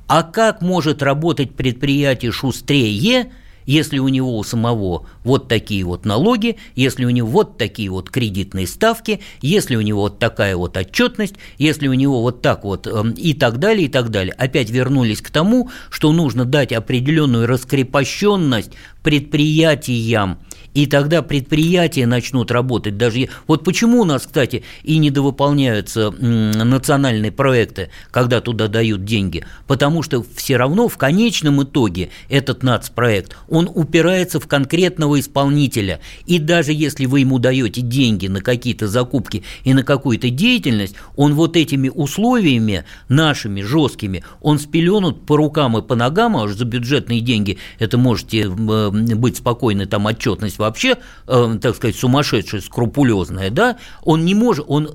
А 0.07 0.23
как 0.23 0.61
может 0.61 1.01
работать 1.01 1.55
предприятие 1.55 2.31
шустрее, 2.31 3.31
если 3.65 3.99
у 3.99 4.07
него 4.07 4.37
у 4.37 4.43
самого 4.43 5.07
вот 5.23 5.47
такие 5.47 5.83
вот 5.83 6.05
налоги, 6.05 6.57
если 6.75 7.05
у 7.05 7.09
него 7.09 7.27
вот 7.27 7.57
такие 7.57 7.89
вот 7.89 8.09
кредитные 8.09 8.67
ставки, 8.67 9.19
если 9.41 9.75
у 9.75 9.81
него 9.81 10.01
вот 10.01 10.19
такая 10.19 10.55
вот 10.55 10.77
отчетность, 10.77 11.35
если 11.57 11.87
у 11.87 11.93
него 11.93 12.21
вот 12.21 12.41
так 12.41 12.63
вот 12.63 12.87
эм, 12.87 13.11
и 13.11 13.33
так 13.33 13.59
далее, 13.59 13.87
и 13.87 13.89
так 13.89 14.09
далее. 14.09 14.33
Опять 14.33 14.69
вернулись 14.69 15.21
к 15.21 15.29
тому, 15.29 15.69
что 15.89 16.11
нужно 16.11 16.45
дать 16.45 16.71
определенную 16.71 17.47
раскрепощенность 17.47 18.71
предприятиям, 19.03 20.39
и 20.73 20.85
тогда 20.85 21.21
предприятия 21.21 22.05
начнут 22.05 22.51
работать. 22.51 22.97
Даже 22.97 23.29
вот 23.47 23.63
почему 23.63 24.01
у 24.01 24.05
нас, 24.05 24.23
кстати, 24.25 24.63
и 24.83 24.97
недовыполняются 24.97 26.11
национальные 26.11 27.31
проекты, 27.31 27.89
когда 28.11 28.41
туда 28.41 28.67
дают 28.67 29.05
деньги, 29.05 29.45
потому 29.67 30.03
что 30.03 30.25
все 30.35 30.57
равно 30.57 30.87
в 30.87 30.97
конечном 30.97 31.63
итоге 31.63 32.09
этот 32.29 32.63
нацпроект, 32.63 33.35
он 33.49 33.69
упирается 33.73 34.39
в 34.39 34.47
конкретного 34.47 35.19
исполнителя, 35.19 35.99
и 36.25 36.39
даже 36.39 36.73
если 36.73 37.05
вы 37.05 37.21
ему 37.21 37.39
даете 37.39 37.81
деньги 37.81 38.27
на 38.27 38.41
какие-то 38.41 38.87
закупки 38.87 39.43
и 39.63 39.73
на 39.73 39.83
какую-то 39.83 40.29
деятельность, 40.29 40.95
он 41.15 41.35
вот 41.35 41.55
этими 41.55 41.89
условиями 41.89 42.85
нашими 43.09 43.61
жесткими, 43.61 44.23
он 44.41 44.59
спеленут 44.59 45.25
по 45.25 45.37
рукам 45.37 45.77
и 45.77 45.81
по 45.81 45.95
ногам, 45.95 46.37
а 46.37 46.43
уж 46.43 46.53
за 46.53 46.65
бюджетные 46.65 47.21
деньги 47.21 47.57
это 47.79 47.97
можете 47.97 48.49
быть 48.49 49.37
спокойны, 49.37 49.85
там 49.85 50.05
отчетность 50.05 50.57
вообще, 50.63 50.97
э, 51.27 51.57
так 51.61 51.75
сказать, 51.75 51.95
сумасшедшая, 51.95 52.61
скрупулезная, 52.61 53.49
да, 53.49 53.77
он 54.01 54.25
не 54.25 54.35
может, 54.35 54.65
он 54.67 54.91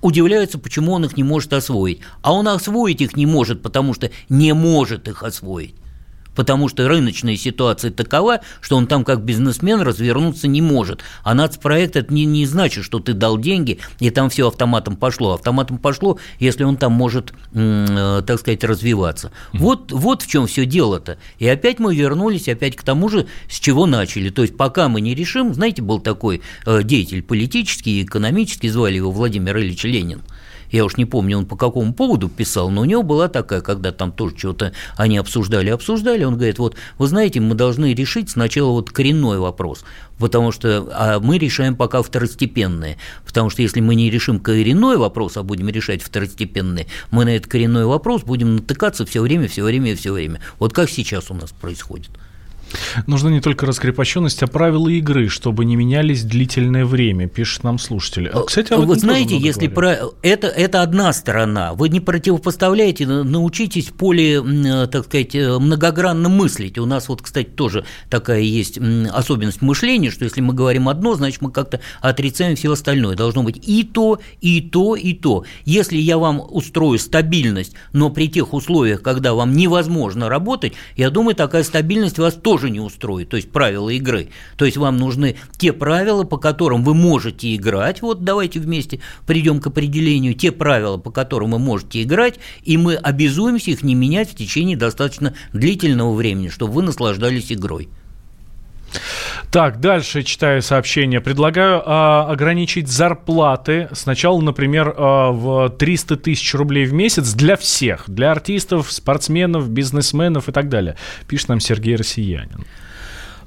удивляется, 0.00 0.58
почему 0.58 0.92
он 0.92 1.04
их 1.04 1.16
не 1.16 1.22
может 1.22 1.52
освоить. 1.52 2.00
А 2.22 2.32
он 2.32 2.48
освоить 2.48 3.00
их 3.00 3.16
не 3.16 3.26
может, 3.26 3.62
потому 3.62 3.94
что 3.94 4.10
не 4.28 4.52
может 4.54 5.08
их 5.08 5.22
освоить 5.22 5.74
потому 6.34 6.68
что 6.68 6.88
рыночная 6.88 7.36
ситуация 7.36 7.90
такова, 7.90 8.40
что 8.60 8.76
он 8.76 8.86
там 8.86 9.04
как 9.04 9.22
бизнесмен 9.22 9.80
развернуться 9.80 10.48
не 10.48 10.62
может. 10.62 11.02
А 11.22 11.34
нацпроект 11.34 11.96
это 11.96 12.12
не, 12.12 12.24
не 12.24 12.46
значит, 12.46 12.84
что 12.84 12.98
ты 13.00 13.12
дал 13.12 13.38
деньги, 13.38 13.78
и 13.98 14.10
там 14.10 14.30
все 14.30 14.48
автоматом 14.48 14.96
пошло. 14.96 15.34
Автоматом 15.34 15.78
пошло, 15.78 16.18
если 16.38 16.64
он 16.64 16.76
там 16.76 16.92
может, 16.92 17.32
э, 17.52 18.22
так 18.26 18.40
сказать, 18.40 18.64
развиваться. 18.64 19.28
Mm-hmm. 19.28 19.58
Вот, 19.58 19.92
вот 19.92 20.22
в 20.22 20.26
чем 20.26 20.46
все 20.46 20.64
дело-то. 20.66 21.18
И 21.38 21.48
опять 21.48 21.78
мы 21.78 21.94
вернулись 21.94 22.48
опять 22.48 22.76
к 22.76 22.82
тому 22.82 23.08
же, 23.08 23.26
с 23.48 23.58
чего 23.58 23.86
начали. 23.86 24.30
То 24.30 24.42
есть 24.42 24.56
пока 24.56 24.88
мы 24.88 25.00
не 25.00 25.14
решим, 25.14 25.54
знаете, 25.54 25.82
был 25.82 26.00
такой 26.00 26.42
э, 26.66 26.82
деятель 26.82 27.22
политический 27.22 28.00
и 28.00 28.04
экономический, 28.04 28.68
звали 28.68 28.96
его 28.96 29.10
Владимир 29.10 29.58
Ильич 29.58 29.84
Ленин 29.84 30.22
я 30.70 30.84
уж 30.84 30.96
не 30.96 31.04
помню, 31.04 31.38
он 31.38 31.46
по 31.46 31.56
какому 31.56 31.92
поводу 31.92 32.28
писал, 32.28 32.70
но 32.70 32.82
у 32.82 32.84
него 32.84 33.02
была 33.02 33.28
такая, 33.28 33.60
когда 33.60 33.92
там 33.92 34.12
тоже 34.12 34.36
что-то 34.36 34.72
они 34.96 35.18
обсуждали, 35.18 35.70
обсуждали, 35.70 36.24
он 36.24 36.34
говорит, 36.34 36.58
вот, 36.58 36.76
вы 36.98 37.06
знаете, 37.06 37.40
мы 37.40 37.54
должны 37.54 37.94
решить 37.94 38.30
сначала 38.30 38.70
вот 38.70 38.90
коренной 38.90 39.38
вопрос, 39.38 39.84
потому 40.18 40.52
что 40.52 40.88
а 40.92 41.20
мы 41.20 41.38
решаем 41.38 41.76
пока 41.76 42.02
второстепенные, 42.02 42.98
потому 43.26 43.50
что 43.50 43.62
если 43.62 43.80
мы 43.80 43.94
не 43.94 44.10
решим 44.10 44.38
коренной 44.40 44.96
вопрос, 44.96 45.36
а 45.36 45.42
будем 45.42 45.68
решать 45.68 46.02
второстепенные, 46.02 46.86
мы 47.10 47.24
на 47.24 47.36
этот 47.36 47.50
коренной 47.50 47.84
вопрос 47.84 48.22
будем 48.22 48.56
натыкаться 48.56 49.04
все 49.06 49.22
время, 49.22 49.48
все 49.48 49.62
время 49.62 49.92
и 49.92 49.94
все 49.94 50.12
время. 50.12 50.40
Вот 50.58 50.72
как 50.72 50.90
сейчас 50.90 51.30
у 51.30 51.34
нас 51.34 51.50
происходит. 51.50 52.10
Нужна 53.06 53.30
не 53.30 53.40
только 53.40 53.66
раскрепощенность, 53.66 54.42
а 54.42 54.46
правила 54.46 54.88
игры, 54.88 55.28
чтобы 55.28 55.64
не 55.64 55.76
менялись 55.76 56.22
длительное 56.22 56.84
время, 56.84 57.28
пишет 57.28 57.64
нам 57.64 57.78
слушатель. 57.78 58.28
А, 58.28 58.42
кстати, 58.42 58.72
Вы 58.72 58.96
знаете, 58.96 59.36
если 59.36 59.68
про... 59.68 59.96
это, 60.22 60.46
это 60.46 60.82
одна 60.82 61.12
сторона, 61.12 61.74
вы 61.74 61.88
не 61.88 62.00
противопоставляете, 62.00 63.06
научитесь 63.06 63.86
поле, 63.86 64.40
так 64.88 65.06
сказать, 65.06 65.34
э, 65.34 65.58
многогранно 65.58 66.28
мыслить. 66.28 66.78
У 66.78 66.86
нас 66.86 67.08
вот, 67.08 67.22
кстати, 67.22 67.48
тоже 67.48 67.84
такая 68.08 68.40
есть 68.40 68.78
особенность 69.12 69.62
мышления, 69.62 70.10
что 70.10 70.24
если 70.24 70.40
мы 70.40 70.54
говорим 70.54 70.88
одно, 70.88 71.14
значит, 71.14 71.40
мы 71.42 71.50
как-то 71.50 71.80
отрицаем 72.00 72.56
все 72.56 72.72
остальное. 72.72 73.16
Должно 73.16 73.42
быть 73.42 73.60
и 73.66 73.84
то, 73.84 74.20
и 74.40 74.60
то, 74.60 74.96
и 74.96 75.14
то. 75.14 75.44
Если 75.64 75.96
я 75.96 76.18
вам 76.18 76.40
устрою 76.40 76.98
стабильность, 76.98 77.74
но 77.92 78.10
при 78.10 78.28
тех 78.28 78.52
условиях, 78.52 79.02
когда 79.02 79.34
вам 79.34 79.54
невозможно 79.54 80.28
работать, 80.28 80.72
я 80.96 81.10
думаю, 81.10 81.34
такая 81.34 81.62
стабильность 81.62 82.18
вас 82.18 82.34
тоже 82.34 82.59
тоже 82.60 82.70
не 82.70 82.80
устроит, 82.80 83.30
то 83.30 83.36
есть 83.36 83.50
правила 83.50 83.88
игры. 83.88 84.28
То 84.56 84.66
есть 84.66 84.76
вам 84.76 84.98
нужны 84.98 85.36
те 85.56 85.72
правила, 85.72 86.24
по 86.24 86.36
которым 86.36 86.84
вы 86.84 86.94
можете 86.94 87.54
играть, 87.56 88.02
вот 88.02 88.22
давайте 88.22 88.60
вместе 88.60 89.00
придем 89.26 89.60
к 89.60 89.66
определению, 89.68 90.34
те 90.34 90.52
правила, 90.52 90.98
по 90.98 91.10
которым 91.10 91.52
вы 91.52 91.58
можете 91.58 92.02
играть, 92.02 92.38
и 92.64 92.76
мы 92.76 92.96
обязуемся 92.96 93.70
их 93.70 93.82
не 93.82 93.94
менять 93.94 94.30
в 94.30 94.34
течение 94.34 94.76
достаточно 94.76 95.32
длительного 95.54 96.14
времени, 96.14 96.48
чтобы 96.48 96.74
вы 96.74 96.82
наслаждались 96.82 97.50
игрой. 97.50 97.88
Так, 99.50 99.80
дальше 99.80 100.22
читаю 100.22 100.62
сообщение. 100.62 101.20
Предлагаю 101.20 101.82
а, 101.84 102.30
ограничить 102.30 102.86
зарплаты 102.86 103.88
сначала, 103.92 104.40
например, 104.40 104.94
а, 104.96 105.32
в 105.32 105.70
300 105.70 106.16
тысяч 106.18 106.54
рублей 106.54 106.84
в 106.84 106.92
месяц 106.92 107.32
для 107.32 107.56
всех, 107.56 108.04
для 108.06 108.30
артистов, 108.30 108.92
спортсменов, 108.92 109.68
бизнесменов 109.68 110.48
и 110.48 110.52
так 110.52 110.68
далее. 110.68 110.96
Пишет 111.26 111.48
нам 111.48 111.58
Сергей 111.58 111.96
Россиянин. 111.96 112.64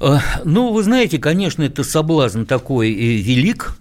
А, 0.02 0.20
ну, 0.44 0.74
вы 0.74 0.84
знаете, 0.84 1.20
конечно, 1.20 1.64
это 1.64 1.86
соблазн 1.86 2.44
такой 2.44 2.92
э, 2.92 3.22
велик, 3.22 3.78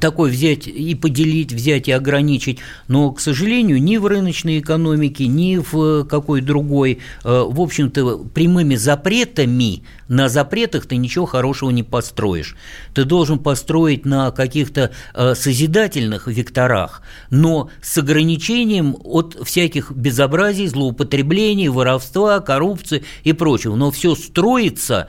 такой 0.00 0.30
взять 0.30 0.66
и 0.66 0.94
поделить, 0.94 1.52
взять 1.52 1.88
и 1.88 1.92
ограничить, 1.92 2.58
но, 2.88 3.12
к 3.12 3.20
сожалению, 3.20 3.82
ни 3.82 3.96
в 3.96 4.06
рыночной 4.06 4.58
экономике, 4.58 5.26
ни 5.26 5.56
в 5.56 6.04
какой 6.04 6.40
другой, 6.40 6.98
э, 7.24 7.44
в 7.46 7.60
общем-то, 7.60 8.18
прямыми 8.34 8.74
запретами, 8.74 9.82
на 10.08 10.28
запретах 10.28 10.86
ты 10.86 10.96
ничего 10.96 11.26
хорошего 11.26 11.70
не 11.70 11.82
построишь. 11.82 12.56
Ты 12.92 13.04
должен 13.04 13.38
построить 13.38 14.04
на 14.04 14.30
каких-то 14.30 14.90
э, 15.14 15.34
созидательных 15.34 16.26
векторах, 16.26 17.02
но 17.30 17.70
с 17.80 17.96
ограничением 17.98 18.96
от 19.02 19.38
всяких 19.44 19.92
безобразий, 19.92 20.66
злоупотреблений, 20.66 21.68
воровства, 21.68 22.40
коррупции 22.40 23.04
и 23.22 23.32
прочего. 23.32 23.76
Но 23.76 23.90
все 23.90 24.14
строится 24.14 25.08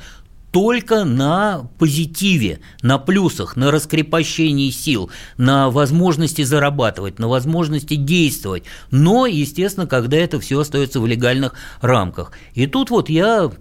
только 0.55 1.03
на 1.03 1.67
позитиве, 1.79 2.61
на 2.81 2.97
плюсах, 2.97 3.57
на 3.57 3.71
раскрепощении 3.71 4.69
сил, 4.69 5.11
на 5.35 5.69
возможности 5.69 6.43
зарабатывать, 6.43 7.19
на 7.19 7.27
возможности 7.27 7.95
действовать. 7.95 8.63
Но, 8.89 9.25
естественно, 9.25 9.85
когда 9.85 10.15
это 10.15 10.39
все 10.39 10.61
остается 10.61 11.01
в 11.01 11.07
легальных 11.07 11.55
рамках. 11.81 12.31
И 12.53 12.67
тут 12.67 12.89
вот 12.89 13.09
я 13.09 13.51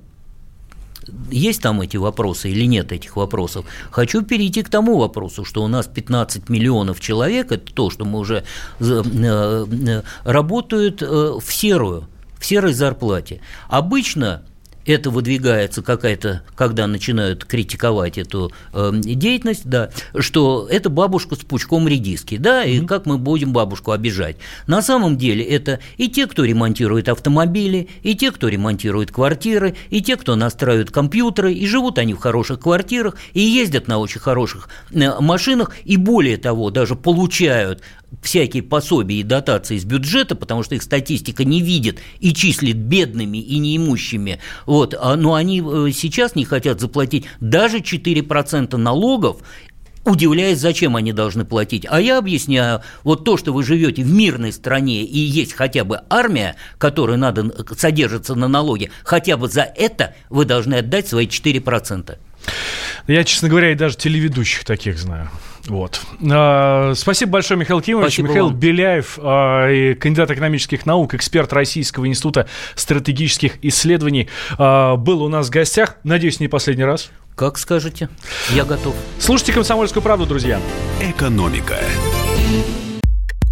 есть 1.33 1.63
там 1.63 1.81
эти 1.81 1.97
вопросы 1.97 2.53
или 2.53 2.65
нет 2.65 2.93
этих 2.93 3.17
вопросов. 3.17 3.67
Хочу 3.91 4.23
перейти 4.23 4.63
к 4.63 4.69
тому 4.69 4.97
вопросу, 4.97 5.45
что 5.45 5.65
у 5.65 5.67
нас 5.67 5.89
15 5.89 6.49
миллионов 6.49 7.01
человек, 7.01 7.51
это 7.51 7.75
то, 7.75 7.91
что 7.91 8.05
мы 8.05 8.21
уже 8.21 8.45
э, 8.79 8.85
э, 9.03 10.03
работают 10.23 11.03
э, 11.03 11.07
в 11.07 11.53
серую, 11.53 12.07
в 12.39 12.45
серой 12.45 12.73
зарплате. 12.73 13.41
Обычно 13.67 14.45
это 14.87 15.11
выдвигается 15.11 15.83
какая-то, 15.83 16.43
когда 16.55 16.87
начинают 16.87 17.45
критиковать 17.45 18.19
эту 18.19 18.53
э, 18.73 18.91
деятельность, 18.95 19.67
да, 19.67 19.91
что 20.19 20.69
это 20.71 20.91
бабушка 20.91 21.37
с 21.37 21.39
пучком 21.39 21.89
редиски, 21.89 22.37
да, 22.37 22.65
и 22.65 22.79
mm-hmm. 22.79 22.87
как 22.87 23.07
мы 23.07 23.19
будем 23.19 23.53
бабушку 23.53 23.93
обижать. 23.93 24.37
На 24.67 24.83
самом 24.83 25.17
деле 25.17 25.45
это 25.45 25.81
и 25.97 26.09
те, 26.09 26.27
кто 26.27 26.45
ремонтирует 26.45 27.09
автомобили, 27.09 27.89
и 28.03 28.15
те, 28.15 28.31
кто 28.31 28.49
ремонтирует 28.49 29.11
квартиры, 29.11 29.75
и 29.91 30.03
те, 30.03 30.17
кто 30.17 30.37
настраивает 30.37 30.91
компьютеры, 30.91 31.53
и 31.53 31.67
живут 31.67 31.99
они 31.99 32.15
в 32.15 32.19
хороших 32.19 32.61
квартирах, 32.61 33.17
и 33.33 33.41
ездят 33.41 33.89
на 33.89 33.99
очень 33.99 34.21
хороших 34.21 34.69
э, 34.93 35.21
машинах, 35.21 35.73
и 35.85 35.97
более 35.97 36.37
того, 36.37 36.71
даже 36.71 36.95
получают 36.95 37.83
всякие 38.23 38.63
пособия 38.63 39.21
и 39.21 39.23
дотации 39.23 39.77
из 39.77 39.85
бюджета, 39.85 40.35
потому 40.35 40.63
что 40.63 40.75
их 40.75 40.83
статистика 40.83 41.45
не 41.45 41.61
видит 41.61 41.99
и 42.21 42.33
числит 42.33 42.77
бедными 42.77 43.39
и 43.39 43.59
неимущими, 43.59 44.41
вот, 44.75 44.93
а, 44.99 45.15
но 45.15 45.35
они 45.35 45.61
э, 45.61 45.93
сейчас 45.93 46.35
не 46.35 46.45
хотят 46.45 46.81
заплатить 46.81 47.27
даже 47.39 47.79
4% 47.79 48.77
налогов, 48.77 49.37
удивляясь, 50.05 50.59
зачем 50.59 50.97
они 50.97 51.13
должны 51.13 51.45
платить. 51.45 51.87
А 51.89 52.01
я 52.01 52.19
объясняю, 52.19 52.83
вот 53.05 53.25
то, 53.25 53.37
что 53.37 53.53
вы 53.53 53.63
живете 53.63 54.03
в 54.03 54.13
мирной 54.13 54.53
стране 54.53 55.05
и 55.05 55.17
есть 55.17 55.53
хотя 55.53 55.85
бы 55.85 56.01
армия, 56.11 56.57
которая 56.79 57.17
надо 57.17 57.55
содержится 57.79 58.35
на 58.35 58.49
налоге, 58.49 58.91
хотя 59.05 59.37
бы 59.37 59.47
за 59.47 59.63
это 59.63 60.17
вы 60.29 60.45
должны 60.45 60.75
отдать 60.75 61.07
свои 61.07 61.29
4%. 61.29 62.19
Я, 63.07 63.23
честно 63.23 63.49
говоря, 63.49 63.71
и 63.71 63.77
даже 63.77 63.97
телеведущих 63.97 64.65
таких 64.65 64.99
знаю. 64.99 65.31
Вот. 65.67 66.01
А, 66.31 66.93
спасибо 66.95 67.33
большое, 67.33 67.59
Михаил 67.59 67.81
Кимович. 67.81 68.15
Спасибо 68.15 68.29
Михаил 68.29 68.47
вам. 68.49 68.57
Беляев, 68.57 69.19
а, 69.23 69.95
кандидат 69.95 70.31
экономических 70.31 70.85
наук, 70.87 71.15
эксперт 71.15 71.53
Российского 71.53 72.07
института 72.07 72.49
стратегических 72.75 73.59
исследований, 73.63 74.29
а, 74.59 74.97
был 74.97 75.23
у 75.23 75.29
нас 75.29 75.49
в 75.49 75.51
гостях. 75.51 75.97
Надеюсь, 76.05 76.41
не 76.41 76.49
последний 76.49 76.85
раз. 76.85 77.11
Как 77.35 77.59
скажете, 77.59 78.09
я 78.51 78.65
готов. 78.65 78.95
Слушайте 79.19 79.53
«Комсомольскую 79.53 80.03
правду», 80.03 80.25
друзья. 80.25 80.61
Экономика 81.01 81.77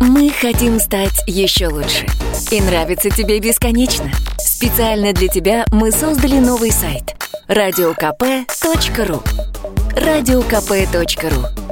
Мы 0.00 0.30
хотим 0.30 0.78
стать 0.78 1.22
еще 1.26 1.66
лучше. 1.66 2.06
И 2.52 2.60
нравится 2.60 3.10
тебе 3.10 3.40
бесконечно. 3.40 4.10
Специально 4.38 5.12
для 5.12 5.26
тебя 5.28 5.64
мы 5.72 5.90
создали 5.90 6.38
новый 6.38 6.70
сайт– 6.70 7.16
радиокп.ру 7.48 9.22
радиокп.ру 9.96 11.71